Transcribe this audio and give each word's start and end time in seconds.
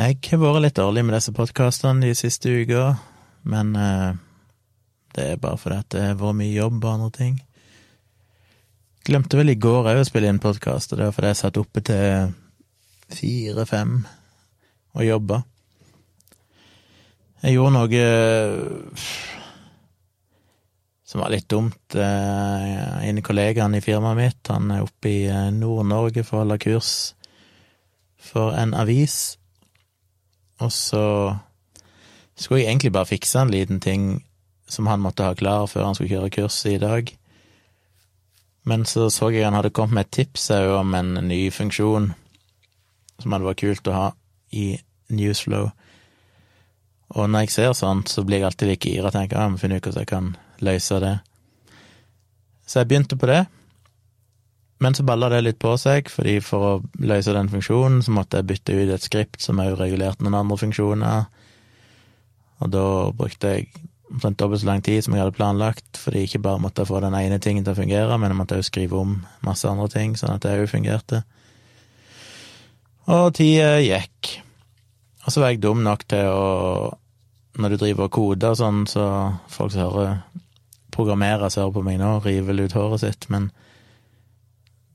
Jeg 0.00 0.16
har 0.30 0.38
vært 0.40 0.62
litt 0.64 0.78
dårlig 0.78 1.02
med 1.04 1.12
disse 1.12 1.32
podkastene 1.36 2.06
de 2.06 2.14
siste 2.16 2.48
uka, 2.48 2.94
men 3.52 3.74
eh, 3.76 4.12
det 5.12 5.24
er 5.34 5.40
bare 5.42 5.58
fordi 5.60 5.80
det 5.92 6.04
har 6.06 6.14
vært 6.16 6.38
mye 6.38 6.54
jobb 6.54 6.78
og 6.78 6.92
andre 6.94 7.08
ting. 7.12 7.34
Glemte 9.04 9.36
vel 9.36 9.52
i 9.52 9.58
går 9.60 9.90
òg 9.90 10.00
å 10.00 10.06
spille 10.08 10.30
inn 10.32 10.40
podkast, 10.40 10.94
og 10.94 11.00
det 11.02 11.08
var 11.10 11.16
fordi 11.16 11.32
jeg 11.34 11.38
satt 11.42 11.60
oppe 11.60 11.82
til 11.84 12.32
fire-fem 13.12 13.92
og 14.96 15.04
jobba. 15.04 15.42
Jeg 17.42 17.58
gjorde 17.58 17.74
noe 17.76 18.00
eh, 18.06 19.10
som 21.10 21.20
var 21.20 21.34
litt 21.34 21.50
dumt. 21.52 21.98
Eh, 21.98 23.04
En 23.04 23.20
av 23.20 23.26
kollegaene 23.28 23.82
i 23.82 23.84
firmaet 23.84 24.16
mitt, 24.22 24.40
han 24.48 24.72
er 24.72 24.88
oppe 24.88 25.12
i 25.12 25.20
Nord-Norge 25.58 26.24
for 26.24 26.38
å 26.38 26.42
holde 26.46 26.58
kurs 26.64 26.94
for 28.16 28.56
en 28.56 28.72
avis. 28.80 29.36
Og 30.60 30.72
så 30.72 31.04
skulle 32.36 32.62
jeg 32.62 32.70
egentlig 32.70 32.92
bare 32.92 33.08
fikse 33.08 33.40
en 33.40 33.52
liten 33.52 33.80
ting 33.80 34.24
som 34.70 34.86
han 34.86 35.02
måtte 35.02 35.26
ha 35.26 35.34
klar 35.34 35.66
før 35.66 35.88
han 35.88 35.96
skulle 35.96 36.12
kjøre 36.12 36.32
kurset 36.36 36.76
i 36.76 36.82
dag. 36.82 37.10
Men 38.68 38.84
så 38.86 39.08
så 39.10 39.30
jeg 39.32 39.44
han 39.44 39.56
hadde 39.56 39.72
kommet 39.74 39.94
med 39.94 40.06
et 40.06 40.10
tips 40.20 40.50
om 40.50 40.94
en 40.94 41.14
ny 41.28 41.50
funksjon 41.50 42.12
som 43.20 43.32
hadde 43.32 43.48
vært 43.48 43.62
kult 43.62 43.88
å 43.88 43.96
ha 43.96 44.08
i 44.52 44.78
Newsflow. 45.10 45.70
Og 47.10 47.30
når 47.30 47.46
jeg 47.46 47.50
ser 47.50 47.72
sånt, 47.74 48.08
så 48.08 48.22
blir 48.22 48.38
jeg 48.38 48.46
alltid 48.50 48.70
like 48.70 48.90
gira 48.90 49.10
og 49.10 49.16
tenker 49.16 49.36
ja, 49.36 49.46
jeg 49.48 49.54
må 49.54 49.60
finne 49.60 49.80
ut 49.80 49.86
hvordan 49.86 50.04
jeg 50.04 50.12
kan 50.12 50.28
løse 50.62 51.00
det. 51.02 51.16
Så 52.66 52.78
jeg 52.78 52.90
begynte 52.90 53.18
på 53.18 53.26
det, 53.26 53.40
men 54.80 54.96
så 54.96 55.04
balla 55.04 55.28
det 55.28 55.42
litt 55.44 55.58
på 55.60 55.74
seg, 55.80 56.08
fordi 56.08 56.38
for 56.44 56.66
å 56.66 57.04
løse 57.04 57.34
den 57.36 57.50
funksjonen, 57.52 58.00
så 58.04 58.14
måtte 58.16 58.40
jeg 58.40 58.48
bytte 58.48 58.76
ut 58.78 58.94
et 58.94 59.04
skript 59.04 59.44
som 59.44 59.60
òg 59.60 59.76
regulerte 59.78 60.24
noen 60.24 60.38
andre 60.40 60.56
funksjoner, 60.60 61.26
og 62.60 62.72
da 62.72 62.84
brukte 63.16 63.54
jeg 63.54 63.68
omtrent 64.10 64.40
dobbelt 64.40 64.62
så 64.62 64.68
lang 64.68 64.82
tid 64.84 65.04
som 65.04 65.14
jeg 65.14 65.22
hadde 65.22 65.36
planlagt, 65.36 66.00
fordi 66.00 66.24
jeg 66.24 66.30
ikke 66.30 66.44
bare 66.48 66.62
måtte 66.64 66.86
få 66.88 67.00
den 67.04 67.16
ene 67.16 67.38
tingen 67.42 67.64
til 67.64 67.76
å 67.76 67.78
fungere, 67.78 68.16
men 68.18 68.32
jeg 68.32 68.40
måtte 68.40 68.58
òg 68.58 68.66
skrive 68.66 68.98
om 68.98 69.18
masse 69.46 69.68
andre 69.68 69.88
ting, 69.92 70.16
sånn 70.18 70.34
at 70.34 70.44
det 70.44 70.56
òg 70.58 70.70
fungerte. 70.72 71.22
Og 73.10 73.30
tida 73.36 73.78
gikk. 73.82 74.34
Og 75.24 75.32
så 75.32 75.42
var 75.42 75.52
jeg 75.52 75.62
dum 75.62 75.84
nok 75.84 76.06
til 76.08 76.32
å 76.32 76.96
Når 77.60 77.72
du 77.74 77.76
driver 77.80 78.06
og 78.06 78.12
koder 78.14 78.52
og 78.54 78.58
sånn, 78.60 78.84
så 78.86 79.04
folk 79.50 79.72
som 79.74 79.82
hører 79.82 80.20
programmerer, 80.94 81.50
hører 81.50 81.72
på 81.74 81.82
meg 81.82 81.98
nå, 81.98 82.12
river 82.22 82.60
ut 82.62 82.76
håret 82.78 83.02
sitt, 83.02 83.26
men 83.28 83.48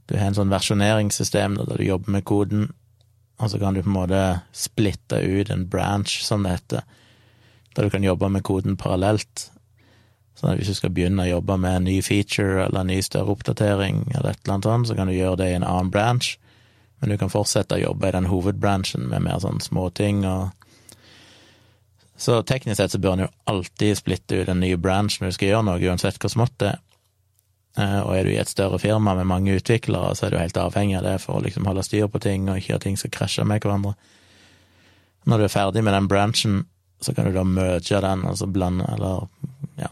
du 0.05 0.17
har 0.17 0.29
en 0.29 0.37
sånn 0.37 0.53
versjoneringssystem 0.53 1.57
der 1.57 1.79
du 1.79 1.85
jobber 1.85 2.13
med 2.17 2.25
koden, 2.27 2.69
og 3.41 3.51
så 3.51 3.59
kan 3.59 3.75
du 3.75 3.81
på 3.81 3.89
en 3.89 3.97
måte 3.97 4.21
splitte 4.55 5.19
ut 5.19 5.49
en 5.51 5.65
branch, 5.67 6.21
som 6.23 6.45
det 6.45 6.55
heter, 6.55 6.85
der 7.75 7.83
du 7.83 7.91
kan 7.91 8.05
jobbe 8.05 8.29
med 8.31 8.45
koden 8.47 8.77
parallelt. 8.79 9.49
Sånn 10.35 10.51
at 10.51 10.59
hvis 10.59 10.71
du 10.71 10.77
skal 10.77 10.93
begynne 10.95 11.25
å 11.25 11.33
jobbe 11.37 11.57
med 11.59 11.79
en 11.79 11.87
ny 11.87 11.97
feature 12.03 12.65
eller 12.65 12.83
en 12.83 12.91
ny 12.91 13.01
større 13.03 13.35
oppdatering, 13.35 14.05
eller 14.13 14.31
et 14.31 14.41
eller 14.43 14.55
annet 14.55 14.69
sånt, 14.69 14.89
så 14.89 14.97
kan 14.97 15.11
du 15.11 15.15
gjøre 15.15 15.39
det 15.41 15.49
i 15.51 15.57
en 15.57 15.67
annen 15.67 15.91
branch, 15.91 16.35
men 16.99 17.11
du 17.11 17.17
kan 17.19 17.31
fortsette 17.31 17.75
å 17.75 17.81
jobbe 17.81 18.07
i 18.07 18.15
den 18.15 18.29
hovedbransjen 18.31 19.09
med 19.11 19.25
mer 19.25 19.41
sånn 19.43 19.63
småting 19.63 20.23
og 20.27 20.53
Så 22.15 22.37
teknisk 22.47 22.77
sett 22.79 22.93
så 22.93 22.99
bør 23.03 23.17
en 23.17 23.21
jo 23.25 23.33
alltid 23.51 23.97
splitte 23.99 24.37
ut 24.39 24.47
en 24.47 24.61
ny 24.63 24.69
branch 24.79 25.17
når 25.19 25.33
du 25.33 25.35
skal 25.35 25.49
gjøre 25.49 25.65
noe, 25.67 25.81
uansett 25.83 26.15
hvor 26.15 26.31
smått 26.31 26.53
det 26.63 26.69
er. 26.69 26.77
Eh, 27.77 27.99
Og 28.01 28.15
er 28.17 28.23
du 28.23 28.29
i 28.31 28.37
et 28.39 28.49
større 28.49 28.79
firma 28.79 29.15
med 29.15 29.25
mange 29.27 29.55
utviklere, 29.57 30.15
så 30.15 30.25
er 30.25 30.29
du 30.31 30.37
helt 30.37 30.57
avhengig 30.57 30.97
av 30.97 31.03
det 31.03 31.17
for 31.21 31.35
å 31.39 31.43
liksom 31.43 31.65
holde 31.67 31.83
styr 31.83 32.07
på 32.07 32.19
ting, 32.23 32.49
og 32.49 32.57
ikke 32.57 32.75
at 32.75 32.81
ting 32.81 32.97
skal 32.97 33.11
krasje 33.11 33.43
med 33.45 33.61
hverandre. 33.61 33.95
Når 35.25 35.37
du 35.37 35.43
er 35.43 35.53
ferdig 35.53 35.83
med 35.83 35.93
den 35.93 36.07
branchen, 36.07 36.65
så 37.01 37.13
kan 37.15 37.25
du 37.25 37.31
da 37.35 37.43
merge 37.43 38.01
den, 38.01 38.25
altså 38.25 38.47
blande, 38.47 38.85
eller 38.93 39.27
ja 39.77 39.89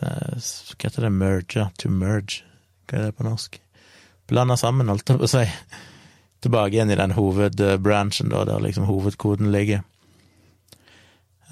Eh, 0.00 0.36
Hva 0.38 0.86
heter 0.86 1.02
det? 1.02 1.10
Merge? 1.12 1.64
To 1.78 1.88
merge? 1.92 2.42
Hva 2.88 2.96
er 2.98 3.02
det 3.10 3.16
på 3.18 3.24
norsk? 3.26 3.58
Blande 4.30 4.56
sammen, 4.56 4.88
holdt 4.88 5.10
jeg 5.10 5.18
på 5.18 5.26
å 5.26 5.28
si. 5.28 5.42
Tilbake 6.40 6.72
igjen 6.72 6.90
i 6.94 6.96
den 6.96 7.12
hovedbranchen, 7.12 8.30
da, 8.32 8.44
der 8.48 8.62
liksom 8.64 8.86
hovedkoden 8.88 9.50
ligger. 9.52 9.82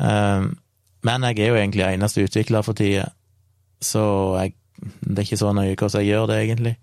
Eh, 0.01 0.47
Men 1.03 1.23
jeg 1.23 1.39
er 1.39 1.49
jo 1.53 1.59
egentlig 1.61 1.85
eneste 1.87 2.25
utvikler 2.25 2.65
for 2.67 2.75
tida, 2.75 3.11
så 3.81 4.01
jeg, 4.43 4.55
det 4.79 5.17
er 5.17 5.27
ikke 5.27 5.41
så 5.41 5.53
nøye 5.57 5.75
hvordan 5.75 6.03
jeg 6.03 6.13
gjør 6.13 6.31
det, 6.31 6.39
egentlig. 6.45 6.75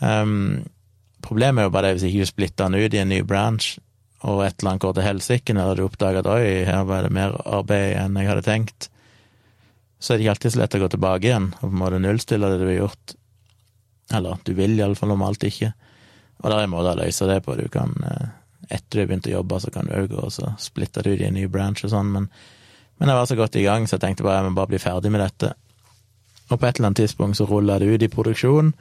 Um, 0.00 0.64
problemet 1.22 1.62
er 1.62 1.68
jo 1.68 1.74
bare 1.74 1.90
det 1.90 1.98
hvis 1.98 2.08
ikke 2.08 2.24
du 2.24 2.30
splitter 2.30 2.68
den 2.68 2.80
ut 2.80 2.96
i 2.96 3.02
en 3.02 3.12
ny 3.12 3.20
branch, 3.26 3.78
og 4.20 4.42
et 4.44 4.58
eller 4.60 4.74
annet 4.74 4.84
går 4.84 4.96
til 4.96 5.06
helsike, 5.06 5.54
eller 5.56 5.78
du 5.78 5.86
oppdager 5.86 6.20
at 6.20 6.28
oi, 6.28 6.64
her 6.68 6.82
var 6.88 7.06
det 7.06 7.12
mer 7.16 7.36
arbeid 7.48 7.94
enn 8.00 8.18
jeg 8.20 8.28
hadde 8.28 8.44
tenkt, 8.44 8.90
så 10.00 10.12
er 10.12 10.18
det 10.18 10.24
ikke 10.24 10.34
alltid 10.34 10.54
så 10.54 10.60
lett 10.60 10.76
å 10.76 10.80
gå 10.80 10.88
tilbake 10.92 11.28
igjen 11.28 11.48
og 11.52 11.64
på 11.64 11.70
en 11.70 11.80
måte 11.80 12.00
nullstille 12.00 12.50
det 12.52 12.60
du 12.60 12.66
har 12.68 12.76
gjort. 12.78 13.14
Eller 14.16 14.44
du 14.44 14.52
vil 14.56 14.78
iallfall 14.78 15.12
normalt 15.12 15.44
ikke. 15.44 15.72
Og 16.40 16.46
det 16.48 16.56
er 16.56 16.66
en 16.66 16.72
måte 16.72 16.94
å 16.94 16.98
løse 16.98 17.28
det 17.28 17.40
på. 17.44 17.56
Du 17.58 17.66
kan, 17.72 17.92
eh, 18.08 18.30
etter 18.70 18.96
du 18.96 19.02
har 19.02 19.10
begynt 19.10 19.28
å 19.28 19.34
jobbe, 19.34 19.60
så 19.60 19.72
kan 19.72 19.88
du 19.88 19.96
òg 19.96 20.08
gå 20.08 20.24
og 20.24 20.60
splitte 20.60 21.04
det 21.04 21.12
ut 21.12 21.20
i 21.20 21.28
en 21.28 21.36
ny 21.36 21.46
branch 21.52 21.84
og 21.84 21.92
sånn, 21.92 22.12
men, 22.16 22.30
men 22.98 23.12
jeg 23.12 23.20
var 23.20 23.28
så 23.28 23.36
godt 23.36 23.56
i 23.60 23.66
gang, 23.66 23.86
så 23.86 23.98
jeg 23.98 24.06
tenkte 24.06 24.24
bare 24.24 24.40
jeg 24.40 24.48
må 24.48 24.56
bare 24.56 24.72
bli 24.72 24.80
ferdig 24.80 25.12
med 25.12 25.20
dette. 25.20 25.52
Og 26.50 26.58
på 26.58 26.66
et 26.66 26.78
eller 26.78 26.90
annet 26.90 27.04
tidspunkt 27.04 27.38
så 27.38 27.46
rulla 27.46 27.78
det 27.78 27.86
ut 27.86 28.02
i 28.02 28.10
produksjon, 28.10 28.72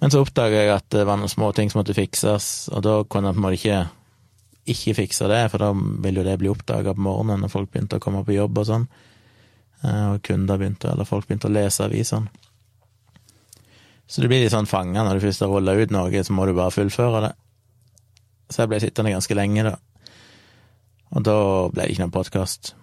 men 0.00 0.12
så 0.12 0.20
oppdaga 0.20 0.58
jeg 0.60 0.72
at 0.74 0.88
det 0.92 1.06
var 1.08 1.16
noen 1.20 1.32
små 1.32 1.50
ting 1.56 1.70
som 1.72 1.80
måtte 1.80 1.96
fikses, 1.96 2.68
og 2.72 2.82
da 2.84 2.98
kunne 3.08 3.30
jeg 3.30 3.36
på 3.36 3.40
en 3.40 3.46
måte 3.46 3.60
ikke 3.60 3.84
ikke 4.66 4.96
fikse 4.98 5.28
det, 5.30 5.44
for 5.52 5.62
da 5.62 5.68
ville 5.72 6.20
jo 6.20 6.26
det 6.26 6.40
bli 6.40 6.50
oppdaga 6.50 6.96
på 6.96 7.04
morgenen 7.04 7.44
når 7.44 7.52
folk 7.52 7.68
begynte 7.70 8.00
å 8.00 8.02
komme 8.02 8.24
på 8.26 8.34
jobb 8.34 8.58
og 8.58 8.66
sånn, 8.66 8.88
Eh, 9.84 10.12
og 10.14 10.22
kunder 10.24 10.58
begynte, 10.58 10.90
eller 10.90 11.08
folk 11.08 11.26
begynte 11.28 11.50
å 11.50 11.54
lese 11.54 11.84
avisene. 11.84 12.30
Så 14.06 14.22
du 14.22 14.28
blir 14.30 14.40
litt 14.42 14.54
sånn 14.54 14.68
fanga 14.70 15.02
når 15.02 15.18
du 15.18 15.26
først 15.26 15.42
har 15.42 15.50
rulla 15.50 15.74
ut 15.74 15.92
noe, 15.94 16.22
så 16.22 16.34
må 16.34 16.46
du 16.46 16.54
bare 16.54 16.74
fullføre 16.74 17.24
det. 17.26 17.32
Så 18.48 18.62
jeg 18.62 18.70
ble 18.70 18.80
sittende 18.82 19.12
ganske 19.16 19.34
lenge, 19.34 19.64
da. 19.66 19.74
Og 21.10 21.24
da 21.26 21.38
ble 21.72 21.82
det 21.82 21.94
ikke 21.94 22.04
noen 22.04 22.14
podkast. 22.14 22.74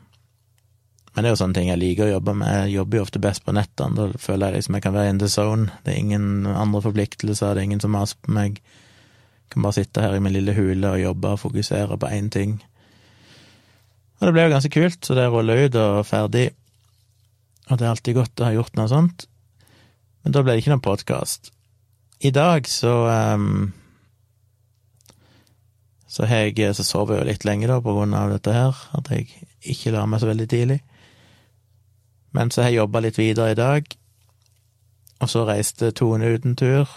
Men 1.14 1.24
det 1.24 1.30
er 1.30 1.36
jo 1.36 1.42
sånne 1.44 1.58
ting 1.58 1.70
jeg 1.70 1.82
liker 1.82 2.08
å 2.08 2.16
jobbe 2.16 2.34
med. 2.40 2.54
Jeg 2.64 2.78
jobber 2.80 2.98
jo 2.98 3.06
ofte 3.06 3.22
best 3.22 3.44
på 3.46 3.54
nettene. 3.54 3.94
Da 3.94 4.22
føler 4.22 4.50
jeg 4.50 4.64
liksom 4.64 4.78
jeg 4.78 4.86
kan 4.86 4.96
være 4.96 5.14
in 5.14 5.20
the 5.22 5.30
zone. 5.30 5.70
Det 5.86 5.94
er 5.94 6.02
ingen 6.02 6.48
andre 6.50 6.82
forpliktelser, 6.82 7.54
det 7.54 7.62
er 7.62 7.70
ingen 7.70 7.84
som 7.84 7.94
maser 7.94 8.18
på 8.26 8.34
meg. 8.34 8.58
Jeg 8.58 9.54
kan 9.54 9.66
bare 9.68 9.78
sitte 9.78 10.02
her 10.02 10.18
i 10.18 10.22
min 10.24 10.34
lille 10.34 10.56
hule 10.58 10.96
og 10.96 11.04
jobbe 11.04 11.36
og 11.36 11.44
fokusere 11.44 12.00
på 12.02 12.10
én 12.10 12.32
ting. 12.34 12.58
Og 14.18 14.26
det 14.26 14.34
ble 14.34 14.48
jo 14.48 14.54
ganske 14.56 14.74
kult, 14.74 15.00
så 15.06 15.18
det 15.18 15.28
rulla 15.30 15.58
ut 15.60 15.78
og 15.78 16.06
ferdig. 16.10 16.48
Og 17.70 17.78
det 17.78 17.86
er 17.86 17.94
alltid 17.94 18.18
godt 18.18 18.42
å 18.42 18.48
ha 18.48 18.54
gjort 18.56 18.78
noe 18.80 18.90
sånt. 18.90 19.28
Men 20.24 20.34
da 20.34 20.42
ble 20.42 20.56
det 20.56 20.64
ikke 20.64 20.74
noen 20.74 20.86
podkast. 20.86 21.52
I 22.24 22.32
dag 22.32 22.70
så 22.72 22.94
um, 23.36 23.74
Så 26.08 26.24
jeg 26.30 26.56
Så 26.78 26.86
sover 26.88 27.18
jeg 27.18 27.24
jo 27.24 27.30
litt 27.32 27.46
lenge, 27.46 27.68
da, 27.68 27.82
på 27.84 27.94
grunn 27.94 28.16
av 28.18 28.32
dette 28.32 28.56
her. 28.56 28.82
At 28.98 29.12
jeg 29.12 29.28
ikke 29.62 29.94
la 29.94 30.08
meg 30.08 30.24
så 30.24 30.32
veldig 30.32 30.50
tidlig. 30.50 30.80
Men 32.34 32.52
så 32.52 32.64
har 32.64 32.72
jeg 32.72 32.82
jobba 32.82 33.04
litt 33.06 33.20
videre 33.22 33.52
i 33.54 33.60
dag. 33.60 33.88
Og 35.22 35.30
så 35.30 35.46
reiste 35.48 35.92
Tone 35.96 36.34
uten 36.34 36.58
tur. 36.60 36.90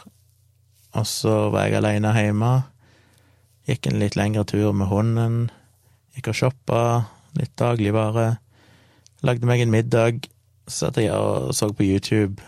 Og 0.96 1.06
så 1.06 1.50
var 1.52 1.68
jeg 1.68 1.78
aleine 1.80 2.14
hjemme. 2.16 2.54
Gikk 3.68 3.90
en 3.90 4.00
litt 4.00 4.16
lengre 4.16 4.46
tur 4.48 4.72
med 4.72 4.88
hunden. 4.90 5.38
Gikk 6.16 6.32
og 6.32 6.40
shoppa. 6.40 6.82
Litt 7.36 7.52
dagligvare. 7.60 8.36
Lagde 9.26 9.46
meg 9.48 9.60
en 9.60 9.74
middag. 9.74 10.28
Så 10.66 10.86
satt 10.86 10.98
jeg 10.98 11.14
og 11.14 11.54
så 11.54 11.68
på 11.70 11.84
YouTube, 11.86 12.42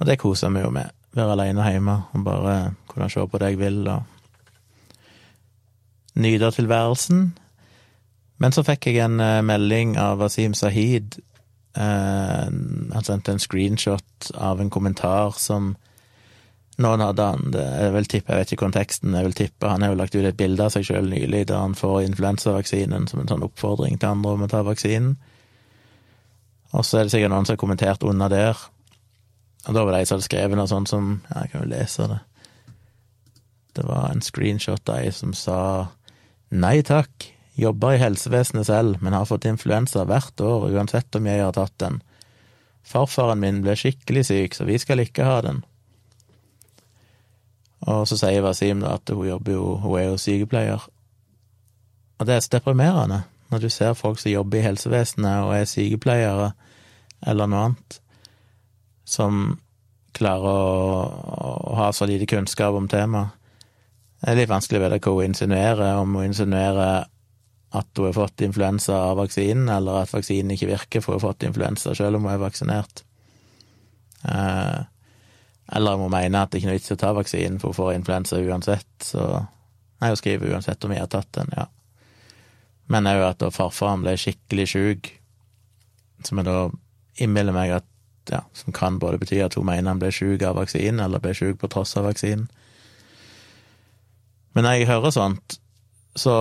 og 0.00 0.06
det 0.08 0.16
kosa 0.22 0.48
meg 0.48 0.64
jo 0.64 0.70
med. 0.72 0.88
Være 1.14 1.34
aleine 1.36 1.66
hjemme 1.68 1.96
og 2.16 2.24
bare 2.24 2.54
kunne 2.88 3.10
se 3.12 3.20
på 3.20 3.38
det 3.38 3.50
jeg 3.52 3.58
vil, 3.60 3.88
og 3.88 4.02
nyte 6.14 6.50
tilværelsen. 6.56 7.34
Men 8.40 8.52
så 8.52 8.64
fikk 8.64 8.88
jeg 8.88 9.04
en 9.04 9.20
eh, 9.20 9.42
melding 9.44 9.96
av 10.00 10.18
Wasim 10.22 10.54
Sahid. 10.56 11.20
Eh, 11.74 12.46
han 12.94 13.06
sendte 13.06 13.34
en 13.34 13.42
screenshot 13.42 14.30
av 14.34 14.60
en 14.60 14.70
kommentar 14.70 15.34
som 15.38 15.74
noen 16.82 17.02
hadde 17.02 17.22
han 17.22 17.54
er 17.54 17.92
vel 17.94 18.06
tippe, 18.10 18.32
Jeg 18.32 18.40
vet 18.40 18.52
ikke 18.52 18.64
konteksten, 18.64 19.14
jeg 19.14 19.28
vil 19.28 19.36
tippe 19.38 19.70
han 19.70 19.82
har 19.82 19.92
jo 19.92 19.98
lagt 19.98 20.14
ut 20.14 20.26
et 20.26 20.38
bilde 20.38 20.64
av 20.64 20.72
seg 20.74 20.86
sjøl 20.88 21.06
nylig 21.10 21.44
der 21.46 21.62
han 21.62 21.76
får 21.78 22.02
influensavaksinen 22.08 23.06
som 23.10 23.22
en 23.22 23.30
sånn 23.30 23.46
oppfordring 23.46 23.98
til 23.98 24.10
andre 24.10 24.34
om 24.34 24.46
å 24.46 24.50
ta 24.50 24.64
vaksinen. 24.66 25.14
Og 26.74 26.82
så 26.82 26.98
er 26.98 27.06
det 27.06 27.14
sikkert 27.14 27.30
noen 27.30 27.46
som 27.46 27.54
har 27.54 27.62
kommentert 27.62 28.02
under 28.02 28.32
der. 28.32 28.58
Og 29.68 29.76
da 29.76 29.84
var 29.84 29.94
det 29.94 30.00
ei 30.02 30.08
som 30.08 30.18
hadde 30.18 30.26
skrevet 30.26 30.58
noe 30.58 30.70
sånt 30.70 30.90
som 30.90 31.20
Ja, 31.30 31.44
jeg 31.44 31.52
kan 31.52 31.62
jo 31.62 31.70
lese 31.70 32.08
det. 32.10 32.20
Det 33.74 33.86
var 33.86 34.10
en 34.10 34.22
screenshot 34.22 34.90
av 34.90 35.02
ei 35.02 35.12
som 35.14 35.34
sa 35.34 35.60
Nei 36.54 36.82
takk, 36.86 37.33
jobber 37.54 37.94
i 37.94 38.00
helsevesenet 38.02 38.66
selv, 38.66 38.98
men 39.02 39.14
har 39.14 39.28
fått 39.28 39.46
influensa 39.48 40.04
hvert 40.08 40.40
år 40.42 40.68
uansett 40.72 41.14
om 41.14 41.26
jeg 41.28 41.42
har 41.42 41.54
tatt 41.54 41.76
den. 41.82 42.00
Farfaren 42.84 43.40
min 43.40 43.62
ble 43.64 43.76
skikkelig 43.78 44.26
syk, 44.28 44.56
så 44.56 44.66
vi 44.68 44.78
skal 44.78 45.04
ikke 45.04 45.26
ha 45.26 45.38
den. 45.44 45.62
Og 47.84 48.08
så 48.08 48.18
sier 48.18 48.44
Wasim 48.44 48.80
da 48.82 48.96
at 48.98 49.10
hun 49.12 49.26
jobber 49.28 49.56
jo, 49.56 49.64
hun 49.82 49.98
er 50.00 50.08
jo 50.08 50.20
sykepleier, 50.20 50.90
Og 52.18 52.26
det 52.26 52.34
er 52.34 52.40
så 52.40 52.48
deprimerende 52.52 53.24
når 53.50 53.58
du 53.58 53.68
ser 53.68 53.94
folk 53.94 54.18
som 54.18 54.30
jobber 54.30 54.58
i 54.58 54.64
helsevesenet 54.64 55.44
og 55.44 55.56
er 55.56 55.66
sykepleiere 55.68 56.52
eller 57.26 57.46
noe 57.46 57.64
annet, 57.68 57.98
som 59.04 59.58
klarer 60.14 60.48
å, 60.48 61.02
å 61.70 61.74
ha 61.78 61.90
så 61.92 62.06
lite 62.08 62.28
kunnskap 62.30 62.74
om 62.74 62.88
temaet. 62.88 63.34
Det 64.20 64.32
er 64.32 64.38
litt 64.38 64.48
vanskelig 64.48 64.80
å 64.80 64.84
vite 64.86 65.00
hva 65.04 65.14
hun 65.18 65.28
insinuerer, 65.28 65.98
om 66.00 66.14
hun 66.16 66.30
insinuerer 66.30 67.04
at 67.74 67.98
hun 67.98 68.06
har 68.08 68.16
fått 68.16 68.44
influensa 68.46 68.96
av 69.10 69.18
vaksinen, 69.18 69.68
eller 69.68 70.04
at 70.04 70.12
vaksinen 70.14 70.54
ikke 70.54 70.70
virker 70.70 71.02
for 71.02 71.14
hun 71.14 71.20
har 71.20 71.28
fått 71.28 71.46
influensa 71.48 71.94
selv 71.98 72.18
om 72.18 72.26
hun 72.26 72.34
er 72.34 72.42
vaksinert. 72.42 73.02
Eh, 74.24 74.82
eller 75.74 75.96
om 75.96 76.06
hun 76.06 76.14
mener 76.14 76.44
at 76.44 76.52
det 76.52 76.60
ikke 76.60 76.68
er 76.68 76.74
noe 76.74 76.78
vits 76.78 76.94
å 76.94 77.00
ta 77.00 77.10
vaksinen, 77.16 77.58
for 77.58 77.72
hun 77.72 77.80
får 77.80 77.96
influensa 77.98 78.40
uansett, 78.42 78.94
så 79.02 79.26
Nei, 80.02 80.10
hun 80.10 80.18
skriver 80.18 80.50
uansett 80.52 80.84
om 80.84 80.92
jeg 80.92 81.00
har 81.00 81.08
tatt 81.08 81.30
den, 81.32 81.52
ja. 81.56 81.68
Men 82.92 83.06
òg 83.08 83.22
at 83.24 83.44
farfaren 83.54 84.02
ble 84.04 84.16
skikkelig 84.20 84.66
sjuk, 84.68 85.10
som 86.26 86.40
jeg 86.40 86.48
da 86.48 86.58
innbiller 87.24 87.54
meg 87.56 87.76
at 87.78 87.86
ja, 88.28 88.42
som 88.52 88.74
kan 88.74 88.98
både 89.00 89.20
bety 89.22 89.38
at 89.44 89.56
hun 89.56 89.64
mener 89.68 89.92
han 89.92 90.02
ble 90.02 90.10
sjuk 90.12 90.42
av 90.44 90.58
vaksinen, 90.58 91.00
eller 91.00 91.22
ble 91.22 91.32
sjuk 91.36 91.60
på 91.62 91.70
tross 91.72 91.94
av 91.96 92.08
vaksinen. 92.08 92.50
Men 94.54 94.66
når 94.66 94.76
jeg 94.76 94.90
hører 94.90 95.14
sånt, 95.14 95.56
så 96.16 96.34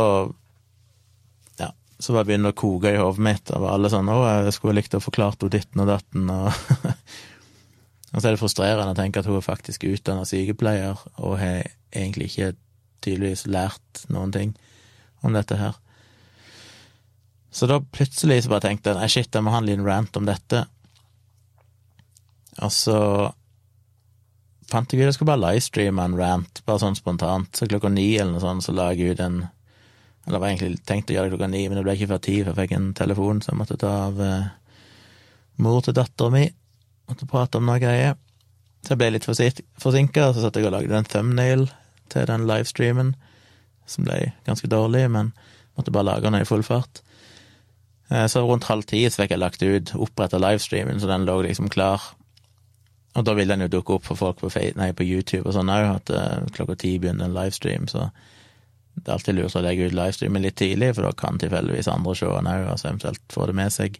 så 2.04 2.16
bare 2.16 2.28
begynner 2.28 2.52
det 2.52 2.58
å 2.58 2.62
koke 2.64 2.92
i 2.92 3.00
hodet 3.00 3.24
mitt 3.24 3.52
av 3.56 3.64
alle 3.70 3.92
sånn 3.92 4.10
'Å, 4.12 4.18
jeg 4.46 4.56
skulle 4.58 4.76
likt 4.82 4.98
å 4.98 5.04
forklart 5.04 5.42
henne 5.42 5.56
ditten 5.56 5.84
og 5.84 5.88
datten', 5.94 6.30
og 6.30 6.52
Og 8.14 8.22
så 8.22 8.30
er 8.30 8.36
det 8.36 8.42
frustrerende 8.44 8.94
å 8.94 8.98
tenke 8.98 9.22
at 9.24 9.26
hun 9.26 9.40
er 9.40 9.46
faktisk 9.46 9.88
utdanna 9.90 10.26
sykepleier, 10.30 11.00
og 11.18 11.40
har 11.42 11.64
egentlig 11.90 12.30
ikke 12.30 12.52
tydeligvis 13.02 13.48
lært 13.50 14.04
noen 14.14 14.34
ting 14.34 14.52
om 15.26 15.34
dette 15.34 15.58
her. 15.58 15.80
Så 17.54 17.70
da 17.70 17.80
plutselig 17.82 18.44
så 18.44 18.54
bare 18.54 18.68
tenkte 18.68 18.94
jeg 18.94 19.00
nei, 19.00 19.10
shit, 19.10 19.34
jeg 19.34 19.46
må 19.46 19.54
ha 19.54 19.62
en 19.62 19.68
liten 19.70 19.86
rant 19.86 20.18
om 20.18 20.30
dette. 20.30 20.64
Og 22.62 22.74
så 22.74 23.00
fant 24.70 24.94
jeg 24.94 25.02
ut 25.02 25.08
jeg 25.08 25.18
skulle 25.18 25.34
bare 25.34 25.44
livestreame 25.50 26.06
en 26.06 26.18
rant, 26.18 26.64
bare 26.68 26.82
sånn 26.82 26.98
spontant. 26.98 27.50
Så 27.58 27.70
klokka 27.70 27.92
ni 27.94 28.12
eller 28.16 28.36
noe 28.36 28.46
sånt 28.46 28.66
så 28.66 28.74
la 28.78 28.92
jeg 28.94 29.14
ut 29.14 29.26
en 29.26 29.44
Eller 30.28 30.40
var 30.40 30.52
egentlig 30.54 30.84
tenkt 30.88 31.12
å 31.12 31.18
gjøre 31.18 31.28
det 31.28 31.36
klokka 31.36 31.50
ni, 31.52 31.64
men 31.68 31.78
det 31.78 31.84
ble 31.86 31.96
ikke 31.98 32.12
før 32.14 32.22
ti, 32.24 32.36
for 32.42 32.54
jeg 32.54 32.60
fikk 32.62 32.76
en 32.78 32.92
telefon 32.98 33.42
som 33.44 33.54
jeg 33.54 33.62
måtte 33.62 33.80
ta 33.82 33.94
av 34.08 34.22
eh, 34.24 34.52
mor 35.64 35.82
til 35.84 35.96
dattera 35.98 36.32
mi 36.34 36.46
måtte 37.10 37.28
prate 37.30 37.60
om 37.60 37.68
noe 37.68 37.82
greier. 37.82 38.18
Så 38.84 38.94
jeg 38.94 39.00
ble 39.00 39.14
litt 39.16 39.28
forsinka, 39.28 40.32
så 40.34 40.44
satt 40.44 40.60
jeg 40.60 40.68
og 40.68 40.76
lagde 40.76 40.98
en 40.98 41.08
thumbnail 41.08 41.70
til 42.12 42.28
den 42.30 42.48
livestreamen, 42.50 43.14
som 43.88 44.08
ble 44.08 44.34
ganske 44.48 44.70
dårlig, 44.72 45.06
men 45.12 45.32
måtte 45.78 45.94
bare 45.94 46.10
lage 46.12 46.28
den 46.28 46.42
i 46.42 46.48
full 46.48 46.64
fart. 46.68 47.04
Eh, 48.10 48.26
så 48.32 48.44
rundt 48.44 48.68
halv 48.70 48.88
ti 48.90 49.06
så 49.08 49.24
fikk 49.24 49.36
jeg 49.36 49.44
lagt 49.44 49.64
ut 49.64 49.94
oppretta 49.96 50.40
livestreamen, 50.42 51.00
så 51.00 51.10
den 51.12 51.28
lå 51.28 51.40
liksom 51.46 51.72
klar. 51.74 52.04
Og 53.14 53.26
da 53.28 53.36
vil 53.38 53.52
den 53.52 53.64
jo 53.66 53.72
dukke 53.72 53.98
opp 53.98 54.08
for 54.08 54.20
folk 54.20 54.42
på, 54.42 54.52
nei, 54.80 54.92
på 54.98 55.06
YouTube 55.06 55.46
og 55.48 55.56
sånn 55.56 55.72
òg, 55.72 55.90
at 56.00 56.14
eh, 56.14 56.52
klokka 56.56 56.80
ti 56.84 56.98
begynner 57.00 57.30
en 57.30 57.38
livestream, 57.38 57.88
så 57.92 58.10
det 58.96 59.08
er 59.08 59.16
alltid 59.16 59.38
lurt 59.38 59.56
å 59.58 59.64
legge 59.64 59.88
ut 59.90 59.96
livestreamen 59.98 60.44
litt 60.46 60.58
tidlig, 60.62 60.94
for 60.96 61.08
da 61.08 61.14
kan 61.18 61.40
tilfeldigvis 61.42 61.90
andre 61.92 62.16
se 62.18 62.30
den 62.30 62.50
òg, 62.50 62.66
altså 62.72 62.90
eventuelt 62.90 63.24
få 63.34 63.48
det 63.50 63.56
med 63.58 63.74
seg. 63.74 63.98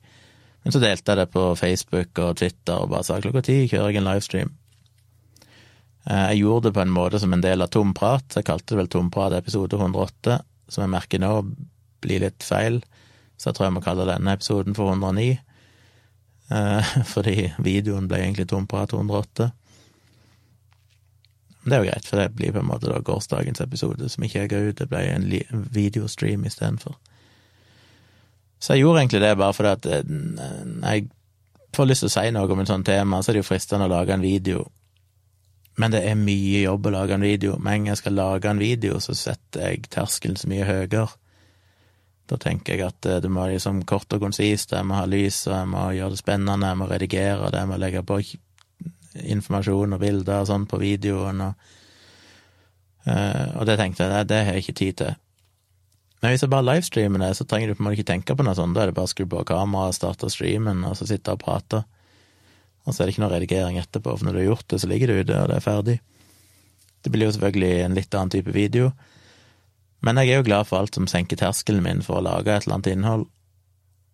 Men 0.64 0.76
så 0.76 0.82
delte 0.84 1.12
jeg 1.12 1.20
det 1.20 1.32
på 1.34 1.46
Facebook 1.60 2.20
og 2.24 2.38
Twitter 2.40 2.80
og 2.80 2.92
bare 2.94 3.08
sa 3.08 3.18
klokka 3.20 3.44
ti 3.44 3.58
kjører 3.68 3.92
jeg 3.92 4.00
en 4.00 4.08
livestream. 4.08 4.54
Eh, 6.06 6.26
jeg 6.34 6.44
gjorde 6.44 6.70
det 6.70 6.76
på 6.78 6.84
en 6.84 6.94
måte 6.94 7.20
som 7.20 7.34
en 7.36 7.44
del 7.44 7.66
av 7.66 7.72
Tomprat, 7.74 8.38
jeg 8.38 8.48
kalte 8.48 8.74
det 8.74 8.82
vel 8.84 8.92
Tomprat 8.92 9.36
episode 9.38 9.80
108, 9.80 10.38
som 10.72 10.86
jeg 10.86 10.94
merker 10.94 11.24
nå 11.24 11.34
blir 12.04 12.24
litt 12.24 12.46
feil, 12.46 12.82
så 13.40 13.50
jeg 13.50 13.58
tror 13.58 13.68
jeg 13.68 13.76
må 13.78 13.84
kalle 13.84 14.08
denne 14.08 14.36
episoden 14.38 14.78
for 14.78 14.94
109, 14.94 15.28
eh, 16.54 16.96
fordi 17.14 17.50
videoen 17.64 18.08
ble 18.12 18.22
egentlig 18.24 18.48
Tomprat 18.52 18.96
108. 18.96 19.52
Det 21.64 21.76
er 21.76 21.84
jo 21.84 21.88
greit, 21.88 22.08
for 22.08 22.20
det 22.20 22.36
blir 22.36 22.52
på 22.52 22.60
en 22.60 22.68
måte 22.68 22.92
da 22.92 23.00
gårsdagens 23.00 23.64
episode 23.64 24.10
som 24.12 24.24
ikke 24.26 24.44
jeg 24.44 24.52
ga 24.52 24.62
ut, 24.68 24.78
det 24.82 24.90
ble 24.92 25.04
en 25.14 25.28
videostream 25.72 26.44
istedenfor. 26.48 26.98
Så 28.60 28.76
jeg 28.76 28.84
gjorde 28.84 29.04
egentlig 29.04 29.22
det 29.24 29.34
bare 29.40 29.56
fordi 29.56 29.72
at 29.76 29.88
eh, 29.92 30.04
jeg 30.84 31.08
får 31.76 31.90
lyst 31.90 32.06
til 32.06 32.12
å 32.12 32.16
si 32.16 32.30
noe 32.36 32.52
om 32.52 32.64
et 32.64 32.72
sånt 32.72 32.88
tema, 32.88 33.20
så 33.20 33.32
er 33.32 33.38
det 33.38 33.44
jo 33.44 33.50
fristende 33.50 33.88
å 33.88 33.92
lage 33.92 34.16
en 34.16 34.24
video. 34.24 34.68
Men 35.80 35.96
det 35.96 36.04
er 36.06 36.20
mye 36.20 36.62
jobb 36.62 36.88
å 36.88 36.94
lage 36.94 37.16
en 37.18 37.26
video. 37.26 37.58
Med 37.58 37.74
en 37.74 37.86
gang 37.86 37.94
jeg 37.94 38.02
skal 38.04 38.16
lage 38.20 38.50
en 38.50 38.62
video, 38.62 39.00
så 39.02 39.16
setter 39.18 39.66
jeg 39.68 39.88
terskelen 39.92 40.38
så 40.38 40.52
mye 40.52 40.68
høyere. 40.68 41.08
Da 42.30 42.38
tenker 42.40 42.78
jeg 42.78 42.88
at 42.88 43.08
eh, 43.10 43.20
det 43.24 43.32
må 43.32 43.48
liksom 43.52 43.84
kort 43.90 44.12
og 44.16 44.24
konsist, 44.24 44.76
jeg 44.76 44.88
må 44.88 45.00
ha 45.00 45.08
lys, 45.10 45.46
jeg 45.48 45.68
må 45.72 45.90
gjøre 45.96 46.16
det 46.16 46.22
spennende, 46.22 46.70
jeg 46.72 46.80
må 46.80 46.88
redigere 46.92 47.52
det, 47.52 47.64
jeg 47.64 47.72
må 47.72 47.80
legge 47.82 48.04
på 48.08 48.20
informasjon 49.20 49.96
og 49.96 50.02
bilder 50.02 50.42
og 50.42 50.50
sånn 50.50 50.68
på 50.70 50.80
videoen, 50.82 51.42
og, 51.46 51.74
uh, 53.08 53.60
og 53.60 53.68
det 53.70 53.78
tenkte 53.80 54.08
jeg, 54.08 54.30
det 54.30 54.42
har 54.46 54.58
jeg 54.58 54.66
ikke 54.66 54.80
tid 54.80 55.00
til. 55.02 55.20
Men 56.24 56.32
hvis 56.32 56.46
jeg 56.46 56.54
bare 56.54 56.68
livestreamer 56.70 57.20
det, 57.20 57.34
så 57.36 57.44
trenger 57.44 57.70
du 57.70 57.76
på 57.76 57.84
en 57.84 57.90
måte 57.90 58.00
ikke 58.00 58.12
tenke 58.14 58.36
på 58.40 58.46
noe 58.48 58.56
sånt. 58.56 58.78
Da 58.78 58.86
er 58.86 58.92
det 58.92 58.96
bare 58.96 59.10
å 59.10 59.12
skru 59.12 59.26
på 59.28 59.42
kameraet, 59.50 59.98
starte 59.98 60.30
streamen, 60.32 60.86
og 60.88 60.96
så 60.96 61.08
sitte 61.10 61.36
og 61.36 61.42
prate. 61.42 61.82
Og 62.88 62.94
så 62.94 63.04
er 63.04 63.10
det 63.10 63.16
ikke 63.16 63.24
noe 63.26 63.34
redigering 63.34 63.80
etterpå, 63.82 64.14
for 64.16 64.28
når 64.28 64.38
du 64.38 64.40
har 64.40 64.48
gjort 64.54 64.70
det, 64.72 64.80
så 64.80 64.88
ligger 64.88 65.12
det 65.12 65.18
ute, 65.20 65.42
og 65.42 65.52
det 65.52 65.58
er 65.58 65.66
ferdig. 65.66 65.98
Det 67.04 67.12
blir 67.12 67.28
jo 67.28 67.34
selvfølgelig 67.36 67.74
en 67.84 67.98
litt 68.00 68.16
annen 68.16 68.32
type 68.32 68.56
video. 68.56 68.94
Men 70.04 70.20
jeg 70.20 70.32
er 70.32 70.40
jo 70.40 70.48
glad 70.48 70.68
for 70.68 70.80
alt 70.80 70.96
som 70.96 71.08
senker 71.12 71.40
terskelen 71.40 71.84
min 71.84 72.04
for 72.04 72.22
å 72.22 72.24
lage 72.24 72.52
et 72.52 72.64
eller 72.64 72.78
annet 72.78 72.92
innhold. 72.94 73.28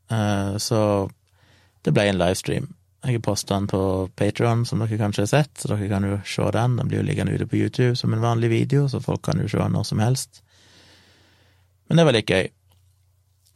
Eh, 0.10 0.58
så 0.62 0.82
det 1.86 1.94
ble 1.94 2.08
en 2.10 2.22
livestream. 2.22 2.70
Jeg 3.00 3.16
har 3.16 3.24
posta 3.24 3.56
den 3.56 3.68
på 3.72 3.82
Patron, 4.20 4.66
som 4.68 4.82
dere 4.84 5.00
kanskje 5.00 5.24
har 5.24 5.32
sett, 5.32 5.54
så 5.62 5.72
dere 5.72 5.88
kan 5.88 6.04
jo 6.04 6.18
se 6.28 6.46
den. 6.52 6.76
Den 6.82 6.90
blir 6.92 7.00
jo 7.00 7.08
liggende 7.08 7.36
ute 7.38 7.48
på 7.48 7.56
YouTube 7.56 7.96
som 7.96 8.14
en 8.14 8.24
vanlig 8.24 8.50
video, 8.52 8.90
så 8.92 9.00
folk 9.00 9.24
kan 9.24 9.40
jo 9.40 9.48
se 9.48 9.60
den 9.62 9.76
når 9.78 9.88
som 9.88 10.02
helst. 10.04 10.42
Men 11.88 11.98
det 12.02 12.06
var 12.06 12.18
litt 12.18 12.30
gøy. 12.30 12.50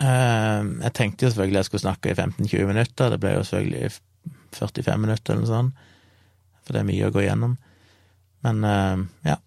Ehm, 0.04 0.78
jeg 0.82 0.96
tenkte 0.98 1.26
jo 1.26 1.34
selvfølgelig 1.34 1.60
jeg 1.60 1.70
skulle 1.70 1.84
snakke 1.84 2.12
i 2.12 2.18
15-20 2.18 2.70
minutter, 2.72 3.12
det 3.12 3.20
ble 3.22 3.36
jo 3.36 3.44
selvfølgelig 3.48 3.92
45 4.58 5.04
minutter 5.04 5.34
eller 5.34 5.44
noe 5.44 5.52
sånt, 5.52 5.84
for 6.64 6.76
det 6.76 6.82
er 6.82 6.88
mye 6.88 7.10
å 7.10 7.14
gå 7.14 7.24
igjennom. 7.24 7.58
Men 8.48 8.64
ehm, 8.68 9.06
ja. 9.28 9.38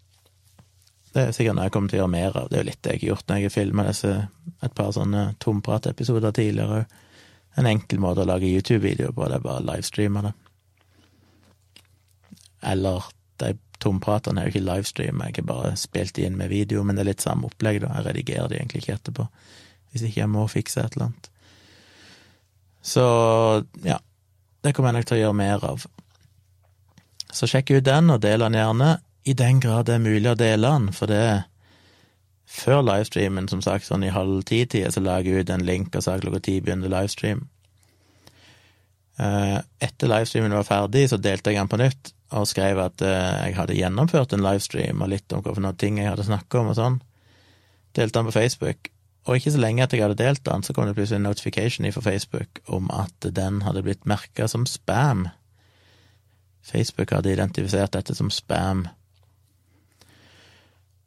Det 1.17 1.25
er 1.25 1.33
sikkert 1.33 1.57
noe 1.57 1.65
jeg 1.65 1.73
kommer 1.73 1.89
til 1.89 1.97
å 1.97 2.03
gjøre 2.03 2.13
mer 2.13 2.35
av. 2.37 2.49
Det 2.51 2.59
er 2.59 2.63
jo 2.63 2.69
litt 2.69 2.83
det 2.85 2.93
jeg 2.93 3.01
har 3.01 3.11
gjort 3.15 3.29
når 3.29 3.39
jeg 3.39 3.49
har 3.49 3.55
filma 3.55 3.85
et 3.89 4.75
par 4.77 4.91
sånne 4.93 5.23
tomprat-episoder 5.41 6.35
tidligere 6.37 6.81
òg. 6.83 6.97
En 7.57 7.69
enkel 7.69 8.01
måte 8.03 8.25
å 8.25 8.29
lage 8.29 8.51
YouTube-videoer 8.51 9.15
på, 9.17 9.29
det 9.29 9.39
er 9.39 9.45
bare 9.45 9.63
å 9.63 9.67
livestreame 9.71 10.25
det. 10.27 10.33
Eller 12.73 13.07
de 13.41 13.53
tompratene 13.83 14.41
er 14.41 14.49
jo 14.49 14.55
ikke 14.55 14.67
livestreama, 14.67 15.29
jeg 15.29 15.41
har 15.41 15.49
bare 15.49 15.77
spilt 15.81 16.19
inn 16.21 16.37
med 16.39 16.53
video, 16.53 16.85
men 16.85 16.97
det 16.97 17.05
er 17.05 17.11
litt 17.13 17.25
samme 17.25 17.49
opplegg, 17.49 17.81
da. 17.85 17.95
Jeg 17.99 18.09
redigerer 18.11 18.53
de 18.53 18.61
egentlig 18.61 18.85
ikke 18.85 18.99
etterpå, 18.99 19.29
hvis 19.93 20.07
ikke 20.09 20.23
jeg 20.23 20.33
må 20.33 20.47
fikse 20.53 20.85
et 20.85 20.97
eller 20.97 21.11
annet. 21.11 21.31
Så 22.87 23.05
ja, 23.83 23.99
det 24.63 24.73
kommer 24.77 24.93
jeg 24.93 25.01
nok 25.01 25.09
til 25.09 25.19
å 25.19 25.23
gjøre 25.25 25.41
mer 25.41 25.65
av. 25.67 25.87
Så 27.35 27.49
sjekk 27.51 27.75
ut 27.75 27.87
den, 27.89 28.13
og 28.15 28.23
del 28.25 28.45
den 28.45 28.57
gjerne, 28.57 28.97
i 29.27 29.35
den 29.35 29.61
grad 29.61 29.89
det 29.89 29.97
er 29.97 30.05
mulig 30.05 30.31
å 30.31 30.39
dele 30.39 30.71
den, 30.71 30.93
for 30.95 31.11
det 31.11 31.19
er 31.19 31.41
før 32.47 32.83
livestreamen, 32.87 33.49
som 33.51 33.63
sagt, 33.65 33.89
sånn 33.89 34.07
i 34.07 34.15
halv 34.15 34.45
ti-tida, 34.47 34.93
så 34.95 35.03
lager 35.03 35.33
jeg 35.33 35.47
ut 35.47 35.53
en 35.53 35.67
link 35.67 35.97
og 35.99 36.05
sa 36.07 36.17
klokka 36.23 36.45
ti 36.47 36.61
begynner 36.63 36.93
livestream. 36.93 37.45
Eh, 39.19 39.59
etter 39.83 40.11
livestreamen 40.11 40.55
var 40.55 40.69
ferdig, 40.69 41.09
så 41.11 41.19
delte 41.19 41.53
jeg 41.53 41.59
den 41.59 41.73
på 41.73 41.81
nytt, 41.81 42.13
og 42.37 42.49
skrev 42.51 42.81
at 42.85 43.03
eh, 43.05 43.47
jeg 43.49 43.57
hadde 43.59 43.79
gjennomført 43.79 44.35
en 44.37 44.45
livestream 44.45 45.03
og 45.03 45.11
litt 45.13 45.33
om 45.33 45.43
hvilke 45.45 45.73
ting 45.81 45.99
jeg 46.03 46.13
hadde 46.13 46.27
snakka 46.29 46.61
om 46.63 46.71
og 46.73 46.79
sånn. 46.79 47.01
Delte 47.97 48.21
den 48.21 48.29
på 48.29 48.37
Facebook. 48.37 48.93
Og 49.27 49.41
ikke 49.41 49.57
så 49.57 49.63
lenge 49.63 49.83
etter 49.83 49.99
jeg 49.99 50.07
hadde 50.07 50.21
delt 50.21 50.45
den, 50.47 50.63
så 50.63 50.75
kom 50.75 50.87
det 50.87 50.95
plutselig 50.95 51.19
en 51.19 51.27
notification 51.27 51.89
fra 51.91 52.05
Facebook 52.05 52.61
om 52.71 52.93
at 52.95 53.27
den 53.35 53.65
hadde 53.67 53.83
blitt 53.83 54.07
merka 54.07 54.47
som 54.51 54.69
spam. 54.71 55.27
Facebook 56.67 57.11
hadde 57.15 57.33
identifisert 57.35 57.95
dette 57.97 58.15
som 58.15 58.31
spam. 58.31 58.85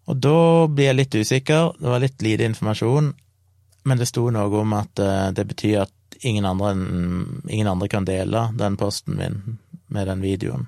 Og 0.10 0.18
da 0.18 0.66
blir 0.66 0.90
jeg 0.90 0.98
litt 0.98 1.16
usikker, 1.16 1.74
det 1.78 1.90
var 1.92 2.02
litt 2.02 2.24
lite 2.26 2.48
informasjon, 2.50 3.12
men 3.86 4.00
det 4.00 4.08
sto 4.10 4.26
noe 4.34 4.62
om 4.62 4.74
at 4.78 5.02
eh, 5.04 5.28
det 5.38 5.46
betyr 5.52 5.84
at 5.84 6.18
ingen 6.26 6.48
andre, 6.50 6.74
ingen 7.48 7.70
andre 7.70 7.88
kan 7.92 8.08
dele 8.08 8.48
den 8.58 8.78
posten 8.78 9.20
min 9.20 9.60
med 9.90 10.10
den 10.10 10.22
videoen. 10.22 10.66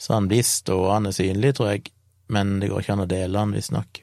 Så 0.00 0.16
han 0.16 0.28
blir 0.28 0.42
stående 0.42 1.12
synlig, 1.14 1.54
tror 1.56 1.74
jeg, 1.74 1.92
men 2.32 2.58
det 2.60 2.72
går 2.72 2.82
ikke 2.82 2.96
an 2.96 3.04
å 3.04 3.10
dele 3.10 3.38
han, 3.38 3.52
visstnok. 3.54 4.00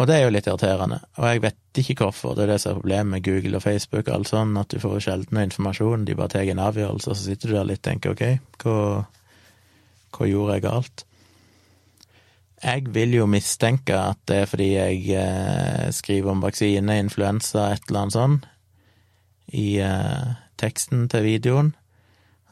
Og 0.00 0.08
det 0.08 0.16
er 0.16 0.24
jo 0.24 0.32
litt 0.32 0.48
irriterende, 0.48 1.02
og 1.20 1.28
jeg 1.28 1.42
vet 1.44 1.80
ikke 1.82 2.06
hvorfor, 2.06 2.32
det 2.36 2.46
er 2.46 2.54
det 2.54 2.58
som 2.62 2.72
er 2.72 2.80
problemet 2.80 3.12
med 3.12 3.24
Google 3.26 3.60
og 3.60 3.64
Facebook 3.66 4.06
og 4.06 4.14
alt 4.14 4.30
sånn, 4.32 4.56
at 4.56 4.72
du 4.72 4.80
får 4.80 4.96
sjelden 5.04 5.36
noe 5.36 5.44
informasjon, 5.50 6.06
de 6.08 6.16
bare 6.16 6.32
tar 6.32 6.48
en 6.48 6.64
avgjørelse, 6.64 7.12
og 7.12 7.18
så 7.20 7.26
sitter 7.28 7.52
du 7.52 7.56
der 7.58 7.68
litt 7.68 7.82
og 7.82 7.88
tenker 7.90 8.16
ok, 8.16 8.24
hva, 8.64 8.76
hva 10.16 10.30
gjorde 10.32 10.56
jeg 10.56 10.64
galt? 10.64 11.04
Jeg 12.60 12.90
vil 12.92 13.14
jo 13.16 13.24
mistenke 13.30 13.96
at 13.96 14.20
det 14.28 14.42
er 14.42 14.48
fordi 14.50 14.68
jeg 14.74 15.04
eh, 15.16 15.86
skriver 15.96 16.34
om 16.34 16.42
vaksine, 16.44 16.98
influensa, 17.00 17.70
et 17.72 17.86
eller 17.88 18.02
annet 18.02 18.16
sånt, 18.16 18.48
i 19.56 19.78
eh, 19.80 20.34
teksten 20.60 21.06
til 21.08 21.24
videoen, 21.24 21.70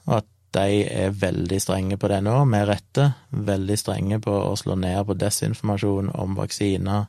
og 0.07 0.23
at 0.23 0.31
de 0.57 0.81
er 0.89 1.13
veldig 1.13 1.59
strenge 1.61 1.99
på 2.01 2.09
det 2.09 2.23
nå, 2.25 2.39
med 2.49 2.65
rette. 2.71 3.11
Veldig 3.31 3.77
strenge 3.77 4.21
på 4.25 4.33
å 4.33 4.57
slå 4.57 4.79
ned 4.81 5.03
på 5.05 5.19
desinformasjon 5.21 6.09
om 6.17 6.39
vaksiner, 6.41 7.05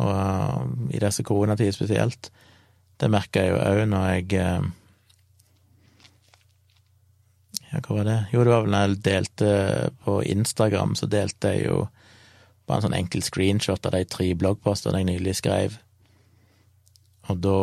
og 0.00 0.88
i 0.90 1.02
disse 1.04 1.22
koronatider 1.22 1.76
spesielt. 1.76 2.32
Det 2.96 3.12
merker 3.12 3.44
jeg 3.44 3.52
jo 3.52 3.60
òg 3.60 3.84
når 3.92 4.08
jeg 4.14 4.40
eh, 4.40 4.72
Ja, 7.74 7.80
hva 7.82 7.96
var 7.98 8.06
det? 8.06 8.18
Jo, 8.30 8.44
det 8.44 8.52
var 8.52 8.62
vel 8.62 8.74
når 8.74 8.84
jeg 8.84 9.00
delte 9.08 9.54
på 10.04 10.20
Instagram, 10.30 10.94
så 10.94 11.08
delte 11.10 11.54
jeg 11.56 11.64
jo 11.66 11.78
bare 12.64 12.78
en 12.78 12.86
sånn 12.86 12.96
enkel 12.96 13.24
screenshot 13.24 13.88
av 13.88 13.96
de 13.96 14.04
tre 14.08 14.28
bloggpostene 14.38 15.00
jeg 15.02 15.08
nylig 15.10 15.34
skrev. 15.40 15.74
Og 17.28 17.40
da 17.42 17.58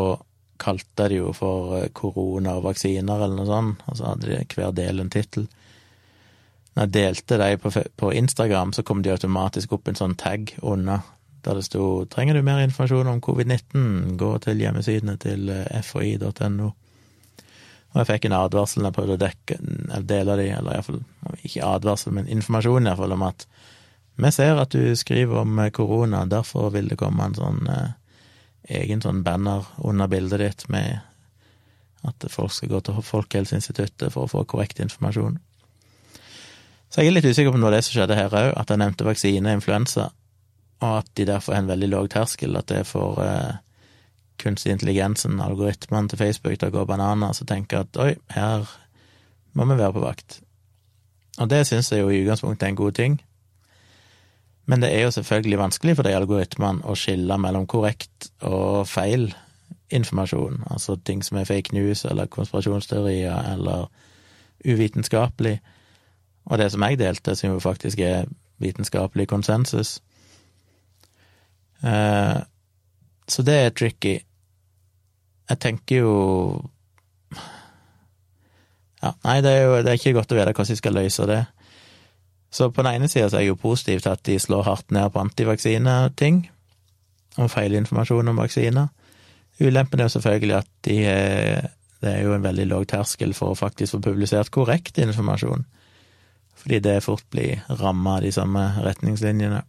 kalte 0.62 1.08
det 1.10 1.22
jo 1.22 1.32
for 1.34 1.78
eh, 1.80 1.88
korona 1.96 2.58
og 2.60 2.68
vaksiner, 2.68 3.24
eller 3.24 3.40
noe 3.40 3.50
sånt, 3.50 3.88
og 3.88 3.98
så 3.98 4.12
hadde 4.12 4.30
de 4.30 4.44
hver 4.58 4.76
del 4.78 5.02
en 5.02 5.14
tittel. 5.14 5.48
Når 6.76 6.86
jeg 6.86 6.94
delte 6.98 7.40
de 7.42 7.58
på, 7.60 7.72
på 8.00 8.12
Instagram, 8.16 8.76
så 8.76 8.84
kom 8.88 9.02
de 9.04 9.14
automatisk 9.14 9.74
opp 9.76 9.90
en 9.90 10.00
sånn 10.00 10.18
tag 10.20 10.54
under, 10.62 11.08
der 11.42 11.58
det 11.58 11.66
sto 11.66 12.06
'Trenger 12.06 12.38
du 12.38 12.44
mer 12.46 12.62
informasjon 12.62 13.10
om 13.10 13.24
covid-19? 13.24 14.18
Gå 14.18 14.38
til 14.44 14.62
hjemmesidene 14.62 15.18
til 15.18 15.50
eh, 15.50 15.82
fhi.no'. 15.82 16.74
Og 17.92 18.00
jeg 18.00 18.08
fikk 18.08 18.30
en 18.30 18.38
advarsel 18.38 18.82
når 18.82 18.92
jeg 18.92 18.98
prøvde 18.98 19.16
å 19.18 19.22
dekke, 19.22 19.58
eller 19.60 20.08
dele 20.08 20.38
de, 20.40 20.48
eller 20.56 20.78
iallfall 20.78 21.02
ikke 21.42 21.68
advarsel, 21.68 22.16
men 22.16 22.30
informasjon 22.32 22.88
iallfall 22.88 23.16
om 23.18 23.26
at 23.28 23.48
vi 24.22 24.32
ser 24.32 24.60
at 24.62 24.76
du 24.76 24.96
skriver 24.96 25.42
om 25.42 25.60
eh, 25.60 25.72
korona, 25.76 26.26
derfor 26.30 26.70
vil 26.76 26.92
det 26.92 27.00
komme 27.00 27.26
en 27.26 27.38
sånn 27.38 27.68
eh, 27.72 27.94
egen 28.82 29.02
sånn 29.02 29.24
banner 29.26 29.66
under 29.82 30.08
bildet 30.12 30.44
ditt 30.44 30.68
med 30.72 31.02
at 32.08 32.26
folk 32.34 32.54
skal 32.54 32.72
gå 32.72 32.82
til 32.86 33.02
Folkehelseinstituttet 33.06 34.14
for 34.14 34.26
å 34.26 34.32
få 34.32 34.44
korrekt 34.50 34.82
informasjon. 34.82 35.40
Så 36.92 37.02
jeg 37.02 37.12
er 37.12 37.16
litt 37.16 37.28
usikker 37.28 37.54
på 37.54 37.58
om 37.58 37.64
det 37.64 37.70
var 37.70 37.76
det 37.78 37.84
som 37.88 37.96
skjedde 37.96 38.18
her 38.18 38.34
òg, 38.36 38.54
at 38.58 38.72
jeg 38.72 38.82
nevnte 38.82 39.08
vaksine 39.08 39.48
og 39.52 39.60
influensa, 39.60 40.08
og 40.82 40.96
at 41.02 41.12
de 41.18 41.28
derfor 41.30 41.56
har 41.56 41.64
en 41.64 41.70
veldig 41.70 41.92
lav 41.92 42.10
terskel, 42.12 42.58
at 42.58 42.68
det 42.72 42.82
får 42.90 43.22
eh, 43.26 43.60
kunstig 44.42 44.74
intelligensen, 44.74 45.40
algoritmene 45.42 46.12
til 46.12 46.20
Facebook, 46.20 46.58
til 46.60 46.72
å 46.72 46.76
gå 46.76 46.86
bananer, 46.90 47.34
så 47.38 47.48
tenker 47.48 47.86
at 47.86 48.00
oi, 48.02 48.14
her 48.36 48.66
må 49.54 49.68
vi 49.70 49.78
være 49.78 49.96
på 49.98 50.06
vakt. 50.06 50.40
Og 51.40 51.50
det 51.52 51.66
syns 51.68 51.92
jeg 51.92 52.04
jo 52.04 52.12
i 52.12 52.22
utgangspunktet 52.24 52.68
er 52.68 52.74
en 52.74 52.80
god 52.80 52.98
ting. 52.98 53.20
Men 54.70 54.84
det 54.84 54.92
er 54.94 55.06
jo 55.06 55.16
selvfølgelig 55.16 55.60
vanskelig 55.60 55.96
for 55.98 56.08
de 56.08 56.16
algoritmene 56.16 56.86
å 56.88 56.96
skille 56.96 57.38
mellom 57.42 57.66
korrekt 57.68 58.30
og 58.46 58.86
feil 58.88 59.32
informasjon, 59.92 60.62
altså 60.72 60.96
ting 60.96 61.24
som 61.26 61.40
er 61.40 61.50
fake 61.50 61.76
news 61.76 62.06
eller 62.08 62.30
konspirasjonsteorier 62.32 63.52
eller 63.56 63.90
uvitenskapelig, 64.64 65.58
og 66.46 66.58
det 66.62 66.70
som 66.72 66.84
jeg 66.86 67.00
delte, 67.02 67.36
som 67.36 67.52
jo 67.52 67.60
faktisk 67.60 68.00
er 68.00 68.30
vitenskapelig 68.62 69.28
konsensus. 69.28 70.00
Eh, 71.84 72.40
så 73.28 73.44
det 73.46 73.58
er 73.58 73.76
tricky. 73.78 74.20
Jeg 75.52 75.60
tenker 75.60 76.04
jo 76.04 76.14
Ja, 79.02 79.12
nei, 79.26 79.42
det 79.44 79.52
er 79.52 79.64
jo 79.66 79.76
det 79.82 79.92
er 79.92 80.00
ikke 80.00 80.16
godt 80.16 80.32
å 80.32 80.38
vite 80.38 80.54
hvordan 80.54 80.72
de 80.72 80.78
skal 80.78 80.96
løse 80.96 81.28
det. 81.28 81.42
Så 82.54 82.68
på 82.70 82.84
den 82.86 83.00
ene 83.00 83.08
sida 83.10 83.30
er 83.32 83.46
jeg 83.46 83.54
jo 83.54 83.60
positiv 83.60 84.04
til 84.04 84.12
at 84.12 84.24
de 84.28 84.36
slår 84.40 84.66
hardt 84.68 84.92
ned 84.94 85.10
på 85.10 85.22
antivaksineting, 85.24 86.44
og 87.40 87.50
feilinformasjon 87.50 88.30
om 88.30 88.42
vaksiner. 88.42 88.92
Ulempen 89.62 90.02
er 90.02 90.10
jo 90.10 90.16
selvfølgelig 90.18 90.58
at 90.60 90.70
de 90.86 90.98
det 92.02 92.10
er 92.10 92.24
jo 92.26 92.34
en 92.34 92.44
veldig 92.44 92.66
lav 92.66 92.86
terskel 92.90 93.34
for 93.38 93.54
å 93.54 93.58
faktisk 93.58 93.94
få 93.94 94.00
publisert 94.08 94.50
korrekt 94.54 94.98
informasjon, 94.98 95.68
fordi 96.58 96.80
det 96.82 97.04
fort 97.06 97.26
blir 97.30 97.62
ramma 97.82 98.16
av 98.18 98.26
de 98.26 98.32
samme 98.34 98.64
retningslinjene. 98.82 99.62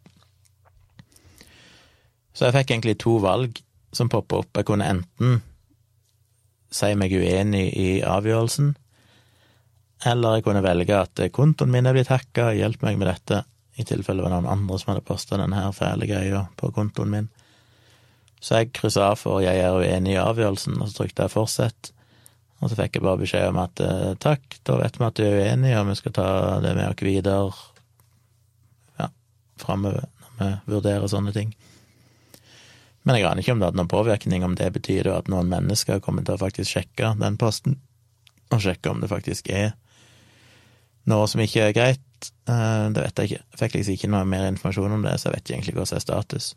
Så 2.32 2.48
jeg 2.48 2.56
fikk 2.56 2.72
egentlig 2.72 2.96
to 3.04 3.18
valg 3.20 3.60
som 3.92 4.08
poppa 4.08 4.40
opp. 4.40 4.56
Jeg 4.56 4.68
kunne 4.70 4.88
enten 4.88 5.42
si 6.72 6.94
meg 6.98 7.12
uenig 7.12 7.66
i 7.78 7.88
avgjørelsen, 8.06 8.72
eller 10.08 10.38
jeg 10.38 10.46
kunne 10.48 10.64
velge 10.64 10.98
at 10.98 11.20
kontoen 11.34 11.70
min 11.70 11.86
er 11.86 11.94
blitt 11.94 12.10
hacka, 12.10 12.50
hjelp 12.56 12.82
meg 12.82 12.98
med 12.98 13.10
dette, 13.12 13.44
i 13.78 13.84
tilfelle 13.88 14.20
det 14.20 14.26
var 14.26 14.34
noen 14.34 14.50
andre 14.50 14.78
som 14.80 14.92
hadde 14.92 15.06
posta 15.06 15.38
denne 15.40 15.62
fæle 15.76 16.08
greia 16.10 16.46
på 16.58 16.72
kontoen 16.74 17.12
min. 17.12 17.28
Så 18.42 18.58
jeg 18.58 18.72
kryssa 18.74 19.12
av 19.12 19.18
for 19.20 19.40
'jeg 19.40 19.56
er 19.56 19.78
uenig 19.78 20.14
i 20.14 20.22
avgjørelsen', 20.22 20.80
og 20.82 20.88
så 20.88 20.96
trykte 20.96 21.22
jeg 21.22 21.30
'fortsett'. 21.30 21.92
Og 22.60 22.70
så 22.70 22.76
fikk 22.76 22.96
jeg 22.96 23.02
bare 23.02 23.18
beskjed 23.18 23.48
om 23.48 23.58
at 23.58 23.80
eh, 23.80 24.14
takk, 24.22 24.58
da 24.64 24.76
vet 24.76 24.98
vi 24.98 25.04
at 25.04 25.14
du 25.14 25.22
er 25.22 25.38
uenig, 25.42 25.78
og 25.78 25.88
vi 25.88 25.94
skal 25.94 26.12
ta 26.12 26.60
det 26.60 26.76
med 26.76 26.88
oss 26.88 27.02
videre 27.02 27.52
ja, 28.98 29.08
framover 29.56 30.04
når 30.38 30.60
vi 30.66 30.74
vurderer 30.74 31.08
sånne 31.10 31.32
ting. 31.32 31.54
Men 33.02 33.18
jeg 33.18 33.26
aner 33.26 33.42
ikke 33.42 33.56
om 33.56 33.62
det 33.62 33.68
hadde 33.68 33.80
noen 33.80 33.90
påvirkning, 33.90 34.44
om 34.46 34.54
det 34.58 34.68
betyr 34.76 35.10
at 35.10 35.30
noen 35.32 35.50
mennesker 35.50 36.02
kommer 36.04 36.26
til 36.26 36.36
å 36.36 36.42
faktisk 36.42 36.76
sjekke 36.76 37.14
den 37.18 37.38
posten, 37.40 37.80
og 38.52 38.62
sjekke 38.62 38.92
om 38.92 39.00
det 39.02 39.10
faktisk 39.10 39.48
er 39.50 39.72
noe 41.10 41.26
som 41.30 41.42
ikke 41.42 41.64
er 41.66 41.74
greit. 41.76 42.28
Eh, 42.46 42.84
det 42.94 43.02
vet 43.02 43.18
jeg 43.18 43.30
ikke. 43.30 43.42
Jeg 43.42 43.60
fikk 43.62 43.74
liksom 43.78 43.96
ikke 43.96 44.12
noe 44.14 44.28
mer 44.28 44.46
informasjon 44.50 44.94
om 44.98 45.06
det, 45.06 45.16
så 45.18 45.28
jeg 45.28 45.36
vet 45.36 45.44
ikke 45.44 45.56
egentlig 45.56 45.76
hva 45.80 45.88
som 45.88 45.98
er 45.98 46.04
status. 46.04 46.52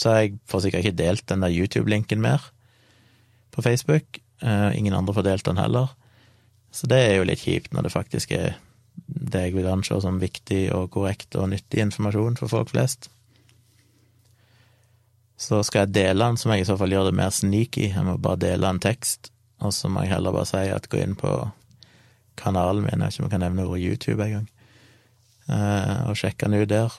Så 0.00 0.16
jeg 0.16 0.38
får 0.48 0.64
sikkert 0.64 0.86
ikke 0.86 1.00
delt 1.02 1.26
den 1.28 1.44
der 1.44 1.52
YouTube-linken 1.52 2.22
mer 2.24 2.48
på 3.52 3.64
Facebook. 3.66 4.22
Eh, 4.40 4.78
ingen 4.78 4.96
andre 4.96 5.14
får 5.14 5.26
delt 5.26 5.44
den 5.44 5.60
heller. 5.60 5.92
Så 6.72 6.88
det 6.88 7.00
er 7.02 7.16
jo 7.18 7.26
litt 7.28 7.42
kjipt 7.42 7.74
når 7.74 7.88
det 7.88 7.92
faktisk 7.92 8.32
er 8.32 8.54
det 9.06 9.42
jeg 9.48 9.56
vil 9.56 9.68
anse 9.68 9.96
som 10.02 10.20
viktig 10.22 10.68
og 10.76 10.92
korrekt 10.94 11.36
og 11.36 11.50
nyttig 11.50 11.82
informasjon 11.82 12.38
for 12.40 12.52
folk 12.52 12.72
flest. 12.72 13.10
Så 15.40 15.62
skal 15.64 15.86
jeg 15.86 15.94
dele 15.96 16.26
den, 16.26 16.36
så 16.36 16.48
må 16.48 16.58
jeg 16.58 16.66
i 16.66 16.68
så 16.68 16.76
fall 16.76 16.92
gjøre 16.92 17.08
det 17.08 17.16
mer 17.16 17.32
sneaky. 17.32 17.86
Jeg 17.94 18.04
må 18.04 18.18
bare 18.20 18.42
dele 18.42 18.68
en 18.68 18.80
tekst, 18.82 19.30
og 19.64 19.72
så 19.72 19.88
må 19.88 20.04
jeg 20.04 20.12
heller 20.12 20.36
bare 20.36 20.48
si 20.50 20.66
at 20.68 20.88
gå 20.92 21.00
inn 21.00 21.16
på 21.18 21.32
kanalen 22.40 22.84
min, 22.84 23.00
jeg 23.00 23.06
vet 23.06 23.14
ikke 23.14 23.22
om 23.22 23.28
jeg 23.28 23.34
kan 23.34 23.42
nevne 23.44 23.66
ordet 23.68 23.84
YouTube 23.84 24.24
engang, 24.24 24.46
eh, 25.48 25.96
og 26.08 26.16
sjekke 26.16 26.48
den 26.48 26.62
ut 26.62 26.70
der, 26.70 26.94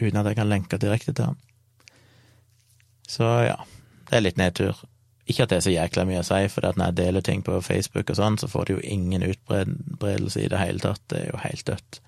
uten 0.00 0.20
at 0.20 0.28
jeg 0.28 0.38
kan 0.40 0.50
lenke 0.50 0.80
direkte 0.80 1.12
til 1.12 1.30
den. 1.30 1.38
Så 3.08 3.28
ja, 3.46 3.56
det 4.08 4.18
er 4.18 4.24
litt 4.24 4.40
nedtur. 4.40 4.82
Ikke 5.28 5.44
at 5.44 5.52
det 5.52 5.58
er 5.58 5.64
så 5.64 5.72
jækla 5.72 6.04
mye 6.08 6.20
å 6.20 6.26
si, 6.26 6.42
for 6.52 6.64
når 6.64 6.90
jeg 6.90 6.98
deler 6.98 7.24
ting 7.24 7.44
på 7.44 7.60
Facebook 7.64 8.12
og 8.12 8.16
sånn, 8.16 8.36
så 8.40 8.48
får 8.48 8.68
det 8.68 8.76
jo 8.76 8.84
ingen 8.96 9.24
utbredelse 9.24 10.44
i 10.44 10.48
det 10.52 10.60
hele 10.60 10.80
tatt. 10.80 11.02
Det 11.12 11.22
er 11.22 11.32
jo 11.32 11.40
helt 11.44 11.64
dødt. 11.68 12.00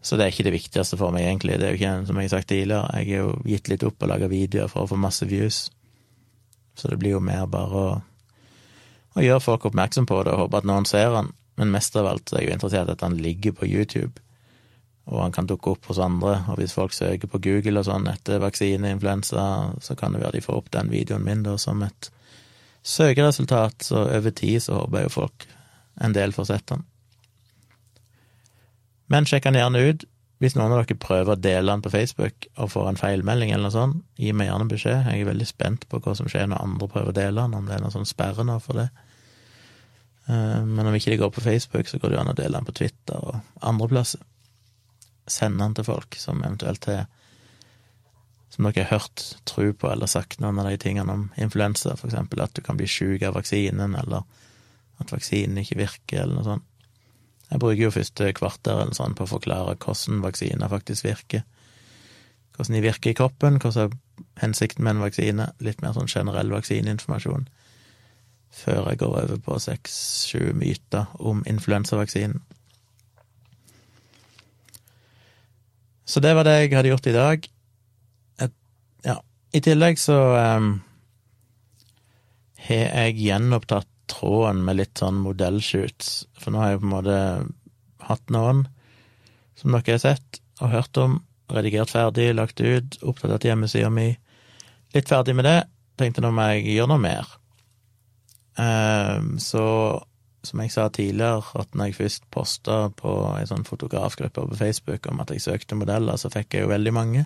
Så 0.00 0.16
det 0.16 0.24
er 0.24 0.32
ikke 0.32 0.46
det 0.46 0.54
viktigste 0.54 0.98
for 0.98 1.14
meg, 1.14 1.26
egentlig. 1.26 1.58
Det 1.58 1.66
er 1.66 1.74
jo 1.74 1.80
ikke, 1.80 1.94
som 2.06 2.20
jeg 2.20 2.28
har 2.28 2.36
sagt 2.36 2.48
tidligere, 2.52 3.00
jeg 3.00 3.08
har 3.08 3.24
jo 3.24 3.32
gitt 3.48 3.70
litt 3.72 3.84
opp 3.88 4.04
og 4.04 4.12
lage 4.12 4.30
videoer 4.30 4.70
for 4.70 4.84
å 4.84 4.90
få 4.92 5.00
masse 5.00 5.26
views. 5.26 5.64
Så 6.78 6.90
det 6.92 7.00
blir 7.00 7.16
jo 7.16 7.24
mer 7.24 7.48
bare 7.50 7.82
å, 7.82 7.88
å 9.18 9.24
gjøre 9.24 9.42
folk 9.42 9.66
oppmerksom 9.68 10.06
på 10.06 10.22
det 10.22 10.36
og 10.36 10.44
håpe 10.44 10.60
at 10.60 10.68
noen 10.70 10.86
ser 10.86 11.10
han. 11.16 11.32
Men 11.58 11.74
mest 11.74 11.96
av 11.98 12.06
alt 12.06 12.30
er 12.30 12.44
jeg 12.44 12.52
jo 12.52 12.54
interessert 12.54 12.92
i 12.92 12.94
at 12.94 13.02
han 13.02 13.18
ligger 13.18 13.56
på 13.58 13.66
YouTube, 13.66 14.22
og 15.10 15.24
han 15.24 15.34
kan 15.34 15.48
dukke 15.50 15.72
opp 15.74 15.88
hos 15.90 15.98
andre. 15.98 16.36
Og 16.52 16.60
hvis 16.60 16.76
folk 16.76 16.94
søker 16.94 17.30
på 17.30 17.40
Google 17.42 17.82
og 17.82 17.88
sånn 17.88 18.06
etter 18.12 18.38
vaksineinfluensa, 18.44 19.46
så 19.82 19.98
kan 19.98 20.14
det 20.14 20.22
være 20.22 20.38
de 20.38 20.44
får 20.44 20.60
opp 20.60 20.70
den 20.76 20.92
videoen 20.94 21.26
min 21.26 21.42
da 21.42 21.56
som 21.58 21.82
et 21.82 22.12
søkeresultat. 22.86 23.82
Så 23.90 24.04
over 24.06 24.30
tid 24.30 24.62
så 24.62 24.78
håper 24.78 25.02
jeg 25.02 25.10
jo 25.10 25.16
folk 25.16 25.48
en 26.06 26.14
del 26.14 26.36
får 26.36 26.52
sett 26.52 26.68
den. 26.70 26.86
Men 29.12 29.28
sjekk 29.28 29.48
den 29.48 29.58
gjerne 29.60 29.82
ut. 29.90 30.06
Hvis 30.38 30.54
noen 30.54 30.70
av 30.70 30.84
dere 30.84 30.94
prøver 31.02 31.34
å 31.34 31.40
dele 31.40 31.72
den 31.72 31.82
på 31.82 31.90
Facebook 31.90 32.46
og 32.54 32.70
får 32.70 32.92
en 32.92 33.00
feilmelding 33.00 33.50
eller 33.50 33.66
noe 33.66 33.74
sånt, 33.74 34.02
gi 34.20 34.30
meg 34.36 34.46
gjerne 34.46 34.68
beskjed. 34.70 35.08
Jeg 35.10 35.24
er 35.24 35.30
veldig 35.32 35.48
spent 35.48 35.86
på 35.90 35.98
hva 36.04 36.14
som 36.14 36.30
skjer 36.30 36.46
når 36.46 36.62
andre 36.62 36.90
prøver 36.92 37.10
å 37.10 37.16
dele 37.16 37.42
den, 37.42 37.56
om 37.58 37.66
det 37.66 37.74
er 37.74 37.82
noe 37.82 37.94
sånn 37.94 38.06
sperre 38.06 38.46
nå 38.46 38.60
for 38.62 38.78
det. 38.78 38.86
Eh, 40.30 40.60
men 40.62 40.86
om 40.86 40.94
ikke 40.94 41.10
det 41.10 41.20
går 41.24 41.32
på 41.34 41.42
Facebook, 41.42 41.90
så 41.90 41.98
går 41.98 42.14
det 42.14 42.20
an 42.22 42.30
å 42.30 42.36
dele 42.38 42.54
den 42.54 42.68
på 42.68 42.76
Twitter 42.78 43.18
og 43.18 43.64
andre 43.66 43.90
plasser. 43.90 44.22
Send 45.28 45.58
den 45.60 45.74
til 45.74 45.88
folk 45.88 46.14
som 46.20 46.44
eventuelt 46.44 46.86
har 46.88 47.08
som 48.58 48.64
dere 48.64 48.86
har 48.86 48.98
hørt 48.98 49.22
tro 49.46 49.68
på 49.76 49.90
eller 49.90 50.08
sagt 50.10 50.40
noen 50.42 50.58
av 50.58 50.70
de 50.70 50.78
tingene 50.80 51.12
om 51.14 51.26
influensa, 51.38 51.92
for 51.98 52.08
eksempel 52.08 52.40
at 52.42 52.56
du 52.56 52.62
kan 52.64 52.78
bli 52.78 52.88
sjuk 52.90 53.22
av 53.22 53.36
vaksinen, 53.36 53.94
eller 53.94 54.24
at 54.98 55.12
vaksinen 55.12 55.60
ikke 55.62 55.78
virker, 55.82 56.22
eller 56.22 56.38
noe 56.38 56.46
sånt. 56.46 56.64
Jeg 57.48 57.62
bruker 57.62 57.82
jo 57.82 57.94
første 57.94 58.32
kvarter 58.36 58.82
eller 58.82 58.96
sånn 58.96 59.16
på 59.16 59.24
å 59.24 59.30
forklare 59.30 59.76
hvordan 59.80 60.20
vaksiner 60.24 60.68
faktisk 60.68 61.06
virker. 61.06 61.46
Hvordan 62.56 62.76
de 62.76 62.82
virker 62.84 63.12
i 63.12 63.16
kroppen, 63.16 63.60
som 63.62 63.86
er 63.86 63.96
hensikten 64.42 64.84
med 64.84 64.96
en 64.96 65.04
vaksine. 65.06 65.46
Litt 65.64 65.80
mer 65.82 65.94
sånn 65.96 66.10
generell 66.10 66.52
vaksineinformasjon. 66.52 67.48
Før 68.58 68.90
jeg 68.90 69.00
går 69.00 69.16
over 69.22 69.40
på 69.44 69.58
seks-sju 69.62 70.52
myter 70.58 71.08
om 71.20 71.40
influensavaksinen. 71.48 72.42
Så 76.08 76.20
det 76.24 76.32
var 76.34 76.48
det 76.48 76.56
jeg 76.56 76.72
hadde 76.72 76.88
gjort 76.88 77.06
i 77.06 77.16
dag. 77.16 77.48
Et, 78.40 78.54
ja. 79.04 79.18
I 79.52 79.60
tillegg 79.64 80.00
så 80.00 80.16
um, 80.56 80.70
har 82.64 83.04
jeg 83.04 83.20
gjenopptatt 83.26 83.88
tråden 84.10 84.64
med 84.66 84.80
litt 84.80 85.00
sånn 85.00 85.20
modellshoots, 85.22 86.26
for 86.38 86.54
nå 86.54 86.62
har 86.62 86.74
jeg 86.74 86.82
på 86.82 86.88
en 86.88 86.94
måte 86.96 87.18
hatt 88.08 88.34
noen 88.34 88.66
som 89.58 89.74
dere 89.74 89.96
har 89.96 90.02
sett 90.02 90.40
og 90.62 90.72
hørt 90.72 91.00
om, 91.00 91.18
redigert 91.52 91.92
ferdig, 91.92 92.30
lagt 92.36 92.60
ut, 92.60 92.98
oppdatert 93.02 93.46
hjemmesida 93.48 93.90
mi. 93.92 94.10
Litt 94.94 95.10
ferdig 95.10 95.34
med 95.38 95.46
det. 95.48 95.58
Tenkte 95.98 96.22
nå 96.22 96.30
må 96.34 96.46
jeg 96.52 96.76
gjøre 96.76 96.92
noe 96.92 97.02
mer. 97.02 97.32
Um, 98.58 99.36
så 99.42 99.64
som 100.46 100.62
jeg 100.62 100.72
sa 100.72 100.86
tidligere, 100.94 101.42
at 101.58 101.74
når 101.74 101.90
jeg 101.90 101.98
først 101.98 102.28
posta 102.32 102.76
på 102.96 103.12
ei 103.36 103.46
sånn 103.50 103.66
fotografgruppe 103.66 104.46
på 104.48 104.58
Facebook 104.58 105.08
om 105.10 105.20
at 105.22 105.32
jeg 105.34 105.44
søkte 105.44 105.78
modeller, 105.78 106.16
så 106.20 106.30
fikk 106.32 106.54
jeg 106.54 106.64
jo 106.64 106.72
veldig 106.72 106.94
mange. 106.94 107.24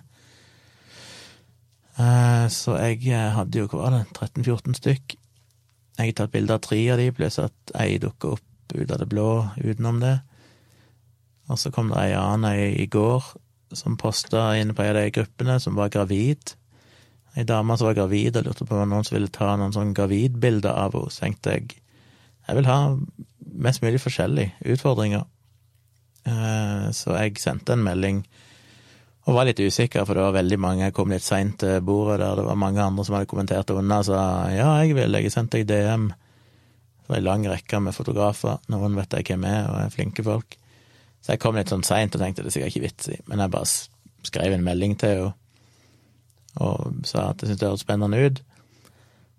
Uh, 1.93 2.49
så 2.49 2.79
jeg 2.81 3.13
hadde 3.37 3.61
jo, 3.61 3.69
hva 3.69 3.85
var 3.85 3.99
det, 3.99 4.05
13-14 4.17 4.79
stykk. 4.81 5.17
Jeg 5.97 6.09
har 6.09 6.17
tatt 6.17 6.33
bilde 6.33 6.55
av 6.55 6.63
tre 6.65 6.79
av 6.93 6.99
de, 7.01 7.11
pluss 7.13 7.37
at 7.41 7.73
ei 7.77 7.99
dukker 8.01 8.37
opp 8.37 8.73
ut 8.73 8.91
av 8.91 8.99
det 9.01 9.09
blå 9.11 9.29
utenom 9.61 9.99
det. 10.01 10.17
Og 11.51 11.59
så 11.59 11.69
kom 11.73 11.91
det 11.91 11.99
ei 12.01 12.15
annen 12.17 12.49
ei 12.49 12.71
i 12.81 12.87
går 12.89 13.25
som 13.77 13.97
posta 13.99 14.53
inne 14.57 14.73
på 14.73 14.83
ei 14.83 14.91
av 14.93 14.99
de 14.99 15.13
gruppene, 15.13 15.59
som 15.61 15.77
var 15.77 15.93
gravid. 15.93 16.55
Ei 17.37 17.45
dame 17.49 17.77
som 17.77 17.89
var 17.89 17.97
gravid 17.97 18.37
og 18.37 18.47
lurte 18.47 18.67
på 18.69 18.79
om 18.79 18.89
noen 18.89 19.05
som 19.05 19.17
ville 19.17 19.31
ta 19.33 19.53
noen 19.57 19.73
sånn 19.75 19.93
gravidbilder 19.97 20.73
av 20.73 20.97
henne. 20.97 21.13
Så 21.13 21.25
tenkte 21.25 21.57
jeg 21.57 21.79
jeg 22.43 22.57
vil 22.57 22.67
ha 22.67 22.79
mest 23.63 23.83
mulig 23.83 24.01
forskjellige 24.03 24.73
utfordringer. 24.73 25.23
Eh, 26.27 26.87
så 26.95 27.15
jeg 27.15 27.39
sendte 27.39 27.75
en 27.75 27.85
melding 27.85 28.23
og 29.23 29.37
var 29.37 29.47
litt 29.47 29.61
usikker, 29.63 30.03
for 30.03 30.17
det 30.17 30.25
var 30.25 30.35
veldig 30.35 30.57
mange 30.59 30.83
jeg 30.83 30.95
kom 30.97 31.13
litt 31.13 31.23
seint 31.23 31.55
til 31.61 31.77
bordet 31.85 32.19
der 32.19 32.41
det 32.41 32.47
var 32.47 32.59
mange 32.59 32.83
andre 32.83 33.05
som 33.07 33.15
hadde 33.15 33.29
kommentert 33.31 33.69
det 33.69 33.77
unna 33.79 34.01
sa 34.03 34.17
ja, 34.51 34.73
jeg 34.83 34.97
vil, 34.97 35.15
jeg 35.15 35.29
har 35.29 35.35
sendt 35.37 35.55
deg 35.55 35.69
DM. 35.69 36.09
Det 36.11 37.11
var 37.11 37.19
ei 37.19 37.23
lang 37.23 37.45
rekke 37.47 37.79
med 37.83 37.95
fotografer, 37.95 38.59
noen 38.73 38.97
vet 38.99 39.15
jeg 39.15 39.29
hvem 39.29 39.47
er 39.47 39.69
og 39.69 39.79
er 39.79 39.93
flinke 39.93 40.25
folk. 40.27 40.57
Så 41.23 41.35
jeg 41.35 41.43
kom 41.43 41.55
litt 41.55 41.71
sånn 41.71 41.85
seint 41.87 42.15
og 42.17 42.23
tenkte 42.23 42.43
det 42.43 42.51
er 42.51 42.57
sikkert 42.57 42.73
ikke 42.73 42.87
vits 42.89 43.11
i, 43.15 43.19
men 43.31 43.39
jeg 43.39 43.53
bare 43.55 44.27
skrev 44.27 44.57
en 44.57 44.67
melding 44.67 44.97
til 44.99 45.15
henne 45.15 45.31
og 46.61 47.07
sa 47.07 47.31
at 47.31 47.41
jeg 47.41 47.49
syntes 47.49 47.61
det 47.63 47.69
hørtes 47.69 47.83
spennende 47.87 48.19
ut. 48.27 48.41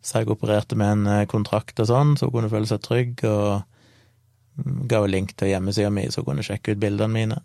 Så 0.04 0.20
jeg 0.20 0.32
opererte 0.32 0.76
med 0.76 0.90
en 0.96 1.10
eh, 1.12 1.26
kontrakt 1.30 1.78
og 1.80 1.86
sånn, 1.88 2.16
så 2.18 2.26
hun 2.26 2.34
kunne 2.34 2.50
føle 2.52 2.66
seg 2.68 2.82
trygg, 2.82 3.22
og 3.28 3.62
mm, 4.58 4.80
ga 4.90 4.98
henne 4.98 5.12
link 5.12 5.36
til 5.38 5.52
hjemmesida 5.52 5.92
mi, 5.94 6.08
så 6.10 6.24
hun 6.24 6.32
kunne 6.32 6.46
sjekke 6.46 6.74
ut 6.74 6.82
bildene 6.82 7.14
mine. 7.14 7.38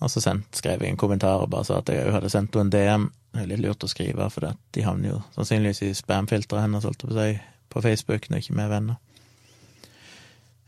Og 0.00 0.10
så 0.10 0.22
sendt, 0.24 0.48
skrev 0.56 0.80
jeg 0.80 0.94
en 0.94 1.00
kommentar 1.00 1.42
og 1.42 1.50
bare 1.52 1.66
sa 1.68 1.80
at 1.80 1.90
jeg 1.92 2.12
hadde 2.14 2.30
sendt 2.32 2.56
henne 2.56 2.70
en 2.70 2.72
DM. 2.72 3.06
Det 3.30 3.42
er 3.42 3.50
litt 3.52 3.62
lurt 3.62 3.84
å 3.84 3.90
skrive, 3.90 4.26
for 4.32 4.48
de 4.48 4.84
havner 4.84 5.12
jo 5.12 5.20
sannsynligvis 5.36 5.84
i 5.86 5.92
spamfilteret 5.94 6.64
hennes, 6.64 6.86
på 7.02 7.12
seg, 7.14 7.42
på 7.70 7.82
Facebook 7.84 8.30
når 8.30 8.42
ikke 8.42 8.56
vi 8.56 8.64
er 8.64 8.72
venner. 8.72 8.98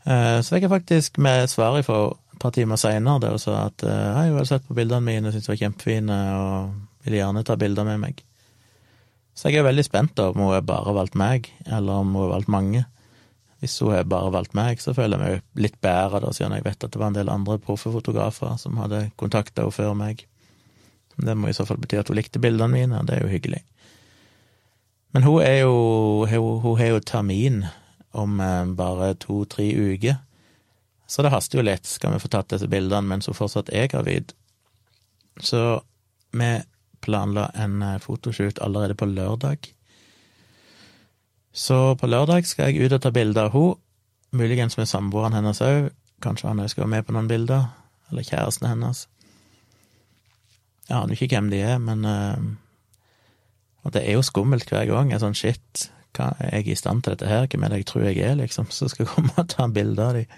Eh, 0.03 0.37
så 0.43 0.55
fikk 0.55 0.67
jeg 0.67 0.73
faktisk 0.73 1.17
med 1.23 1.49
svar 1.51 1.79
ifra 1.79 2.05
et 2.11 2.39
par 2.41 2.53
timer 2.55 2.79
seinere 2.79 3.31
hun 3.31 3.41
sa 3.41 3.65
at 3.69 3.85
eh, 3.87 4.07
hei, 4.17 4.27
hun 4.29 4.37
hadde 4.37 4.51
sett 4.51 4.67
på 4.67 4.77
bildene 4.77 5.05
mine, 5.05 5.27
og 5.27 5.35
syntes 5.35 5.49
de 5.49 5.53
var 5.53 5.61
kjempefine, 5.63 6.19
og 6.37 7.03
ville 7.07 7.19
gjerne 7.19 7.45
ta 7.47 7.57
bilder 7.59 7.87
med 7.89 8.01
meg. 8.03 8.23
Så 9.33 9.49
jeg 9.49 9.63
er 9.63 9.67
veldig 9.67 9.85
spent 9.87 10.13
da, 10.19 10.29
om 10.29 10.43
hun 10.43 10.53
har 10.53 10.65
bare 10.67 10.93
valgt 10.95 11.17
meg, 11.17 11.49
eller 11.65 12.03
om 12.03 12.13
hun 12.13 12.27
har 12.27 12.35
valgt 12.35 12.53
mange. 12.53 12.83
Hvis 13.63 13.77
hun 13.79 13.93
har 13.93 14.03
bare 14.11 14.33
valgt 14.35 14.57
meg, 14.57 14.81
så 14.83 14.91
føler 14.91 15.15
jeg 15.15 15.23
meg 15.23 15.61
litt 15.63 15.77
bedre, 15.79 16.19
da, 16.19 16.33
siden 16.35 16.51
jeg 16.57 16.65
vet 16.65 16.83
at 16.83 16.91
det 16.91 16.99
var 16.99 17.13
en 17.13 17.15
del 17.15 17.29
andre 17.31 17.55
proffe 17.63 17.93
fotografer 17.93 18.57
som 18.59 18.75
hadde 18.81 19.05
kontakta 19.15 19.63
henne 19.63 19.71
før 19.71 19.93
meg. 19.95 20.25
Det 21.15 21.35
må 21.39 21.47
i 21.47 21.55
så 21.55 21.63
fall 21.69 21.79
bety 21.79 22.01
at 22.01 22.09
hun 22.11 22.17
likte 22.19 22.41
bildene 22.43 22.73
mine, 22.73 22.99
og 22.99 23.07
det 23.07 23.15
er 23.15 23.23
jo 23.23 23.31
hyggelig. 23.31 23.61
Men 25.15 25.23
hun 25.23 25.41
er 25.45 25.59
jo 25.61 26.25
Hun 26.27 26.77
har 26.79 26.87
jo 26.87 26.99
termin 26.99 27.65
om 28.11 28.39
eh, 28.39 28.65
bare 28.65 29.13
to-tre 29.15 29.65
uker. 29.71 30.15
Så 31.07 31.21
det 31.21 31.31
haster 31.31 31.59
jo 31.59 31.65
litt, 31.65 31.85
skal 31.85 32.13
vi 32.13 32.19
få 32.19 32.27
tatt 32.27 32.49
disse 32.49 32.67
bildene 32.67 33.07
mens 33.07 33.27
hun 33.27 33.37
fortsatt 33.37 33.69
er 33.69 33.87
gravid. 33.87 34.33
Så 35.39 35.81
vi 36.31 36.51
planla 37.01 37.47
en 37.55 37.81
eh, 37.81 37.99
fotoshoot 37.99 38.59
allerede 38.59 38.95
på 38.95 39.05
lørdag. 39.05 39.71
Så 41.53 41.95
på 42.01 42.09
lørdag 42.09 42.47
skal 42.49 42.71
jeg 42.73 42.87
ut 42.87 42.95
og 42.97 43.01
ta 43.03 43.11
bilder 43.13 43.47
av 43.47 43.53
henne, 43.53 43.79
muligens 44.33 44.73
med 44.79 44.89
samboeren 44.89 45.35
hennes 45.37 45.61
òg. 45.61 45.91
Kanskje 46.25 46.49
han 46.49 46.61
òg 46.63 46.71
skal 46.71 46.87
være 46.87 46.93
med 46.95 47.05
på 47.05 47.13
noen 47.13 47.29
bilder. 47.29 47.67
Eller 48.09 48.25
kjæresten 48.25 48.67
hennes. 48.71 49.05
Jeg 50.89 50.97
aner 50.97 51.13
ikke 51.13 51.29
hvem 51.35 51.51
de 51.53 51.59
er, 51.61 51.77
men 51.79 52.05
uh, 52.05 52.41
Og 53.83 53.93
det 53.93 54.01
er 54.07 54.17
jo 54.17 54.23
skummelt 54.25 54.69
hver 54.69 54.87
gang. 54.89 55.11
Jeg 55.11 55.19
er 55.19 55.23
sånn 55.25 55.37
shit, 55.37 55.85
hva, 56.15 56.31
er 56.39 56.61
jeg 56.61 56.73
i 56.73 56.79
stand 56.79 57.03
til 57.03 57.13
dette 57.13 57.29
her? 57.29 57.45
Hvem 57.51 57.63
er 57.63 57.73
det 57.73 57.81
jeg 57.83 57.89
tror 57.91 58.05
jeg 58.07 58.19
er, 58.23 58.35
liksom? 58.39 58.69
Så 58.71 58.87
skal 58.89 59.09
komme 59.11 59.33
og 59.37 59.49
ta 59.51 59.67
bilde 59.67 60.01
av 60.01 60.17
dem. 60.17 60.37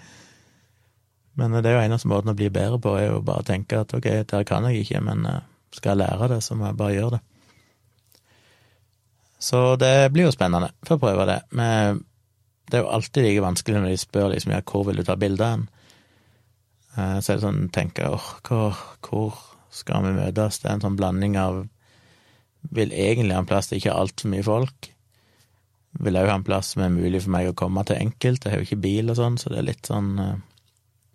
Men 1.36 1.52
det 1.60 1.70
er 1.70 1.76
jo 1.76 1.84
eneste 1.84 2.08
måten 2.08 2.32
å 2.32 2.36
bli 2.36 2.48
bedre 2.50 2.80
på, 2.82 2.96
er 2.96 3.10
jo 3.10 3.22
bare 3.24 3.44
å 3.44 3.46
tenke 3.46 3.80
at 3.84 3.92
ok, 3.94 4.08
dette 4.08 4.42
kan 4.48 4.66
jeg 4.68 4.84
ikke, 4.84 5.00
men 5.04 5.24
uh, 5.28 5.40
skal 5.72 5.94
jeg 5.94 6.02
lære 6.04 6.30
det, 6.34 6.42
så 6.44 6.56
må 6.58 6.68
jeg 6.68 6.78
bare 6.80 6.96
gjøre 6.96 7.16
det. 7.16 7.22
Så 9.38 9.76
det 9.80 10.10
blir 10.14 10.28
jo 10.28 10.34
spennende. 10.34 10.72
Får 10.86 11.00
prøve 11.00 11.26
det. 11.28 11.40
Men 11.56 12.02
det 12.70 12.78
er 12.78 12.84
jo 12.84 12.92
alltid 12.96 13.26
like 13.26 13.44
vanskelig 13.44 13.80
når 13.80 13.92
de 13.92 14.00
spør 14.00 14.30
liksom, 14.32 14.54
ja, 14.56 14.62
hvor 14.66 14.86
vil 14.88 15.00
du 15.00 15.04
ta 15.06 15.16
bilde 15.20 15.50
hen. 15.52 15.68
Eh, 16.96 17.18
så 17.20 17.32
er 17.32 17.38
det 17.38 17.44
sånn, 17.44 17.62
tenker 17.74 18.16
åh, 18.16 18.28
hvor, 18.48 18.82
hvor 19.06 19.38
skal 19.74 20.06
vi 20.06 20.16
møtes? 20.16 20.60
Det 20.62 20.70
er 20.70 20.78
en 20.78 20.86
sånn 20.88 20.98
blanding 20.98 21.38
av 21.40 21.64
Vil 22.74 22.90
egentlig 22.90 23.36
ha 23.36 23.44
en 23.44 23.46
plass 23.46 23.68
det 23.70 23.76
ikke 23.78 23.92
er 23.92 24.00
altfor 24.00 24.30
mye 24.32 24.42
folk. 24.42 24.88
Vil 26.02 26.16
òg 26.18 26.26
ha 26.32 26.34
en 26.40 26.44
plass 26.46 26.72
som 26.72 26.82
er 26.82 26.90
mulig 26.90 27.20
for 27.22 27.30
meg 27.36 27.46
å 27.46 27.54
komme 27.54 27.84
til 27.86 28.00
enkelt. 28.00 28.42
Jeg 28.42 28.52
har 28.52 28.58
jo 28.58 28.66
ikke 28.66 28.82
bil 28.82 29.12
og 29.12 29.18
sånn, 29.20 29.36
så 29.38 29.52
det 29.52 29.60
er 29.60 29.68
litt 29.68 29.90
sånn 29.90 30.12
eh, 30.22 30.36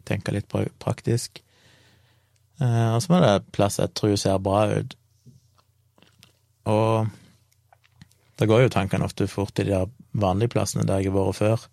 Tenker 0.08 0.34
litt 0.34 0.48
praktisk. 0.82 1.44
Eh, 2.58 2.88
og 2.96 3.04
så 3.04 3.12
må 3.12 3.20
det 3.20 3.28
være 3.28 3.44
plass 3.54 3.78
jeg 3.78 3.92
tror 4.00 4.16
ser 4.18 4.40
bra 4.42 4.64
ut. 4.72 4.96
Og 6.72 7.12
da 8.42 8.48
går 8.50 8.64
jo 8.64 8.74
tankene 8.74 9.06
ofte 9.06 9.28
fort 9.30 9.54
til 9.54 9.70
de 9.70 9.76
der 9.76 9.90
vanlige 10.18 10.56
plassene 10.56 10.88
der 10.90 11.04
jeg 11.04 11.12
har 11.12 11.20
vært 11.20 11.38
før. 11.38 11.66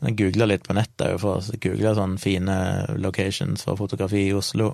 Jeg 0.00 0.16
googla 0.16 0.46
litt 0.46 0.62
på 0.64 0.76
nettet 0.78 1.18
for 1.20 1.40
å 1.40 1.56
google 1.60 1.94
sånne 1.96 2.20
fine 2.22 2.58
locations 3.02 3.66
for 3.66 3.80
fotografi 3.80 4.28
i 4.28 4.36
Oslo. 4.36 4.70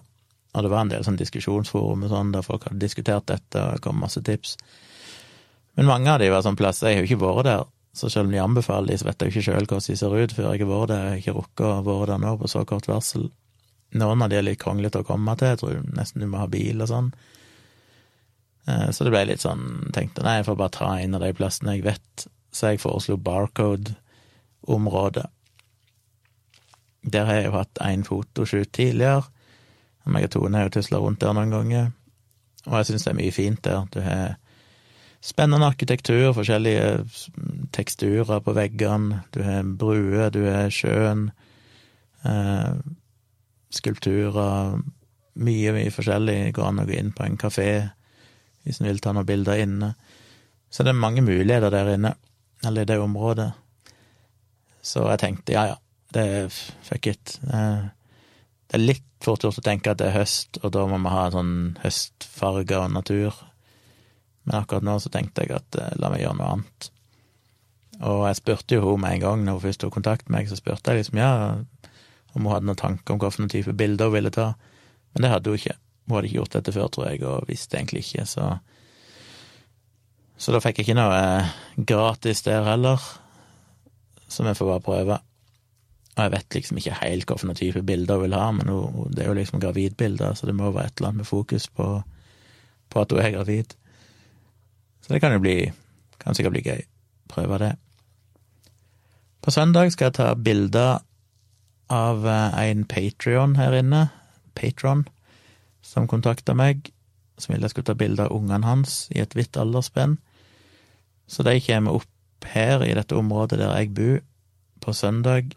Og 0.53 0.65
det 0.65 0.73
var 0.73 0.85
en 0.85 0.93
del 0.93 1.07
sånn 1.07 1.17
diskusjonsforum 1.17 2.05
og 2.05 2.13
sånn, 2.13 2.35
der 2.35 2.45
folk 2.45 2.69
hadde 2.69 2.83
diskutert 2.83 3.25
dette, 3.33 3.63
og 3.63 3.79
det 3.79 3.83
kom 3.85 3.97
masse 4.01 4.21
tips. 4.25 4.55
Men 5.81 5.89
mange 5.89 6.13
av 6.13 6.21
de 6.21 6.29
var 6.33 6.45
sånn 6.45 6.57
plasser 6.57 6.93
Jeg 6.93 7.01
har 7.01 7.03
jo 7.03 7.09
ikke 7.11 7.25
vært 7.25 7.49
der, 7.49 7.65
så 7.97 8.13
selv 8.13 8.29
om 8.29 8.37
de 8.37 8.43
anbefaler 8.45 8.93
de, 8.93 8.99
så 9.01 9.09
vet 9.09 9.25
jeg 9.25 9.33
jo 9.33 9.35
ikke 9.35 9.47
sjøl 9.49 9.67
hvordan 9.67 9.89
de 9.89 9.97
ser 9.97 10.17
ut 10.17 10.37
før 10.37 10.51
jeg 10.51 10.63
har 10.63 10.71
vært 10.75 10.93
der. 10.93 11.03
Jeg 11.03 11.15
har 11.15 11.23
ikke 11.25 11.37
rukket 11.41 11.67
å 11.71 11.75
være 11.89 12.11
der 12.13 12.23
nå 12.27 12.37
på 12.41 12.53
så 12.53 12.65
kort 12.69 12.89
varsel. 12.93 13.31
Noen 13.97 14.25
av 14.25 14.29
de 14.29 14.37
er 14.37 14.45
litt 14.45 14.61
kronglete 14.61 15.01
å 15.01 15.09
komme 15.09 15.37
til, 15.41 15.55
jeg 15.55 15.63
tror 15.65 15.83
nesten 15.97 16.21
du 16.21 16.29
må 16.29 16.45
ha 16.45 16.51
bil 16.53 16.85
og 16.85 16.93
sånn. 16.93 17.11
Eh, 18.67 18.89
så 18.91 19.07
det 19.07 19.13
ble 19.15 19.25
litt 19.31 19.45
sånn, 19.45 19.93
tenkte 19.95 20.25
nei, 20.27 20.41
jeg 20.41 20.49
får 20.49 20.59
bare 20.59 20.77
ta 20.77 20.91
en 20.99 21.19
av 21.19 21.25
de 21.25 21.33
plassene 21.37 21.77
jeg 21.77 21.87
vet, 21.87 22.27
så 22.55 22.73
jeg 22.73 22.83
foreslo 22.83 23.19
Barcode-området. 23.21 25.29
Der 27.07 27.29
har 27.29 27.39
jeg 27.39 27.47
jo 27.47 27.59
hatt 27.61 27.85
én 27.87 28.03
fotoshoot 28.07 28.73
tidligere, 28.75 29.29
meg 30.07 30.29
og 30.29 30.35
Tone 30.35 30.59
har 30.59 30.69
jo 30.69 30.77
tusla 30.79 30.99
rundt 31.03 31.23
der 31.23 31.35
noen 31.35 31.55
ganger, 31.55 31.95
og 32.67 32.81
jeg 32.81 32.91
syns 32.91 33.07
det 33.07 33.13
er 33.13 33.21
mye 33.21 33.35
fint 33.35 33.63
der. 33.63 33.87
Du 33.95 34.01
har 34.03 34.37
spennende 35.23 35.67
arkitektur, 35.67 36.33
forskjellige 36.35 37.07
teksturer 37.75 38.43
på 38.43 38.55
veggene, 38.55 39.23
du 39.35 39.41
har 39.47 39.67
bruer, 39.79 40.31
du 40.35 40.43
har 40.47 40.71
sjøen. 40.75 41.29
Eh, 42.27 42.75
skulpturer, 43.75 44.79
mye, 45.37 45.75
mye 45.75 45.95
forskjellig. 45.95 46.55
Går 46.55 46.71
an 46.71 46.83
å 46.83 46.87
gå 46.89 46.99
inn 46.99 47.15
på 47.15 47.27
en 47.27 47.39
kafé 47.39 47.71
hvis 48.67 48.83
en 48.83 48.89
vil 48.91 49.01
ta 49.03 49.15
noen 49.15 49.29
bilder 49.29 49.63
inne. 49.63 49.93
Så 50.71 50.83
det 50.83 50.93
er 50.93 50.99
mange 50.99 51.23
muligheter 51.23 51.71
der 51.71 51.95
inne, 51.95 52.17
eller 52.67 52.83
i 52.83 52.91
det 52.91 52.99
området. 53.01 53.53
Så 54.83 55.07
jeg 55.11 55.23
tenkte 55.23 55.55
ja, 55.55 55.67
ja, 55.71 55.77
det 56.15 56.25
er 56.39 56.57
fuck 56.87 57.07
it. 57.11 57.39
Det 57.47 58.75
er 58.75 58.83
litt 58.83 59.07
fort 59.23 59.47
gjort 59.47 59.61
å 59.61 59.65
tenke 59.65 59.93
at 59.93 60.03
det 60.03 60.11
er 60.11 60.19
høst, 60.21 60.59
og 60.63 60.75
da 60.75 60.85
må 60.91 60.99
vi 61.03 61.15
ha 61.15 61.29
sånn 61.35 61.55
høstfarge 61.83 62.83
og 62.83 62.93
natur. 62.95 63.39
Men 64.47 64.61
akkurat 64.61 64.87
nå 64.87 64.99
så 65.03 65.11
tenkte 65.15 65.47
jeg 65.47 65.57
at 65.57 65.79
eh, 65.81 65.95
la 65.99 66.11
meg 66.13 66.23
gjøre 66.23 66.39
noe 66.39 66.51
annet. 66.55 66.91
Og 68.07 68.27
jeg 68.29 68.39
spurte 68.39 68.77
jo 68.77 68.85
henne 68.85 69.03
med 69.03 69.17
en 69.17 69.25
gang, 69.25 69.43
når 69.47 69.57
hun 69.57 69.65
først 69.65 69.83
tok 69.83 69.97
kontakt 69.97 70.29
med 70.29 70.39
meg, 70.39 70.51
så 70.51 70.59
spurte 70.59 70.93
jeg 70.93 71.03
liksom 71.03 71.19
ja, 71.19 71.31
om 72.35 72.45
hun 72.45 72.53
hadde 72.53 72.69
noen 72.69 72.79
tanker 72.79 73.17
om 73.17 73.23
hvilken 73.23 73.51
type 73.51 73.75
bilder 73.79 74.11
hun 74.11 74.19
ville 74.19 74.35
ta. 74.35 74.53
Men 75.15 75.25
det 75.25 75.33
hadde 75.33 75.53
hun 75.53 75.63
ikke. 75.63 75.79
Hun 76.07 76.17
hadde 76.17 76.29
ikke 76.29 76.41
gjort 76.41 76.57
dette 76.57 76.75
før, 76.75 76.89
tror 76.93 77.09
jeg, 77.11 77.23
og 77.27 77.47
visste 77.51 77.79
egentlig 77.79 78.05
ikke, 78.07 78.27
så 78.27 78.57
Så 80.39 80.53
da 80.53 80.59
fikk 80.61 80.79
jeg 80.79 80.85
ikke 80.85 80.99
noe 80.99 81.15
eh, 81.17 81.53
gratis 81.77 82.43
der 82.45 82.67
heller, 82.67 83.01
så 84.29 84.45
vi 84.45 84.53
får 84.55 84.69
bare 84.69 84.85
prøve. 84.85 85.17
Og 86.17 86.23
jeg 86.23 86.33
vet 86.33 86.55
liksom 86.55 86.77
ikke 86.77 86.99
helt 87.01 87.25
hvilken 87.31 87.57
type 87.57 87.83
bilder 87.83 88.15
hun 88.17 88.23
vil 88.23 88.37
ha, 88.37 88.51
men 88.53 88.69
hun, 88.69 89.09
det 89.17 89.25
er 89.25 89.31
jo 89.31 89.39
liksom 89.39 89.61
gravidbilder, 89.61 90.35
så 90.35 90.47
det 90.47 90.55
må 90.55 90.71
være 90.71 90.91
et 90.91 91.01
eller 91.01 91.09
annet 91.09 91.23
med 91.25 91.31
fokus 91.31 91.69
på, 91.69 91.89
på 92.93 93.01
at 93.01 93.13
hun 93.13 93.21
er 93.21 93.31
gravid. 93.31 93.73
Så 95.01 95.15
det 95.15 95.21
kan 95.21 95.33
jo 95.33 95.41
bli 95.41 95.73
Kan 96.21 96.35
sikkert 96.35 96.53
bli 96.57 96.63
gøy. 96.65 96.81
Prøve 97.29 97.59
det. 97.59 97.77
På 99.45 99.51
søndag 99.51 99.93
skal 99.93 100.09
jeg 100.09 100.15
ta 100.17 100.33
bilder 100.35 101.05
av 101.93 102.25
eh, 102.27 102.57
en 102.71 102.85
Patrion 102.89 103.55
her 103.61 103.77
inne, 103.79 104.09
Patron, 104.59 105.05
som 105.87 106.09
kontakta 106.11 106.55
meg, 106.59 106.91
som 107.39 107.55
ville 107.55 107.69
jeg 107.69 107.77
skulle 107.77 107.91
ta 107.93 107.99
bilde 107.99 108.27
av 108.27 108.35
ungene 108.35 108.67
hans 108.67 109.07
i 109.15 109.21
et 109.23 109.37
hvitt 109.37 109.59
aldersspenn. 109.61 110.17
Så 111.31 111.47
de 111.47 111.55
kommer 111.63 112.01
opp 112.01 112.51
her, 112.51 112.83
i 112.85 112.95
dette 112.95 113.17
området 113.17 113.61
der 113.61 113.73
jeg 113.79 113.95
bor, 113.97 114.19
på 114.85 114.93
søndag 114.93 115.55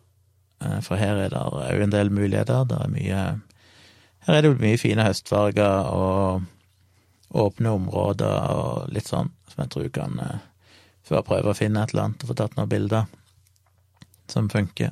Eh, 0.59 0.79
for 0.83 0.99
her 0.99 1.15
er 1.15 1.31
det 1.31 1.39
òg 1.39 1.83
en 1.83 1.93
del 1.93 2.11
muligheter. 2.11 2.67
Det 2.67 2.79
er 2.79 2.93
mye 2.93 3.21
Her 4.27 4.35
er 4.35 4.43
det 4.43 4.49
jo 4.49 4.59
mye 4.59 4.77
fine 4.77 5.03
høstfarger 5.07 5.87
og 5.95 6.41
åpne 7.39 7.71
områder 7.71 8.49
og 8.51 8.89
litt 8.91 9.07
sånn, 9.07 9.29
som 9.47 9.61
jeg 9.63 9.71
tror 9.71 9.87
kan 9.95 10.19
eh, 10.19 10.41
jeg 11.09 11.25
prøve 11.25 11.53
å 11.53 11.57
finne 11.57 11.81
et 11.81 11.93
eller 11.93 12.09
annet 12.09 12.25
og 12.25 12.29
få 12.29 12.35
tatt 12.37 12.57
noen 12.57 12.69
bilder 12.69 13.07
som 14.29 14.49
funker. 14.51 14.91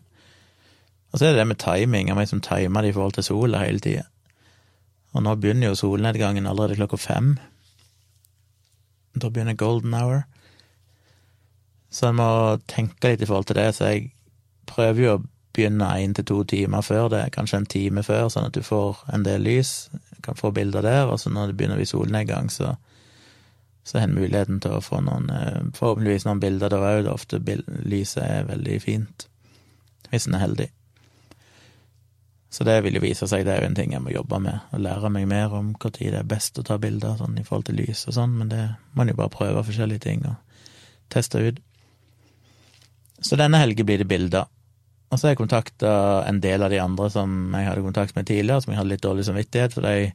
Og 1.12 1.20
så 1.20 1.28
er 1.28 1.36
det 1.36 1.42
det 1.42 1.48
med 1.52 1.60
timing, 1.62 2.08
jeg 2.08 2.16
må 2.16 2.24
liksom 2.24 2.42
time 2.42 2.82
det 2.82 2.94
i 2.94 2.96
forhold 2.96 3.18
til 3.18 3.28
sola 3.28 3.62
hele 3.62 3.84
tida. 3.84 4.08
Og 5.16 5.24
nå 5.24 5.36
begynner 5.40 5.72
jo 5.72 5.80
solnedgangen 5.80 6.48
allerede 6.50 6.78
klokka 6.80 7.00
fem. 7.00 7.38
Da 9.16 9.30
begynner 9.30 9.58
golden 9.58 9.94
hour. 9.94 10.26
Så 11.90 12.10
jeg 12.10 12.18
må 12.20 12.30
tenke 12.68 13.14
litt 13.14 13.24
i 13.24 13.30
forhold 13.30 13.48
til 13.50 13.60
det, 13.60 13.72
så 13.76 13.92
jeg 13.94 14.12
prøver 14.68 15.04
jo 15.04 15.16
å 15.16 15.24
begynne 15.58 15.88
én 15.98 16.14
til 16.14 16.28
to 16.28 16.42
timer 16.46 16.84
før 16.86 17.08
det, 17.10 17.24
kanskje 17.34 17.62
en 17.62 17.72
time 17.72 18.04
før, 18.06 18.28
sånn 18.30 18.50
at 18.50 18.58
du 18.58 18.62
får 18.66 19.00
en 19.16 19.24
del 19.26 19.42
lys, 19.48 19.90
kan 20.26 20.38
få 20.38 20.52
bilder 20.54 20.86
der, 20.86 21.08
og 21.10 21.18
så 21.22 21.32
når 21.34 21.50
det 21.52 21.58
begynner 21.58 21.80
bli 21.80 21.88
solnedgang, 21.90 22.52
så, 22.54 22.76
så 23.88 23.98
har 23.98 24.10
en 24.10 24.18
muligheten 24.20 24.62
til 24.62 24.78
å 24.78 24.84
få 24.84 25.00
noen, 25.02 25.32
eh, 25.34 25.62
forhåpentligvis 25.80 26.28
noen 26.28 26.44
bilder 26.44 26.76
der 26.76 26.86
òg, 26.92 27.10
ofte 27.10 27.42
lyset 27.88 28.24
er 28.28 28.50
veldig 28.52 28.82
fint, 28.84 29.30
hvis 30.12 30.28
en 30.28 30.38
er 30.38 30.46
heldig. 30.46 30.70
Så 32.50 32.64
det 32.64 32.78
vil 32.86 32.96
jo 32.96 33.04
vise 33.04 33.28
seg, 33.28 33.44
det 33.44 33.54
er 33.54 33.64
jo 33.64 33.68
en 33.68 33.76
ting 33.76 33.92
jeg 33.92 34.02
må 34.04 34.14
jobbe 34.14 34.40
med, 34.40 34.62
og 34.72 34.84
lære 34.84 35.10
meg 35.12 35.28
mer 35.28 35.54
om 35.54 35.74
når 35.76 35.96
det 35.98 36.14
er 36.16 36.28
best 36.28 36.60
å 36.60 36.64
ta 36.68 36.78
bilder 36.80 37.18
sånn 37.20 37.36
i 37.40 37.44
forhold 37.44 37.68
til 37.68 37.80
lys 37.82 38.06
og 38.08 38.16
sånn, 38.16 38.38
men 38.40 38.52
det 38.54 38.62
må 38.96 39.04
en 39.04 39.12
jo 39.12 39.18
bare 39.20 39.34
prøve 39.34 39.66
forskjellige 39.68 40.06
ting 40.06 40.24
og 40.30 40.38
teste 41.12 41.42
ut. 41.44 41.60
Så 43.20 43.36
denne 43.40 43.60
helgen 43.60 43.88
blir 43.88 44.00
det 44.00 44.08
bilder. 44.08 44.48
Og 45.08 45.20
så 45.20 45.28
har 45.28 45.34
jeg 45.34 45.42
kontakta 45.42 45.92
en 46.28 46.40
del 46.44 46.64
av 46.64 46.72
de 46.72 46.80
andre 46.84 47.10
som 47.12 47.54
jeg 47.56 47.68
hadde 47.68 47.84
kontakt 47.84 48.16
med 48.16 48.28
tidligere, 48.28 48.64
som 48.64 48.74
jeg 48.74 48.80
hadde 48.80 48.92
litt 48.94 49.04
dårlig 49.04 49.28
samvittighet, 49.28 49.76
for 49.76 49.88
de 49.88 50.12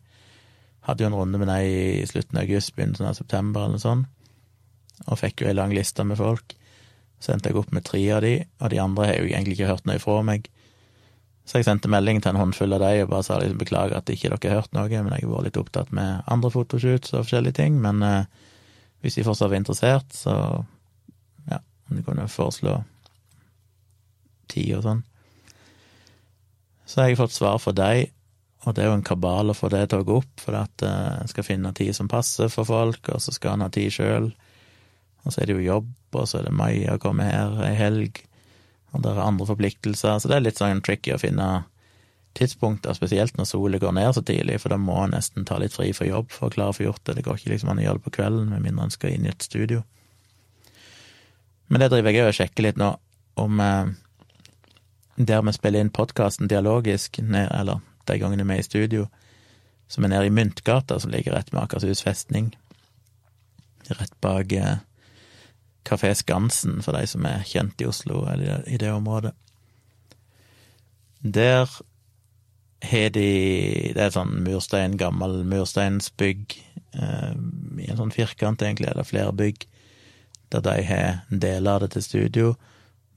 hadde 0.89 1.05
jo 1.05 1.11
en 1.11 1.17
runde 1.17 1.41
med 1.41 1.49
dem 1.49 1.69
i 1.69 2.09
slutten 2.09 2.39
av 2.39 2.45
august, 2.45 2.75
begynnelsen 2.77 3.09
av 3.09 3.17
september 3.17 3.69
eller 3.69 3.81
sånt, 3.83 4.09
og 5.07 5.19
fikk 5.19 5.43
jo 5.43 5.49
ei 5.51 5.57
lang 5.57 5.73
liste 5.75 6.05
med 6.07 6.21
folk. 6.21 6.57
Så 7.23 7.33
endte 7.33 7.51
jeg 7.51 7.61
opp 7.61 7.73
med 7.73 7.87
tre 7.87 8.03
av 8.15 8.21
de, 8.25 8.35
og 8.61 8.73
de 8.73 8.81
andre 8.83 9.09
har 9.09 9.21
jo 9.21 9.31
egentlig 9.31 9.57
ikke 9.57 9.71
hørt 9.71 9.89
noe 9.89 9.99
ifra 10.01 10.21
meg. 10.27 10.49
Så 11.53 11.61
jeg 11.61 11.67
sendte 11.67 11.91
melding 11.93 12.23
til 12.25 12.33
en 12.33 12.39
håndfull 12.41 12.73
av 12.73 12.81
de 12.81 13.03
og 13.03 13.11
bare 13.11 13.25
sa 13.27 13.37
liksom 13.37 13.59
beklager 13.61 13.99
at 13.99 14.09
ikke 14.09 14.31
dere 14.33 14.49
har 14.49 14.63
hørt 14.63 14.73
noe, 14.73 14.89
men 14.89 15.13
jeg 15.13 15.27
har 15.27 15.33
vært 15.35 15.51
litt 15.51 15.59
opptatt 15.61 15.91
med 15.93 16.23
andre 16.33 16.51
fotoshoots 16.55 17.13
og 17.13 17.27
forskjellige 17.27 17.59
ting, 17.59 17.77
men 17.85 18.01
eh, 18.07 18.47
hvis 19.05 19.19
de 19.19 19.25
fortsatt 19.27 19.53
var 19.53 19.61
interessert, 19.61 20.17
så 20.17 20.33
ja, 21.51 21.59
om 21.61 21.99
de 21.99 22.07
kunne 22.07 22.25
foreslå 22.33 22.79
tid 24.49 24.79
og 24.79 24.87
sånn. 24.87 25.05
Så 26.89 27.03
har 27.03 27.13
jeg 27.13 27.21
fått 27.21 27.37
svar 27.37 27.61
fra 27.61 27.77
deg, 27.77 28.17
og 28.65 28.73
det 28.73 28.87
er 28.87 28.89
jo 28.89 28.97
en 28.97 29.05
kabal 29.13 29.53
å 29.53 29.59
få 29.59 29.69
det 29.77 29.85
til 29.93 30.01
å 30.01 30.09
gå 30.09 30.19
opp, 30.23 30.35
for 30.41 30.57
at 30.57 30.89
eh, 30.89 31.23
skal 31.37 31.51
finne 31.51 31.77
tid 31.77 31.93
som 32.01 32.09
passer 32.09 32.49
for 32.49 32.65
folk, 32.65 33.13
og 33.13 33.21
så 33.21 33.37
skal 33.37 33.59
en 33.59 33.67
ha 33.69 33.73
tid 33.77 33.93
sjøl. 33.93 34.33
Og 35.21 35.29
så 35.29 35.43
er 35.43 35.53
det 35.53 35.61
jo 35.61 35.69
jobb, 35.69 35.95
og 36.17 36.25
så 36.25 36.41
er 36.41 36.49
det 36.49 36.57
Maja 36.57 36.97
å 36.97 37.05
komme 37.05 37.29
her 37.29 37.61
ei 37.69 37.75
helg, 37.77 38.25
og 38.93 39.05
det 39.05 39.13
er 39.13 39.23
andre 39.25 39.49
forpliktelser, 39.49 40.19
så 40.21 40.29
det 40.29 40.37
er 40.37 40.45
litt 40.45 40.61
sånn 40.61 40.83
tricky 40.85 41.15
å 41.15 41.21
finne 41.21 41.49
tidspunkter, 42.37 42.95
spesielt 42.97 43.37
når 43.37 43.49
sola 43.49 43.79
går 43.81 43.93
ned 43.97 44.15
så 44.17 44.23
tidlig, 44.25 44.59
for 44.63 44.73
da 44.73 44.79
må 44.81 44.97
en 45.03 45.13
nesten 45.17 45.45
ta 45.49 45.59
litt 45.61 45.75
fri 45.77 45.91
for 45.97 46.09
jobb 46.09 46.31
for 46.33 46.49
å 46.49 46.55
klare 46.55 46.73
å 46.73 46.77
få 46.77 46.87
gjort 46.87 47.03
det. 47.05 47.19
Det 47.19 47.25
går 47.27 47.41
ikke 47.41 47.53
liksom 47.53 47.73
an 47.73 47.81
å 47.81 47.87
gjøre 47.87 48.01
det 48.01 48.07
på 48.07 48.15
kvelden, 48.19 48.53
med 48.53 48.65
mindre 48.65 48.89
en 48.89 48.95
skal 48.95 49.17
inn 49.17 49.27
i 49.29 49.33
et 49.33 49.45
studio. 49.45 49.83
Men 51.73 51.85
det 51.85 51.91
driver 51.93 52.17
jeg 52.17 52.29
og 52.29 52.37
sjekker 52.37 52.69
litt 52.69 52.81
nå, 52.81 52.91
om 53.41 53.61
eh, 53.65 53.93
der 55.17 55.45
vi 55.45 55.57
spiller 55.57 55.85
inn 55.85 55.93
podkasten 55.93 56.49
dialogisk, 56.49 57.21
eller 57.21 57.81
de 58.09 58.19
gangene 58.21 58.45
vi 58.49 58.57
er 58.57 58.65
i 58.65 58.67
studio, 58.67 59.07
som 59.93 60.05
er 60.05 60.15
nede 60.15 60.29
i 60.29 60.35
Myntgata, 60.35 60.99
som 61.01 61.13
ligger 61.13 61.37
rett 61.37 61.53
med 61.53 61.63
Akershus 61.65 62.05
festning. 62.05 62.53
Rett 63.89 64.15
bak 64.25 64.53
eh, 64.57 64.81
Kafé 65.85 66.13
Skansen, 66.15 66.81
for 66.83 66.97
de 66.97 67.07
som 67.11 67.27
er 67.27 67.47
kjent 67.49 67.81
i 67.83 67.89
Oslo 67.89 68.25
eller 68.31 68.63
i 68.71 68.79
det 68.79 68.93
området. 68.93 69.33
Der 71.23 71.69
har 72.83 73.11
de 73.15 73.93
Det 73.95 74.03
er 74.03 74.11
sånn 74.11 74.43
murstein, 74.43 74.97
gammel 74.99 75.45
mursteinsbygg, 75.47 76.57
eh, 76.95 77.33
i 77.79 77.91
en 77.91 77.97
sånn 77.97 78.15
firkant, 78.15 78.63
egentlig, 78.63 78.91
er 78.91 78.99
det 78.99 79.07
flere 79.07 79.33
bygg, 79.33 79.67
der 80.51 80.61
de 80.61 80.83
har 80.83 81.23
deler 81.31 81.77
av 81.77 81.81
det 81.81 81.93
til 81.95 82.03
studio 82.03 82.55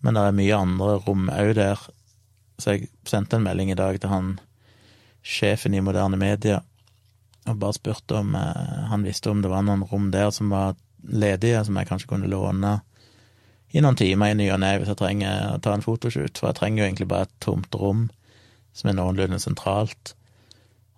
men 0.05 0.13
det 0.13 0.21
er 0.21 0.37
mye 0.37 0.57
andre 0.61 0.99
rom 1.01 1.29
òg 1.33 1.55
der. 1.57 1.81
Så 2.61 2.75
jeg 2.75 2.89
sendte 3.09 3.39
en 3.39 3.45
melding 3.47 3.71
i 3.73 3.79
dag 3.79 3.97
til 3.99 4.11
han 4.11 4.35
sjefen 5.25 5.73
i 5.73 5.81
Moderne 5.81 6.19
Media 6.21 6.61
og 7.49 7.57
bare 7.61 7.77
spurte 7.77 8.19
om 8.21 8.35
eh, 8.37 8.85
han 8.89 9.05
visste 9.05 9.31
om 9.31 9.41
det 9.41 9.49
var 9.49 9.65
noen 9.65 9.83
rom 9.89 10.11
der 10.13 10.29
som 10.33 10.53
var 10.53 10.77
ledige, 11.07 11.63
som 11.65 11.77
jeg 11.77 11.89
kanskje 11.89 12.09
kunne 12.11 12.31
låne 12.31 12.79
i 13.75 13.81
noen 13.83 13.97
timer 13.99 14.31
i 14.31 14.37
ny 14.37 14.49
og 14.53 14.61
ne 14.63 14.75
hvis 14.79 14.91
jeg 14.91 14.99
trenger 14.99 15.55
å 15.55 15.61
ta 15.63 15.73
en 15.75 15.83
fotoshoot, 15.83 16.37
for 16.39 16.49
jeg 16.49 16.59
trenger 16.59 16.81
jo 16.81 16.87
egentlig 16.89 17.09
bare 17.11 17.27
et 17.27 17.39
tomt 17.43 17.75
rom 17.75 18.05
som 18.75 18.91
er 18.91 18.97
noenlunde 18.97 19.39
sentralt, 19.43 20.15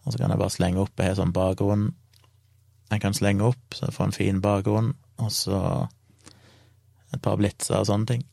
og 0.05 0.13
så 0.13 0.19
kan 0.21 0.31
jeg 0.31 0.39
bare 0.39 0.53
slenge 0.53 0.79
opp 0.79 1.01
Jeg 1.01 1.11
har 1.11 1.17
sånn 1.19 1.35
bakgrunn 1.35 1.89
jeg 2.87 3.03
kan 3.03 3.15
slenge 3.15 3.43
opp, 3.43 3.75
så 3.75 3.87
jeg 3.87 3.95
får 3.97 4.07
en 4.07 4.15
fin 4.15 4.41
bakgrunn, 4.43 4.93
og 5.19 5.31
så 5.35 5.59
et 7.13 7.23
par 7.23 7.39
blitser 7.39 7.81
og 7.81 7.87
sånne 7.89 8.11
ting. 8.13 8.25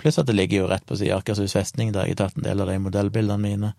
Pluss 0.00 0.18
at 0.18 0.26
det 0.26 0.34
ligger 0.34 0.64
jo 0.64 0.70
rett 0.70 0.86
på 0.86 0.96
siden 0.98 1.14
av 1.14 1.22
Akershus 1.22 1.54
festning, 1.54 1.92
der 1.94 2.08
jeg 2.08 2.16
har 2.16 2.24
tatt 2.24 2.40
en 2.40 2.46
del 2.46 2.62
av 2.62 2.70
de 2.70 2.78
modellbildene 2.82 3.42
mine. 3.42 3.70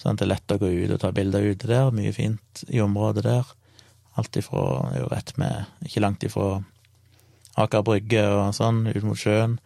Sånn 0.00 0.16
at 0.16 0.22
det 0.22 0.26
er 0.26 0.32
lett 0.32 0.54
å 0.54 0.60
gå 0.62 0.70
ut 0.72 0.94
og 0.94 1.02
ta 1.02 1.12
bilder 1.12 1.44
ute 1.44 1.68
der. 1.68 1.92
Mye 1.94 2.14
fint 2.16 2.64
i 2.72 2.80
området 2.80 3.26
der. 3.26 3.52
Alt 4.20 4.36
ifra 4.36 4.92
jo 4.98 5.08
rett 5.08 5.32
med 5.40 5.86
Ikke 5.86 6.02
langt 6.04 6.24
ifra 6.26 6.62
Aker 7.60 7.84
Brygge 7.84 8.24
og 8.32 8.54
sånn, 8.56 8.86
ut 8.88 9.04
mot 9.04 9.18
sjøen. 9.18 9.58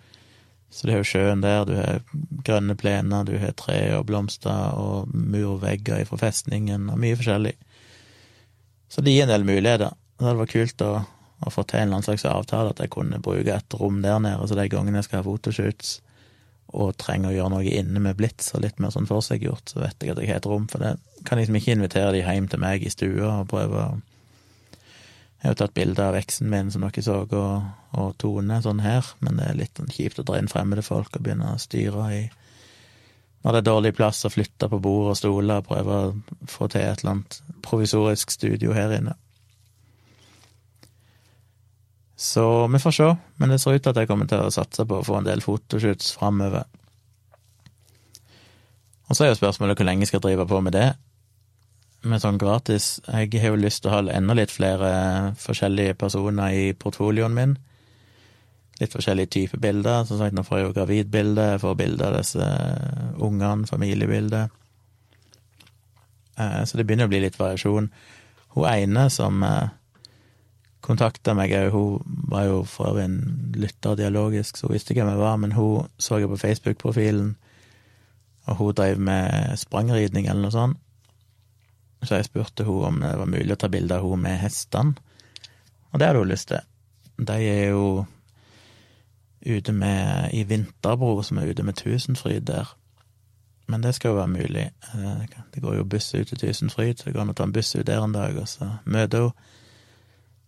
Så 0.71 0.89
det 0.89 0.97
er 0.97 1.03
jo 1.03 1.07
sjøen 1.07 1.43
der, 1.45 1.65
du 1.67 1.77
har 1.79 2.01
grønne 2.47 2.75
plener, 2.79 3.23
du 3.27 3.37
har 3.39 3.55
tre 3.55 3.79
og 3.95 4.09
blomster 4.09 4.75
og 4.75 5.13
murvegger 5.15 6.03
fra 6.09 6.19
festningen 6.25 6.91
og 6.91 6.99
mye 6.99 7.19
forskjellig. 7.19 7.55
Så 8.91 9.03
det 9.07 9.15
gir 9.15 9.27
en 9.27 9.35
del 9.35 9.47
muligheter. 9.47 9.95
Det 10.19 10.27
hadde 10.27 10.41
vært 10.41 10.57
kult 10.57 10.83
å 10.83 10.91
å 11.45 11.53
få 11.53 11.65
til 11.67 11.81
en 11.81 11.89
eller 11.89 11.99
annen 11.99 12.07
slags 12.07 12.25
avtale 12.31 12.73
at 12.73 12.81
jeg 12.81 12.93
kunne 12.95 13.21
bruke 13.23 13.53
et 13.53 13.77
rom 13.77 14.01
der 14.05 14.19
nede, 14.23 14.49
så 14.49 14.57
de 14.57 14.69
gangene 14.73 15.03
jeg 15.03 15.09
skal 15.09 15.21
ha 15.21 15.27
fotoshoots 15.27 15.97
og 16.77 16.97
trenger 16.99 17.31
å 17.31 17.37
gjøre 17.37 17.53
noe 17.53 17.75
inne 17.79 18.03
med 18.03 18.17
blits 18.19 18.51
og 18.57 18.65
litt 18.65 18.81
mer 18.83 18.91
sånn 18.95 19.07
forseggjort, 19.09 19.71
så 19.71 19.83
vet 19.85 20.03
jeg 20.03 20.15
at 20.15 20.21
jeg 20.23 20.33
har 20.33 20.41
et 20.41 20.49
rom 20.51 20.67
for 20.71 20.83
det. 20.83 20.97
Kan 21.29 21.39
liksom 21.39 21.59
ikke 21.61 21.77
invitere 21.77 22.15
de 22.17 22.25
hjem 22.25 22.49
til 22.51 22.63
meg 22.63 22.83
i 22.83 22.93
stua 22.93 23.37
og 23.43 23.51
prøve 23.53 23.85
å 23.85 23.99
Jeg 25.37 25.51
har 25.51 25.55
jo 25.55 25.61
tatt 25.61 25.77
bilde 25.77 26.03
av 26.03 26.17
eksen 26.17 26.49
min, 26.51 26.71
som 26.73 26.83
dere 26.87 27.05
så, 27.05 27.21
og, 27.27 27.67
og 28.01 28.17
Tone 28.19 28.59
sånn 28.65 28.81
her, 28.83 29.05
men 29.21 29.39
det 29.39 29.51
er 29.51 29.59
litt 29.61 29.79
sånn 29.79 29.93
kjipt 29.93 30.23
å 30.23 30.25
dra 30.27 30.41
inn 30.41 30.51
fremmede 30.51 30.85
folk 30.87 31.13
og 31.13 31.23
begynne 31.23 31.53
å 31.55 31.63
styre 31.63 32.09
i 32.17 32.25
når 33.47 33.53
det 33.55 33.59
er 33.61 33.67
dårlig 33.69 33.93
plass, 33.95 34.25
å 34.27 34.31
flytte 34.33 34.67
på 34.67 34.81
bord 34.83 35.13
og 35.13 35.19
stoler 35.21 35.61
og 35.61 35.69
prøve 35.69 35.97
å 35.97 36.07
få 36.51 36.67
til 36.67 36.83
et 36.83 36.99
eller 36.99 37.13
annet 37.13 37.37
provisorisk 37.63 38.33
studio 38.35 38.73
her 38.75 38.91
inne. 38.97 39.13
Så 42.19 42.67
vi 42.73 42.81
får 42.83 42.97
se, 42.97 43.07
men 43.39 43.53
det 43.53 43.61
ser 43.63 43.77
ut 43.77 43.85
til 43.85 43.93
at 43.93 44.01
jeg 44.01 44.11
kommer 44.11 44.27
til 44.27 44.43
å 44.43 44.51
satse 44.51 44.83
på 44.89 44.99
å 44.99 45.07
få 45.07 45.21
en 45.21 45.29
del 45.29 45.45
fotoshoots 45.45 46.17
framover. 46.19 46.67
Og 49.07 49.15
så 49.15 49.29
er 49.29 49.31
jo 49.31 49.39
spørsmålet 49.39 49.79
hvor 49.79 49.87
lenge 49.87 50.03
jeg 50.03 50.11
skal 50.11 50.25
drive 50.25 50.49
på 50.51 50.61
med 50.67 50.75
det, 50.75 50.89
med 52.09 52.23
sånn 52.23 52.39
gratis. 52.41 52.97
Jeg 53.07 53.41
har 53.43 53.55
jo 53.55 53.61
lyst 53.61 53.83
til 53.83 53.91
å 53.91 53.97
ha 53.97 54.03
enda 54.13 54.37
litt 54.37 54.53
flere 54.55 54.91
forskjellige 55.41 55.97
personer 56.01 56.55
i 56.57 56.67
portfolioen 56.79 57.35
min. 57.37 57.57
Litt 58.81 58.93
forskjellige 58.93 59.33
typer 59.37 59.63
bilder. 59.63 60.05
Som 60.09 60.21
sagt, 60.21 60.37
nå 60.37 60.45
får 60.47 60.59
jeg 60.59 60.67
jo 60.67 60.75
gravidbilder, 60.77 61.55
jeg 61.55 61.63
får 61.65 61.79
bilder 61.81 62.11
av 62.11 62.19
disse 62.21 62.51
ungene, 63.29 63.71
familiebilder. 63.71 64.53
Eh, 66.37 66.63
så 66.69 66.77
det 66.77 66.87
begynner 66.87 67.09
å 67.09 67.13
bli 67.15 67.25
litt 67.25 67.41
variasjon. 67.41 67.91
Hun 68.57 68.69
ene 68.71 69.09
som 69.13 69.43
eh, 69.47 69.73
kontakta 70.87 71.35
meg. 71.39 71.57
Hun 71.73 72.21
var 72.31 72.47
jo 72.51 72.61
for 72.69 72.93
øvrig 72.93 73.09
en 73.09 73.19
lytter 73.57 73.99
dialogisk, 73.99 74.57
så 74.57 74.69
hun 74.69 74.77
visste 74.77 74.95
hvem 74.95 75.11
jeg 75.11 75.25
var, 75.25 75.41
men 75.43 75.57
hun 75.57 75.91
så 75.99 76.21
jeg 76.21 76.31
på 76.31 76.45
Facebook-profilen 76.45 77.35
og 78.47 78.57
hun 78.57 78.75
drev 78.79 79.01
med 79.03 79.57
sprangridning 79.59 80.29
eller 80.29 80.47
noe 80.47 80.55
sånt. 80.55 80.83
Så 82.05 82.19
jeg 82.19 82.29
spurte 82.29 82.65
hun 82.67 82.85
om 82.85 82.99
det 83.01 83.15
var 83.19 83.31
mulig 83.31 83.55
å 83.55 83.61
ta 83.61 83.71
bilde 83.73 83.97
av 83.97 84.05
hun 84.05 84.21
med 84.23 84.39
hestene, 84.39 84.95
og 85.93 86.01
det 86.01 86.09
hadde 86.11 86.21
hun 86.21 86.31
lyst 86.31 86.51
til. 86.51 86.65
De 87.17 87.37
er 87.41 87.71
jo 87.73 88.05
ute 89.47 89.73
med 89.73 90.35
i 90.35 90.43
Vinterbro, 90.45 91.23
som 91.23 91.39
er 91.39 91.49
ute 91.49 91.65
med 91.65 91.79
Tusenfryd 91.79 92.45
der. 92.51 92.75
Men 93.67 93.83
det 93.83 93.95
skal 93.97 94.13
jo 94.13 94.19
være 94.19 94.29
mulig. 94.35 94.67
Eh, 94.95 95.39
det 95.55 95.63
går 95.63 95.77
jo 95.79 95.85
buss 95.85 96.15
ut 96.15 96.29
til 96.29 96.39
Tusenfryd, 96.39 96.99
så 96.99 97.09
det 97.09 97.15
går 97.15 97.25
an 97.25 97.33
å 97.33 97.37
ta 97.39 97.47
en 97.47 97.55
buss 97.55 97.75
ut 97.75 97.87
der 97.87 98.03
en 98.03 98.15
dag, 98.15 98.37
og 98.39 98.49
så 98.49 98.77
møte 98.85 99.23
henne. 99.23 99.53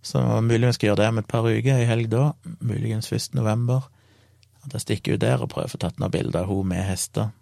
Så 0.02 0.20
mulig 0.40 0.68
vi 0.68 0.72
skal 0.76 0.87
gjøre 0.87 1.00
det 1.00 1.08
om 1.11 1.18
et 1.18 1.28
par 1.28 1.46
uker, 1.48 1.80
i 1.82 1.88
helg 1.88 2.06
da, 2.12 2.30
muligens 2.61 3.11
1. 3.12 3.34
november. 3.34 3.88
At 4.64 4.76
jeg 4.76 4.84
stikker 4.84 5.16
ut 5.16 5.24
der 5.24 5.42
og 5.42 5.50
prøver 5.50 5.66
å 5.66 5.72
få 5.72 5.80
tatt 5.82 5.98
noen 5.98 6.14
bilder 6.14 6.44
av 6.44 6.52
henne 6.52 6.70
med 6.70 6.87
hester. 6.87 7.32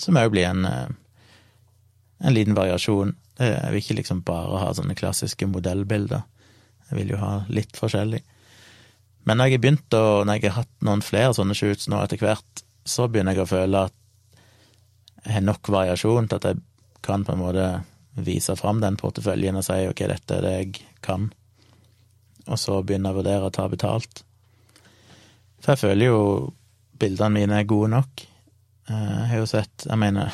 Som 0.00 0.16
òg 0.16 0.30
blir 0.32 0.48
en, 0.48 0.64
eh, 0.64 0.88
en 2.18 2.34
liten 2.34 2.56
variasjon. 2.56 3.14
Jeg 3.38 3.72
vil 3.72 3.82
ikke 3.82 3.98
liksom 3.98 4.22
bare 4.26 4.62
ha 4.62 4.72
sånne 4.74 4.96
klassiske 4.96 5.48
modellbilder. 5.50 6.24
Jeg 6.90 6.98
vil 7.00 7.12
jo 7.14 7.20
ha 7.20 7.32
litt 7.52 7.76
forskjellig. 7.76 8.22
Men 9.26 9.40
når 9.40 9.48
jeg 9.48 9.56
har 9.56 9.64
begynt 9.64 9.96
å, 9.98 10.04
når 10.24 10.38
jeg 10.38 10.50
har 10.50 10.60
hatt 10.62 10.86
noen 10.86 11.02
flere 11.02 11.34
sånne 11.34 11.56
shoots 11.58 11.90
nå 11.90 11.98
etter 12.04 12.20
hvert, 12.22 12.62
så 12.86 13.08
begynner 13.10 13.34
jeg 13.34 13.42
å 13.42 13.50
føle 13.50 13.86
at 13.88 13.96
jeg 15.24 15.34
har 15.34 15.42
nok 15.42 15.68
variasjon 15.74 16.28
til 16.30 16.38
at 16.38 16.46
jeg 16.52 16.62
kan 17.06 17.24
på 17.26 17.34
en 17.34 17.42
måte 17.42 17.66
vise 18.16 18.54
fram 18.56 18.78
den 18.80 18.96
porteføljen 18.98 19.58
og 19.58 19.66
si 19.66 19.80
ok, 19.90 20.04
dette 20.12 20.38
er 20.38 20.46
det 20.46 20.52
jeg 20.54 20.84
kan, 21.04 21.26
og 22.46 22.60
så 22.60 22.78
begynne 22.86 23.10
å 23.10 23.18
vurdere 23.18 23.50
å 23.50 23.54
ta 23.54 23.66
betalt. 23.68 24.22
For 25.58 25.74
jeg 25.74 25.82
føler 25.82 26.12
jo 26.12 26.20
bildene 26.96 27.34
mine 27.40 27.60
er 27.60 27.68
gode 27.68 27.90
nok. 27.92 28.22
Eh, 28.86 29.10
jeg 29.10 29.30
har 29.32 29.40
jo 29.42 29.48
sett 29.50 29.86
Jeg 29.88 29.98
mener 29.98 30.30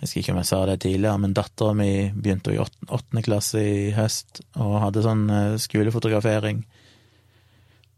Jeg 0.00 0.06
husker 0.06 0.22
ikke 0.22 0.32
om 0.32 0.38
jeg 0.40 0.48
sa 0.48 0.58
det 0.64 0.78
tidligere, 0.80 1.20
men 1.20 1.34
dattera 1.36 1.74
mi 1.76 1.90
begynte 2.16 2.54
i 2.54 2.60
åttende 2.60 3.20
klasse 3.20 3.60
i 3.60 3.90
høst 3.92 4.40
og 4.56 4.78
hadde 4.80 5.02
sånn 5.04 5.26
eh, 5.28 5.56
skolefotografering. 5.60 6.62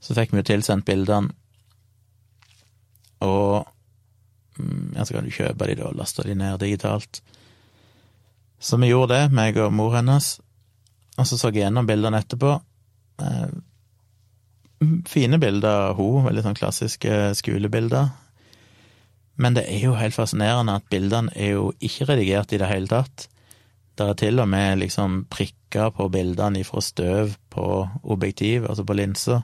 Så 0.03 0.17
fikk 0.19 0.33
vi 0.35 0.41
jo 0.41 0.49
tilsendt 0.49 0.88
bildene, 0.88 1.31
og 3.23 3.69
mm, 4.59 4.97
ja, 4.97 5.05
så 5.07 5.15
kan 5.15 5.29
du 5.29 5.35
kjøpe 5.35 5.69
de 5.71 5.77
da 5.79 5.93
og 5.93 6.01
laste 6.01 6.27
de 6.27 6.35
ned 6.35 6.59
digitalt. 6.59 7.23
Så 8.59 8.79
vi 8.83 8.91
gjorde 8.91 9.21
det, 9.21 9.37
meg 9.38 9.61
og 9.62 9.71
mor 9.75 9.95
hennes, 9.95 10.35
og 11.19 11.29
så 11.29 11.38
så 11.38 11.53
jeg 11.53 11.62
gjennom 11.62 11.87
bildene 11.87 12.19
etterpå. 12.23 12.57
Eh, 13.23 13.55
fine 15.07 15.38
bilder 15.38 15.93
av 15.93 16.03
hun, 16.03 16.25
veldig 16.27 16.45
sånn 16.49 16.59
klassiske 16.59 17.23
skolebilder. 17.38 18.11
Men 19.40 19.57
det 19.57 19.64
er 19.71 19.87
jo 19.87 19.95
helt 19.97 20.16
fascinerende 20.16 20.77
at 20.81 20.88
bildene 20.92 21.33
er 21.37 21.55
jo 21.57 21.71
ikke 21.81 22.11
redigert 22.11 22.53
i 22.53 22.61
det 22.61 22.68
hele 22.68 22.90
tatt. 22.90 23.29
Det 23.97 24.09
er 24.09 24.18
til 24.21 24.40
og 24.40 24.49
med 24.49 24.81
liksom 24.81 25.23
prikker 25.33 25.92
på 25.97 26.09
bildene 26.12 26.62
ifra 26.62 26.83
støv 26.85 27.35
på 27.53 27.66
objektiv, 28.03 28.66
altså 28.68 28.85
på 28.88 28.97
linser, 28.97 29.42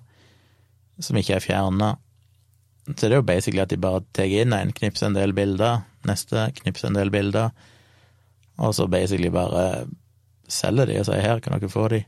som 1.01 1.17
ikke 1.21 1.37
er 1.37 1.45
fjerna. 1.45 1.95
Så 2.89 3.07
det 3.07 3.13
er 3.13 3.21
jo 3.21 3.29
basically 3.29 3.63
at 3.63 3.73
de 3.73 3.81
bare 3.81 4.05
tar 4.17 4.29
inn 4.29 4.55
en, 4.57 4.73
knipser 4.73 5.11
en 5.11 5.17
del 5.17 5.35
bilder, 5.37 5.83
neste 6.09 6.49
knipser 6.63 6.89
en 6.89 6.97
del 6.97 7.13
bilder, 7.13 7.53
og 8.59 8.75
så 8.75 8.89
basically 8.91 9.31
bare 9.33 9.87
selger 10.49 10.89
de 10.89 10.97
og 11.01 11.07
sier 11.07 11.23
her 11.23 11.43
kan 11.45 11.55
dere 11.55 11.71
få 11.71 11.85
de 11.93 12.03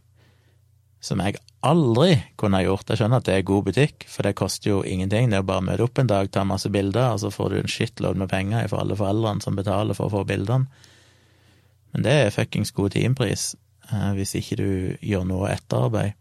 som 1.01 1.21
jeg 1.25 1.41
aldri 1.65 2.15
kunne 2.41 2.61
ha 2.61 2.65
gjort. 2.65 2.89
Jeg 2.89 3.01
skjønner 3.01 3.21
at 3.21 3.29
det 3.29 3.37
er 3.39 3.49
god 3.49 3.67
butikk, 3.69 4.05
for 4.09 4.27
det 4.27 4.37
koster 4.39 4.71
jo 4.71 4.81
ingenting. 4.85 5.31
Det 5.31 5.39
er 5.39 5.45
å 5.45 5.49
bare 5.49 5.65
møte 5.65 5.85
opp 5.87 6.01
en 6.01 6.11
dag, 6.11 6.29
ta 6.33 6.45
masse 6.49 6.71
bilder, 6.73 7.15
og 7.15 7.23
så 7.23 7.33
får 7.33 7.51
du 7.51 7.59
en 7.61 7.73
shitload 7.73 8.21
med 8.21 8.31
penger 8.33 8.69
for 8.73 8.83
alle 8.83 8.97
foreldrene 9.01 9.45
som 9.45 9.57
betaler 9.57 9.97
for 9.97 10.09
å 10.09 10.15
få 10.19 10.25
bildene. 10.29 10.69
Men 11.95 12.07
det 12.07 12.17
er 12.17 12.35
fuckings 12.35 12.71
god 12.77 12.95
timepris 12.95 13.55
eh, 13.91 14.11
hvis 14.15 14.37
ikke 14.39 14.61
du 14.61 14.69
gjør 15.03 15.25
noe 15.27 15.51
etterarbeid. 15.51 16.15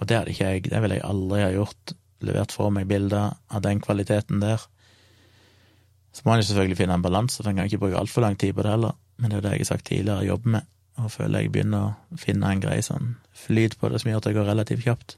Og 0.00 0.08
det 0.08 0.16
hadde 0.16 0.32
ikke 0.32 0.52
jeg, 0.54 0.64
det 0.70 0.80
ville 0.80 0.96
jeg 0.96 1.08
aldri 1.08 1.42
ha 1.44 1.50
gjort. 1.52 1.96
Levert 2.22 2.54
for 2.54 2.72
meg 2.72 2.86
bilder 2.88 3.34
av 3.50 3.64
den 3.66 3.82
kvaliteten 3.82 4.40
der. 4.40 4.62
Så 6.12 6.24
må 6.24 6.36
en 6.36 6.44
selvfølgelig 6.44 6.78
finne 6.78 6.96
en 6.96 7.04
balanse, 7.04 7.40
for 7.40 7.50
en 7.50 7.58
kan 7.58 7.68
ikke 7.68 7.82
bruke 7.82 7.98
altfor 7.98 8.24
lang 8.24 8.38
tid 8.40 8.54
på 8.56 8.64
det 8.64 8.76
heller. 8.76 8.96
Men 9.18 9.30
det 9.30 9.36
er 9.36 9.40
jo 9.40 9.44
det 9.44 9.52
jeg 9.56 9.64
har 9.64 9.70
sagt 9.74 9.88
tidligere, 9.88 10.28
jobbe 10.28 10.54
med 10.54 10.71
og 11.00 11.10
føler 11.12 11.44
jeg 11.44 11.52
begynner 11.54 11.92
å 11.92 12.18
finne 12.20 12.50
en 12.52 12.62
grei 12.62 12.80
sånn 12.84 13.14
flyt 13.36 13.78
på 13.80 13.88
det 13.90 14.02
som 14.02 14.10
gjør 14.10 14.20
at 14.20 14.28
det 14.28 14.36
går 14.36 14.48
relativt 14.50 14.84
kjapt. 14.84 15.16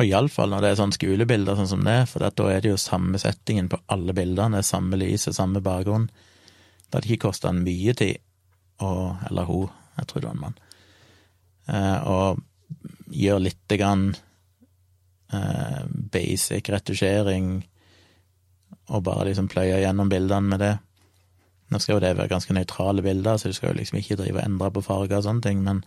Og 0.00 0.08
iallfall 0.08 0.54
når 0.54 0.64
det 0.64 0.70
er 0.70 0.78
sånn 0.78 0.94
skolebilder 0.96 1.58
sånn 1.58 1.68
som 1.68 1.84
det, 1.84 1.98
for 2.08 2.24
da 2.24 2.46
er 2.48 2.64
det 2.64 2.72
jo 2.72 2.80
samme 2.80 3.20
settingen 3.20 3.68
på 3.68 3.82
alle 3.92 4.14
bildene, 4.16 4.62
samme 4.64 4.96
lys 4.96 5.28
og 5.28 5.36
samme 5.36 5.60
bakgrunn. 5.64 6.08
Det 6.08 6.96
hadde 6.96 7.10
ikke 7.10 7.26
kosta 7.28 7.52
mye 7.52 7.94
tid, 7.98 8.22
og, 8.80 9.20
eller 9.28 9.48
hun, 9.50 9.68
jeg 9.98 10.08
tror 10.08 10.22
det 10.22 10.30
var 10.30 10.38
en 10.38 10.44
mann, 10.46 10.56
eh, 11.68 12.08
og 12.08 12.40
gjør 13.20 13.42
lite 13.44 13.76
grann 13.76 14.06
eh, 15.36 15.82
basic 16.16 16.72
retusjering, 16.72 17.58
og 18.90 19.04
bare 19.06 19.28
liksom 19.28 19.50
pløye 19.52 19.82
gjennom 19.84 20.08
bildene 20.10 20.54
med 20.54 20.64
det. 20.64 20.74
Nå 21.70 21.78
skal 21.78 21.96
jo 21.96 22.02
det 22.02 22.16
være 22.18 22.30
ganske 22.32 22.54
nøytrale 22.54 23.02
bilder, 23.06 23.38
så 23.38 23.50
du 23.50 23.54
skal 23.54 23.72
jo 23.72 23.78
liksom 23.78 24.00
ikke 24.00 24.18
drive 24.18 24.40
og 24.40 24.42
endre 24.44 24.70
på 24.74 24.82
farger 24.82 25.20
og 25.20 25.26
sånne 25.26 25.44
ting, 25.44 25.60
men, 25.66 25.84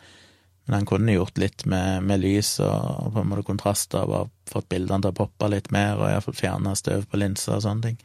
men 0.64 0.78
han 0.78 0.88
kunne 0.88 1.16
gjort 1.16 1.42
litt 1.42 1.66
med, 1.70 2.06
med 2.08 2.24
lys 2.24 2.56
og, 2.64 2.72
og, 2.72 3.10
på 3.16 3.24
en 3.24 3.30
måte 3.34 3.48
kontraster, 3.50 4.08
og 4.08 4.32
fått 4.50 4.70
bildene 4.72 5.04
til 5.04 5.12
å 5.12 5.18
poppe 5.18 5.52
litt 5.52 5.70
mer, 5.76 6.00
og 6.00 6.08
iallfall 6.08 6.40
fjerna 6.40 6.76
støv 6.80 7.08
på 7.12 7.20
linser 7.20 7.58
og 7.58 7.66
sånne 7.68 7.90
ting. 7.90 8.00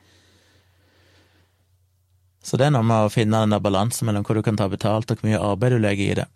Så 2.43 2.59
det 2.59 2.69
er 2.69 2.75
noe 2.75 2.87
med 2.87 3.07
å 3.07 3.13
finne 3.13 3.45
den 3.45 3.55
der 3.55 3.63
balansen 3.63 4.09
mellom 4.09 4.25
hva 4.27 4.39
du 4.39 4.43
kan 4.47 4.59
ta 4.59 4.67
betalt, 4.73 5.11
og 5.11 5.21
hvor 5.21 5.31
mye 5.31 5.41
arbeid 5.43 5.77
du 5.77 5.83
legger 5.83 6.05
i 6.07 6.19
det. 6.23 6.29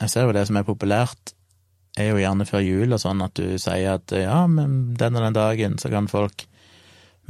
Jeg 0.00 0.12
ser 0.12 0.26
jo 0.26 0.34
det 0.36 0.46
som 0.48 0.58
er 0.60 0.68
populært, 0.68 1.34
er 1.98 2.12
jo 2.12 2.20
gjerne 2.20 2.46
før 2.46 2.62
jul 2.62 2.94
og 2.94 3.02
sånn, 3.02 3.22
at 3.24 3.34
du 3.34 3.58
sier 3.58 3.96
at 3.96 4.14
ja, 4.14 4.44
men 4.46 4.94
den 4.98 5.18
og 5.18 5.26
den 5.26 5.36
dagen 5.36 5.78
så 5.82 5.90
kan 5.92 6.06
folk 6.10 6.46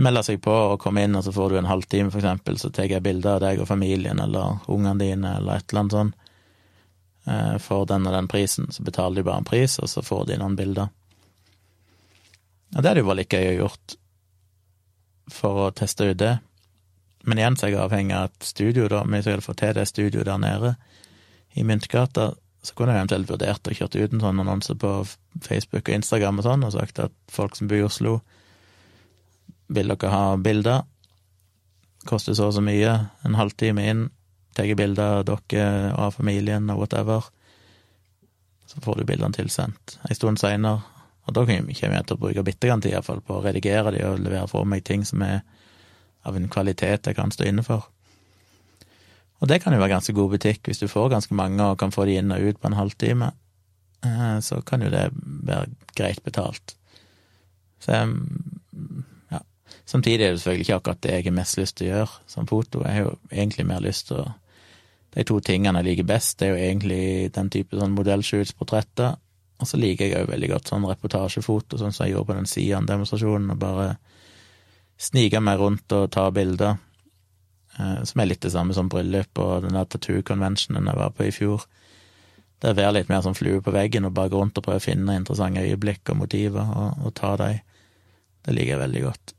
melde 0.00 0.22
seg 0.24 0.40
på 0.42 0.52
og 0.52 0.80
komme 0.80 1.04
inn, 1.04 1.16
og 1.18 1.24
så 1.26 1.32
får 1.34 1.52
du 1.52 1.60
en 1.60 1.68
halvtime, 1.68 2.10
for 2.12 2.22
eksempel, 2.22 2.58
så 2.58 2.70
tar 2.72 2.88
jeg 2.88 3.04
bilde 3.04 3.30
av 3.30 3.42
deg 3.44 3.60
og 3.60 3.68
familien 3.68 4.20
eller 4.22 4.64
ungene 4.72 4.98
dine 5.00 5.36
eller 5.38 5.60
et 5.60 5.70
eller 5.70 5.82
annet 5.84 5.96
sånt 5.96 6.18
eh, 7.26 7.56
for 7.62 7.88
den 7.90 8.08
og 8.08 8.16
den 8.16 8.30
prisen. 8.30 8.70
Så 8.72 8.84
betaler 8.86 9.20
de 9.20 9.26
bare 9.28 9.44
en 9.44 9.48
pris, 9.48 9.78
og 9.78 9.90
så 9.92 10.04
får 10.04 10.30
de 10.30 10.40
noen 10.40 10.56
bilder. 10.58 10.92
Og 12.70 12.78
det 12.78 12.86
hadde 12.86 13.02
jo 13.02 13.10
vært 13.10 13.22
like 13.24 13.42
gøy 13.42 13.50
å 13.54 13.58
gjort 13.64 13.96
for 15.30 15.64
å 15.66 15.72
teste 15.76 16.10
ut 16.10 16.20
det. 16.20 16.36
Men 17.28 17.40
igjen 17.40 17.56
så 17.58 17.66
er 17.66 17.74
jeg 17.74 17.82
avhengig 17.84 18.16
av 18.16 18.30
et 18.30 18.46
studio, 18.48 18.88
da. 18.90 19.02
Hvis 19.04 19.26
jeg 19.26 19.36
hadde 19.36 19.46
fått 19.46 19.60
til 19.62 19.74
det 19.76 19.88
studioet 19.90 20.28
der 20.28 20.40
nede 20.40 20.74
i 21.58 21.64
Myntgata, 21.66 22.30
så 22.62 22.76
kunne 22.76 22.94
jeg 22.94 23.02
eventuelt 23.02 23.30
vurdert 23.30 23.68
å 23.68 23.74
kjøre 23.76 24.04
ut 24.04 24.14
en 24.14 24.22
sånn 24.24 24.42
annonse 24.42 24.76
på 24.80 24.90
Facebook 25.44 25.88
og 25.88 25.96
Instagram 25.96 26.40
og 26.40 26.46
sånn, 26.46 26.66
og 26.66 26.74
sagt 26.74 27.00
at 27.02 27.14
folk 27.32 27.56
som 27.56 27.68
bor 27.70 27.80
i 27.80 27.86
Oslo, 27.86 28.20
vil 29.70 29.92
dere 29.92 30.12
ha 30.12 30.36
bilder? 30.36 30.86
Koster 32.08 32.34
så 32.34 32.48
og 32.50 32.56
så 32.56 32.62
mye. 32.64 32.94
En 33.26 33.38
halvtime 33.38 33.84
inn. 33.90 34.08
Tar 34.56 34.70
bilder 34.74 35.20
av 35.20 35.26
dere 35.28 35.92
og 35.92 36.06
av 36.08 36.16
familien 36.16 36.70
og 36.72 36.82
whatever. 36.82 37.28
Så 38.66 38.82
får 38.82 39.00
du 39.00 39.06
bildene 39.06 39.34
tilsendt 39.34 39.98
en 40.06 40.18
stund 40.18 40.42
seinere. 40.42 40.82
Og 41.26 41.34
da 41.36 41.44
kommer 41.46 41.70
jeg 41.70 42.06
til 42.06 42.16
å 42.16 42.20
bruke 42.20 42.44
bitte 42.46 42.66
grann 42.66 42.82
tid 42.82 42.94
iallfall 42.94 43.20
på 43.22 43.38
å 43.38 43.42
redigere 43.44 43.92
de 43.94 44.02
og 44.06 44.22
levere 44.22 44.48
for 44.50 44.66
meg 44.66 44.82
ting 44.86 45.04
som 45.06 45.22
er 45.22 45.42
av 46.26 46.36
en 46.36 46.48
kvalitet 46.52 47.06
jeg 47.06 47.16
kan 47.16 47.32
stå 47.32 47.46
inne 47.48 47.64
for. 47.66 47.86
Og 49.40 49.48
det 49.48 49.60
kan 49.62 49.72
jo 49.72 49.80
være 49.80 49.94
ganske 49.94 50.14
god 50.16 50.34
butikk 50.34 50.68
hvis 50.68 50.82
du 50.82 50.88
får 50.90 51.12
ganske 51.14 51.36
mange 51.36 51.64
og 51.64 51.78
kan 51.80 51.94
få 51.94 52.06
de 52.08 52.18
inn 52.20 52.34
og 52.34 52.42
ut 52.44 52.60
på 52.60 52.68
en 52.68 52.76
halvtime. 52.76 53.30
Eh, 54.04 54.38
så 54.44 54.60
kan 54.66 54.84
jo 54.84 54.90
det 54.92 55.06
være 55.14 55.70
greit 55.96 56.22
betalt. 56.24 56.74
Så 57.80 57.94
jeg 57.94 58.18
Samtidig 59.90 60.22
er 60.22 60.30
det 60.30 60.38
selvfølgelig 60.38 60.66
ikke 60.66 60.76
akkurat 60.76 61.02
det 61.02 61.14
jeg 61.16 61.24
har 61.26 61.34
mest 61.34 61.58
lyst 61.58 61.76
til 61.78 61.88
å 61.88 61.90
gjøre 61.90 62.18
som 62.30 62.46
foto. 62.46 62.82
Jeg 62.86 62.94
har 62.94 63.08
jo 63.08 63.14
egentlig 63.32 63.66
mer 63.66 63.82
lyst 63.82 64.10
til 64.10 64.22
å 64.22 64.28
De 65.10 65.24
to 65.26 65.40
tingene 65.42 65.80
jeg 65.80 65.86
liker 65.88 66.06
best, 66.06 66.36
det 66.38 66.46
er 66.46 66.50
jo 66.52 66.58
egentlig 66.62 67.32
den 67.34 67.48
type 67.50 67.74
sånn 67.74 67.96
modellshoots, 67.96 68.52
portretter. 68.54 69.16
Og 69.58 69.66
så 69.66 69.80
liker 69.80 70.06
jeg 70.06 70.20
òg 70.20 70.28
veldig 70.30 70.50
godt 70.52 70.70
sånn 70.70 70.86
reportasjefoto, 70.86 71.80
sånn 71.80 71.90
som 71.90 72.04
jeg 72.06 72.14
gjorde 72.14 72.28
på 72.28 72.36
den 72.36 72.46
Sian-demonstrasjonen, 72.46 73.48
og 73.50 73.58
bare 73.58 73.88
snike 75.02 75.40
meg 75.42 75.58
rundt 75.58 75.96
og 75.98 76.12
ta 76.14 76.28
bilder. 76.30 76.78
Eh, 77.74 77.98
som 78.06 78.22
er 78.22 78.30
litt 78.30 78.46
det 78.46 78.52
samme 78.54 78.76
som 78.78 78.92
bryllup 78.92 79.42
og 79.42 79.66
den 79.66 79.74
der 79.80 79.90
tattoo 79.90 80.22
conventionen 80.30 80.86
jeg 80.92 81.00
var 81.02 81.10
på 81.18 81.26
i 81.26 81.34
fjor. 81.34 81.66
Det 82.62 82.70
er 82.70 82.76
å 82.76 82.80
være 82.84 82.96
litt 83.00 83.10
mer 83.10 83.26
som 83.26 83.34
flue 83.34 83.58
på 83.66 83.74
veggen 83.74 84.06
og 84.06 84.14
bare 84.14 84.30
gå 84.30 84.44
rundt 84.44 84.62
og 84.62 84.68
prøve 84.68 84.78
å 84.78 84.86
finne 84.86 85.18
interessante 85.18 85.66
øyeblikk 85.66 86.14
og 86.14 86.22
motiver, 86.22 86.70
og, 86.70 87.02
og 87.02 87.14
ta 87.18 87.34
dem. 87.42 87.58
Det 88.46 88.54
liker 88.54 88.76
jeg 88.76 88.84
veldig 88.86 89.06
godt 89.08 89.36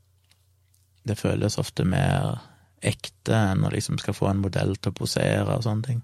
det 1.08 1.18
føles 1.18 1.58
ofte 1.58 1.84
mer 1.88 2.38
ekte 2.82 3.36
enn 3.52 3.66
å 3.66 3.70
liksom 3.72 3.98
skal 4.02 4.16
få 4.16 4.30
en 4.30 4.42
modell 4.42 4.74
til 4.76 4.92
å 4.92 4.98
posere 4.98 5.54
og 5.54 5.64
sånne 5.66 5.86
ting. 5.86 6.00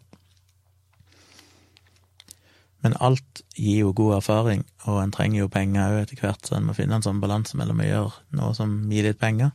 Men 2.86 2.94
alt 3.02 3.42
gir 3.58 3.82
jo 3.82 3.94
god 3.96 4.20
erfaring, 4.20 4.62
og 4.86 5.00
en 5.02 5.12
trenger 5.14 5.42
jo 5.42 5.50
penger 5.50 5.96
òg 5.96 6.04
etter 6.04 6.20
hvert, 6.22 6.44
så 6.46 6.56
en 6.56 6.68
må 6.68 6.76
finne 6.78 6.94
en 6.98 7.04
sånn 7.04 7.22
balanse 7.22 7.58
mellom 7.58 7.82
å 7.82 7.88
gjøre 7.88 8.38
noe 8.38 8.54
som 8.54 8.76
gir 8.92 9.08
litt 9.08 9.18
penger, 9.18 9.50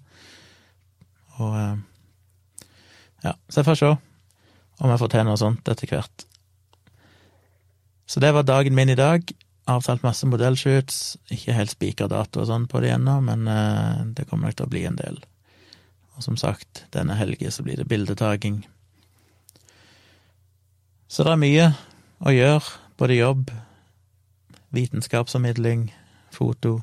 Og 1.39 1.55
eh, 1.57 1.77
ja, 3.23 3.31
så 3.49 3.61
jeg 3.61 3.65
får 3.65 3.79
se 3.79 3.93
om 4.83 4.91
jeg 4.91 4.99
får 4.99 5.11
til 5.13 5.25
noe 5.25 5.39
sånt 5.39 5.69
etter 5.71 5.89
hvert. 5.89 6.25
Så 8.05 8.19
det 8.19 8.33
var 8.35 8.45
dagen 8.45 8.75
min 8.75 8.91
i 8.91 8.99
dag. 8.99 9.23
Avtalt 9.71 10.03
masse 10.03 10.27
modellshoots. 10.27 11.15
Ikke 11.31 11.55
helt 11.55 11.71
spikra 11.71 12.09
dato 12.11 12.43
og 12.43 12.49
sånn 12.49 12.67
på 12.69 12.83
det 12.83 12.91
ennå, 12.97 13.15
men 13.23 13.47
eh, 13.47 14.01
det 14.17 14.27
kommer 14.27 14.51
nok 14.51 14.59
til 14.59 14.67
å 14.67 14.73
bli 14.73 14.83
en 14.89 14.99
del. 14.99 15.21
Og 16.17 16.23
som 16.25 16.37
sagt, 16.37 16.85
denne 16.93 17.17
helgen 17.17 17.51
så 17.51 17.65
blir 17.65 17.79
det 17.79 17.89
bildetaking. 17.89 18.63
Så 21.07 21.25
det 21.25 21.33
er 21.33 21.41
mye 21.41 21.67
å 22.23 22.33
gjøre, 22.33 22.79
både 22.97 23.17
jobb, 23.19 23.51
vitenskapsformidling, 24.73 25.87
foto. 26.33 26.79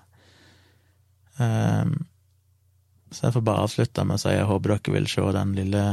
Um, 1.39 1.97
så 3.11 3.27
jeg 3.27 3.35
får 3.35 3.45
bare 3.47 3.67
avslutte 3.67 4.05
med 4.07 4.19
å 4.19 4.23
si 4.23 4.35
jeg 4.35 4.47
håper 4.47 4.77
dere 4.77 4.95
vil 4.95 5.09
se 5.11 5.25
den 5.35 5.55
lille 5.57 5.85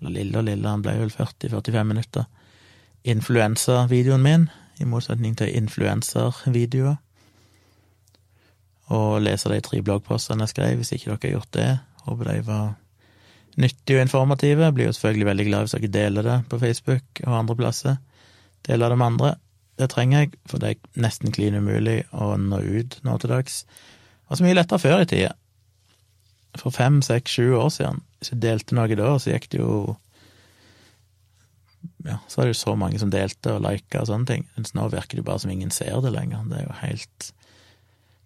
Eller 0.00 0.14
lille 0.16 0.38
og 0.38 0.46
lille, 0.46 0.68
han 0.68 0.82
ble 0.82 0.96
vel 0.98 1.12
40-45 1.14 1.84
minutter. 1.86 2.24
Influensavideoen 3.04 4.22
min, 4.22 4.48
i 4.80 4.86
motsetning 4.88 5.36
til 5.38 5.52
influenservideoer. 5.60 6.96
Og 8.96 9.20
lese 9.22 9.52
de 9.52 9.60
tre 9.62 9.78
bloggpostene 9.84 10.42
jeg 10.42 10.54
skrev, 10.56 10.80
hvis 10.80 10.90
ikke 10.96 11.12
dere 11.12 11.20
har 11.22 11.34
gjort 11.36 11.52
det. 11.54 11.68
Håper 12.06 12.30
de 12.30 12.38
var 12.46 12.72
nyttige 13.60 13.98
og 13.98 14.06
informative. 14.06 14.64
Jeg 14.64 14.74
blir 14.76 14.88
jo 14.88 14.96
selvfølgelig 14.96 15.28
veldig 15.28 15.46
glad 15.48 15.66
hvis 15.66 15.76
dere 15.76 15.94
deler 15.98 16.28
det 16.28 16.38
på 16.48 16.60
Facebook 16.62 17.22
og 17.26 17.38
andre 17.38 17.56
plasser. 17.56 18.00
Deler 18.66 18.92
det 18.92 18.98
med 18.98 19.06
andre. 19.06 19.34
Det 19.80 19.90
trenger 19.90 20.24
jeg, 20.24 20.32
for 20.46 20.62
det 20.62 20.70
er 20.70 21.02
nesten 21.02 21.32
klin 21.34 21.56
umulig 21.58 22.02
å 22.12 22.34
nå 22.38 22.60
ut 22.60 22.98
nå 23.06 23.18
til 23.18 23.32
dags. 23.32 23.62
Det 23.64 24.32
var 24.32 24.40
så 24.40 24.46
mye 24.46 24.58
lettere 24.58 24.82
før 24.82 25.04
i 25.04 25.08
tida 25.08 25.32
for 26.60 26.74
fem, 26.74 27.00
seks, 27.04 27.32
sju 27.32 27.54
år 27.56 27.70
siden. 27.72 28.02
Hvis 28.20 28.32
jeg 28.32 28.42
delte 28.42 28.76
noe 28.76 28.96
da, 28.98 29.12
så 29.18 29.32
gikk 29.32 29.50
det 29.52 29.62
jo 29.62 29.96
Ja, 32.02 32.18
så 32.26 32.40
var 32.40 32.46
det 32.46 32.52
jo 32.52 32.60
så 32.60 32.74
mange 32.78 32.98
som 32.98 33.10
delte 33.10 33.56
og 33.56 33.62
lika 33.62 34.02
og 34.02 34.08
sånne 34.10 34.28
ting. 34.28 34.44
Mens 34.56 34.74
nå 34.74 34.88
virker 34.90 35.18
det 35.18 35.26
bare 35.26 35.42
som 35.42 35.52
ingen 35.54 35.70
ser 35.74 36.00
det 36.02 36.12
lenger. 36.14 36.44
Det 36.50 36.58
er 36.58 36.66
jo 36.66 36.78
helt 36.82 37.28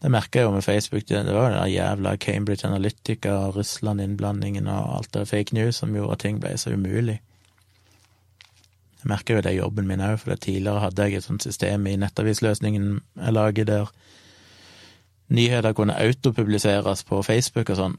Det 0.02 0.10
merka 0.12 0.38
jeg 0.38 0.44
jo 0.44 0.52
med 0.52 0.64
Facebook. 0.64 1.06
Det 1.08 1.34
var 1.34 1.50
den 1.50 1.72
jævla 1.72 2.16
Cambridge 2.16 2.66
Analytica, 2.68 3.36
Russland-innblandingen 3.50 4.68
og 4.68 4.96
alt 4.98 5.14
det 5.14 5.28
fake 5.28 5.54
news 5.56 5.80
som 5.80 5.94
gjorde 5.94 6.12
at 6.12 6.24
ting 6.24 6.40
ble 6.40 6.52
så 6.58 6.74
umulig. 6.76 7.20
Jeg 9.00 9.10
merker 9.10 9.34
jo 9.34 9.40
det 9.40 9.54
i 9.54 9.60
jobben 9.60 9.86
min 9.86 10.02
òg, 10.02 10.18
for 10.18 10.34
tidligere 10.34 10.82
hadde 10.82 11.02
jeg 11.02 11.16
et 11.16 11.24
sånt 11.24 11.42
system 11.42 11.86
i 11.86 11.96
nettavisløsningen 11.96 13.00
jeg 13.16 13.32
lager 13.32 13.64
der 13.64 13.92
nyheter 15.28 15.72
kunne 15.72 15.96
autopubliseres 15.98 17.04
på 17.04 17.22
Facebook 17.22 17.70
og 17.70 17.76
sånn. 17.76 17.96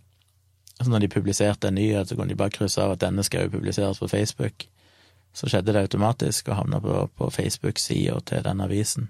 Så 0.78 0.90
når 0.92 1.00
de 1.06 1.10
publiserte 1.10 1.68
en 1.68 1.76
nyhet, 1.80 2.10
så 2.10 2.16
kunne 2.16 2.30
de 2.30 2.38
bare 2.38 2.54
krysse 2.54 2.82
av 2.82 2.94
at 2.94 3.02
denne 3.02 3.24
skal 3.26 3.48
jo 3.48 3.56
publiseres 3.58 4.00
på 4.00 4.10
Facebook. 4.12 4.68
Så 5.34 5.50
skjedde 5.50 5.74
det 5.74 5.88
automatisk 5.88 6.50
og 6.50 6.60
havna 6.62 6.80
på, 6.82 7.08
på 7.18 7.30
Facebook-sida 7.34 8.20
til 8.26 8.44
den 8.46 8.62
avisen. 8.62 9.10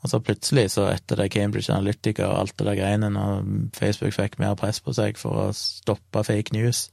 Og 0.00 0.08
så 0.08 0.20
plutselig, 0.24 0.70
så 0.72 0.86
etter 0.88 1.20
det 1.20 1.28
Cambridge 1.34 1.72
Analytica 1.74 2.30
og 2.30 2.38
alt 2.38 2.56
det 2.56 2.66
der 2.70 2.78
greiene, 2.78 3.10
når 3.12 3.42
Facebook 3.76 4.14
fikk 4.16 4.38
mer 4.40 4.56
press 4.56 4.80
på 4.80 4.94
seg 4.96 5.20
for 5.20 5.42
å 5.42 5.48
stoppe 5.56 6.22
fake 6.24 6.56
news, 6.56 6.86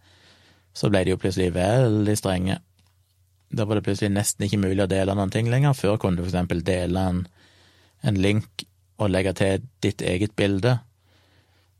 så 0.75 0.91
ble 0.91 1.05
de 1.05 1.13
jo 1.13 1.21
plutselig 1.21 1.53
veldig 1.55 2.17
strenge. 2.19 2.57
Da 3.47 3.63
var 3.65 3.79
det 3.79 3.85
plutselig 3.87 4.11
nesten 4.11 4.45
ikke 4.45 4.59
mulig 4.59 4.83
å 4.83 4.91
dele 4.91 5.15
noen 5.15 5.31
ting 5.31 5.47
lenger. 5.49 5.77
Før 5.77 5.95
kunne 6.01 6.19
du 6.19 6.25
for 6.25 6.33
eksempel 6.33 6.65
dele 6.67 7.05
en, 7.13 7.23
en 8.03 8.19
link 8.19 8.67
og 8.99 9.13
legge 9.13 9.33
til 9.39 9.63
ditt 9.83 10.03
eget 10.03 10.35
bilde. 10.35 10.75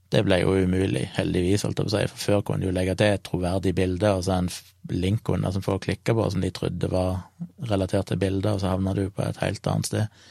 Det 0.07 0.23
ble 0.23 0.39
jo 0.39 0.55
umulig, 0.55 1.03
heldigvis, 1.17 1.65
holdt 1.67 1.81
jeg 1.81 1.89
på 1.89 1.91
å 1.91 1.95
si, 1.97 2.09
for 2.13 2.23
før 2.23 2.43
kunne 2.47 2.63
du 2.63 2.71
legge 2.71 2.95
til 2.95 3.17
et 3.17 3.25
troverdig 3.27 3.73
bilde, 3.75 4.13
og 4.15 4.23
så 4.23 4.37
en 4.37 4.47
link 4.95 5.27
under 5.33 5.51
som 5.51 5.65
folk 5.65 5.83
klikka 5.83 6.15
på, 6.15 6.29
som 6.31 6.43
de 6.45 6.51
trodde 6.55 6.87
var 6.93 7.25
relatert 7.67 8.07
til 8.07 8.21
bildet, 8.21 8.53
og 8.53 8.61
så 8.63 8.71
havna 8.71 8.95
du 8.95 9.09
på 9.11 9.25
et 9.25 9.41
helt 9.43 9.67
annet 9.67 9.89
sted. 9.89 10.21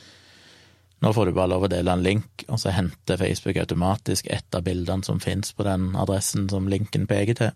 Nå 1.05 1.13
får 1.13 1.29
du 1.29 1.37
bare 1.37 1.53
lov 1.53 1.67
å 1.67 1.71
dele 1.71 1.93
en 1.93 2.05
link, 2.05 2.47
og 2.49 2.61
så 2.61 2.73
henter 2.73 3.21
Facebook 3.21 3.59
automatisk 3.61 4.31
et 4.33 4.57
av 4.57 4.65
bildene 4.65 5.05
som 5.05 5.21
fins 5.21 5.53
på 5.53 5.67
den 5.67 5.91
adressen 5.99 6.49
som 6.49 6.71
linken 6.73 7.05
peker 7.11 7.37
til. 7.37 7.53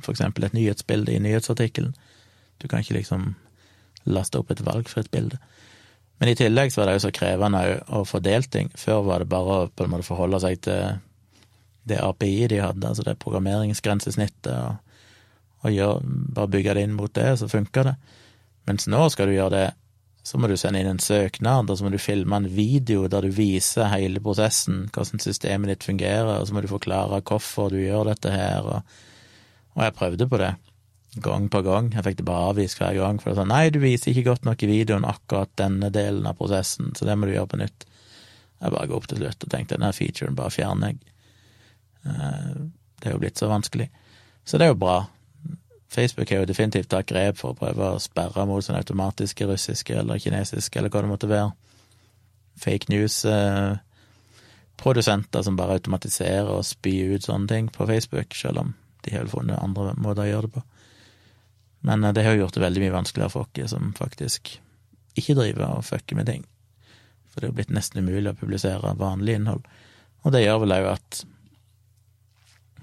For 0.00 0.14
eksempel 0.14 0.46
et 0.46 0.56
nyhetsbilde 0.56 1.12
i 1.12 1.20
nyhetsartikkelen. 1.22 1.92
Du 2.58 2.68
kan 2.70 2.80
ikke 2.80 2.96
liksom 2.96 3.34
laste 4.08 4.40
opp 4.40 4.50
et 4.54 4.64
valgfritt 4.64 5.10
bilde. 5.12 5.36
Men 6.18 6.32
i 6.32 6.38
tillegg 6.38 6.72
så 6.72 6.80
var 6.80 6.88
det 6.88 6.96
jo 6.96 7.04
så 7.06 7.14
krevende 7.14 7.60
å 7.94 8.02
få 8.08 8.20
delt 8.24 8.50
ting. 8.54 8.70
Før 8.78 9.04
var 9.06 9.22
det 9.22 9.30
bare 9.30 9.58
å 9.58 9.68
på 9.68 9.84
en 9.84 9.92
måte 9.92 10.08
forholde 10.08 10.40
seg 10.42 10.62
til 10.66 10.98
det 11.88 12.00
API 12.02 12.48
de 12.50 12.62
hadde, 12.62 12.88
altså 12.88 13.04
det 13.06 13.18
programmeringsgrensesnittet, 13.22 14.48
og, 14.52 14.80
og 15.64 15.74
gjør, 15.74 16.02
bare 16.36 16.52
bygge 16.52 16.74
det 16.76 16.86
inn 16.86 16.96
mot 16.98 17.12
det, 17.14 17.30
så 17.40 17.48
funker 17.50 17.92
det. 17.92 17.94
Mens 18.68 18.88
nå 18.90 19.06
skal 19.12 19.30
du 19.30 19.36
gjøre 19.36 19.54
det, 19.54 19.68
så 20.28 20.36
må 20.36 20.50
du 20.50 20.58
sende 20.60 20.82
inn 20.82 20.90
en 20.90 21.00
søknad, 21.00 21.70
og 21.70 21.78
så 21.78 21.86
må 21.86 21.92
du 21.94 22.00
filme 22.02 22.36
en 22.36 22.48
video 22.52 23.06
der 23.08 23.24
du 23.24 23.32
viser 23.32 23.88
hele 23.88 24.20
prosessen, 24.20 24.86
hvordan 24.92 25.22
systemet 25.24 25.72
ditt 25.72 25.86
fungerer, 25.88 26.34
og 26.36 26.48
så 26.48 26.56
må 26.56 26.60
du 26.64 26.68
forklare 26.68 27.22
hvorfor 27.24 27.72
du 27.72 27.78
gjør 27.80 28.10
dette 28.10 28.32
her, 28.34 28.68
og, 28.68 28.98
og 29.76 29.86
jeg 29.86 29.96
prøvde 29.96 30.28
på 30.28 30.40
det 30.42 30.52
gang 31.24 31.48
på 31.50 31.62
gang. 31.64 31.88
Jeg 31.94 32.04
fikk 32.04 32.18
det 32.20 32.26
bare 32.28 32.50
avvist 32.52 32.78
hver 32.80 32.96
gang, 32.98 33.20
for 33.22 33.32
det 33.32 33.40
sa, 33.40 33.46
nei, 33.48 33.68
du 33.72 33.80
viser 33.82 34.12
ikke 34.12 34.26
godt 34.30 34.48
nok 34.48 34.62
i 34.62 34.70
videoen 34.70 35.06
akkurat 35.08 35.52
denne 35.58 35.88
delen 35.94 36.28
av 36.28 36.36
prosessen, 36.38 36.92
så 36.94 37.08
det 37.08 37.16
må 37.16 37.28
du 37.28 37.34
gjøre 37.34 37.52
på 37.54 37.62
nytt. 37.62 37.86
Jeg 38.58 38.74
bare 38.74 38.90
går 38.90 38.98
opp 38.98 39.08
til 39.08 39.22
slutt 39.22 39.46
og 39.46 39.52
tenkte 39.54 39.78
denne 39.78 39.94
featuren 39.94 40.36
bare 40.38 40.52
fjerner 40.52 40.92
jeg. 40.92 41.14
Eh, 42.04 42.52
det 42.98 43.08
er 43.08 43.14
jo 43.14 43.22
blitt 43.22 43.40
så 43.40 43.48
vanskelig. 43.50 43.88
Så 44.44 44.58
det 44.58 44.66
er 44.66 44.72
jo 44.74 44.80
bra. 44.82 44.98
Facebook 45.88 46.30
har 46.30 46.38
jo 46.42 46.50
definitivt 46.50 46.90
tatt 46.92 47.08
grep 47.08 47.36
for 47.40 47.48
å 47.54 47.58
prøve 47.58 47.84
å 47.94 48.02
sperre 48.02 48.46
mot 48.48 48.64
sånn 48.64 48.80
automatiske 48.80 49.44
russiske 49.48 49.92
eller 49.96 50.16
kinesiske, 50.20 50.78
eller 50.78 50.90
hva 50.92 51.00
det 51.04 51.12
måtte 51.12 51.30
være, 51.30 51.50
fake 52.60 52.86
news-produsenter 52.92 55.40
som 55.46 55.56
bare 55.56 55.76
automatiserer 55.78 56.50
og 56.52 56.68
spyr 56.68 57.06
ut 57.16 57.24
sånne 57.24 57.48
ting 57.48 57.64
på 57.72 57.88
Facebook, 57.88 58.30
selv 58.36 58.56
om 58.64 58.68
de 59.06 59.10
har 59.14 59.32
funnet 59.32 59.62
andre 59.62 59.94
måter 59.96 60.22
å 60.26 60.32
gjøre 60.32 60.46
det 60.48 60.54
på. 60.58 60.62
Men 61.86 61.98
eh, 62.04 62.12
det 62.12 62.24
har 62.26 62.32
jo 62.36 62.42
gjort 62.44 62.56
det 62.58 62.66
veldig 62.66 62.82
mye 62.84 62.98
vanskeligere 62.98 63.32
for 63.32 63.42
oss 63.46 63.72
som 63.72 63.82
faktisk 63.96 64.42
ikke 65.18 65.38
driver 65.38 65.78
og 65.78 65.86
fucker 65.86 66.14
med 66.18 66.26
ting. 66.30 66.42
For 67.28 67.40
det 67.40 67.48
er 67.48 67.52
jo 67.52 67.58
blitt 67.60 67.74
nesten 67.74 68.02
umulig 68.02 68.32
å 68.32 68.38
publisere 68.38 68.98
vanlig 68.98 69.38
innhold. 69.38 69.64
Og 70.26 70.34
det 70.34 70.44
gjør 70.44 70.64
vel 70.64 70.76
òg 70.78 70.86
at 70.96 71.22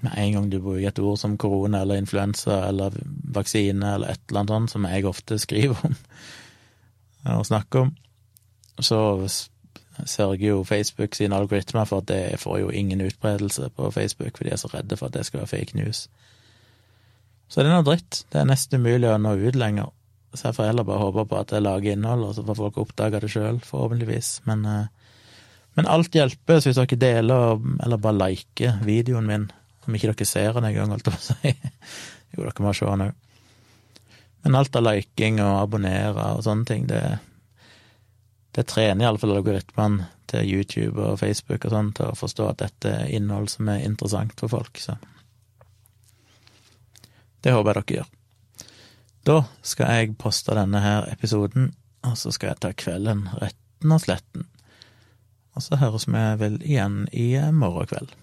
med 0.04 0.12
en 0.16 0.32
gang 0.32 0.48
du 0.52 0.58
bruker 0.60 0.88
et 0.88 0.98
ord 0.98 1.18
som 1.18 1.38
korona 1.40 1.80
eller 1.82 2.00
influensa 2.02 2.66
eller 2.68 2.96
vaksine 3.34 3.94
eller 3.94 4.12
et 4.12 4.20
eller 4.28 4.40
annet 4.40 4.54
sånt, 4.54 4.74
som 4.74 4.88
jeg 4.88 5.06
ofte 5.08 5.38
skriver 5.38 5.86
om 5.86 5.96
og 7.26 7.46
snakker 7.46 7.80
om, 7.80 7.94
så 8.78 8.98
sørger 10.04 10.46
jo 10.46 10.64
Facebook 10.64 11.14
sine 11.14 11.36
algoritmer 11.36 11.84
for 11.84 12.04
at 12.04 12.08
det 12.08 12.40
får 12.40 12.58
jo 12.60 12.68
ingen 12.70 13.00
utbredelse 13.00 13.70
på 13.76 13.90
Facebook, 13.90 14.36
for 14.36 14.44
de 14.44 14.52
er 14.52 14.60
så 14.60 14.70
redde 14.74 14.96
for 14.96 15.06
at 15.06 15.14
det 15.14 15.26
skal 15.26 15.40
være 15.40 15.52
fake 15.54 15.76
news. 15.78 16.06
Så 17.48 17.62
det 17.62 17.70
er 17.70 17.76
noe 17.76 17.86
dritt. 17.86 18.24
Det 18.32 18.40
er 18.40 18.48
nesten 18.48 18.82
umulig 18.82 19.10
å 19.10 19.18
nå 19.22 19.36
ut 19.38 19.58
lenger. 19.58 19.90
Så 20.34 20.48
jeg 20.48 20.58
får 20.58 20.70
heller 20.70 20.86
bare 20.86 21.00
håpe 21.00 21.24
på 21.30 21.38
at 21.38 21.52
jeg 21.54 21.64
lager 21.64 21.94
innhold, 21.94 22.24
og 22.26 22.34
så 22.36 22.44
får 22.44 22.58
folk 22.58 22.80
oppdage 22.82 23.20
det 23.22 23.30
sjøl, 23.32 23.60
forhåpentligvis. 23.64 24.40
Men, 24.44 24.64
eh, 24.66 24.88
men 25.78 25.86
alt 25.86 26.14
hjelper 26.14 26.60
hvis 26.60 26.76
dere 26.76 26.98
deler 27.00 27.62
eller 27.84 28.02
bare 28.02 28.18
liker 28.18 28.82
videoen 28.84 29.26
min 29.30 29.46
om 29.86 29.96
ikke 29.96 30.12
dere 30.12 30.28
ser 30.28 30.56
den 30.56 30.68
engang, 30.68 30.92
holdt 30.92 31.06
jeg 31.08 31.14
på 31.14 31.22
å 31.22 31.26
si. 31.26 31.54
Jo, 32.34 32.42
dere 32.42 32.64
må 32.64 32.74
se 32.74 32.88
den 32.88 33.06
òg. 33.06 33.22
Men 34.46 34.58
alt 34.58 34.76
av 34.78 34.84
liking 34.86 35.40
og 35.42 35.54
abonnere 35.64 36.28
og 36.36 36.44
sånne 36.46 36.68
ting, 36.68 36.84
det, 36.90 37.00
det 38.54 38.66
trener 38.70 39.06
iallfall 39.06 39.34
algoritmene 39.34 40.06
til 40.30 40.46
YouTube 40.46 41.02
og 41.02 41.18
Facebook 41.18 41.66
og 41.66 41.74
sånn 41.74 41.92
til 41.96 42.10
å 42.10 42.18
forstå 42.18 42.48
at 42.50 42.60
dette 42.62 42.92
er 42.92 43.14
innhold 43.14 43.50
som 43.50 43.70
er 43.70 43.84
interessant 43.86 44.34
for 44.38 44.52
folk, 44.52 44.78
så 44.82 44.98
Det 47.46 47.52
håper 47.54 47.78
jeg 47.78 47.86
dere 47.86 47.96
gjør. 47.96 48.12
Da 49.26 49.36
skal 49.62 49.90
jeg 49.94 50.14
poste 50.18 50.54
denne 50.54 50.80
her 50.82 51.06
episoden, 51.12 51.72
og 52.06 52.14
så 52.18 52.32
skal 52.34 52.52
jeg 52.52 52.62
ta 52.62 52.72
kvelden 52.74 53.26
retten 53.38 53.94
og 53.94 54.02
sletten. 54.02 54.46
Og 55.54 55.62
så 55.62 55.78
høres 55.80 56.08
vi 56.10 56.22
vel 56.42 56.58
igjen 56.62 57.04
i 57.14 57.28
morgen 57.54 57.90
kveld. 57.90 58.14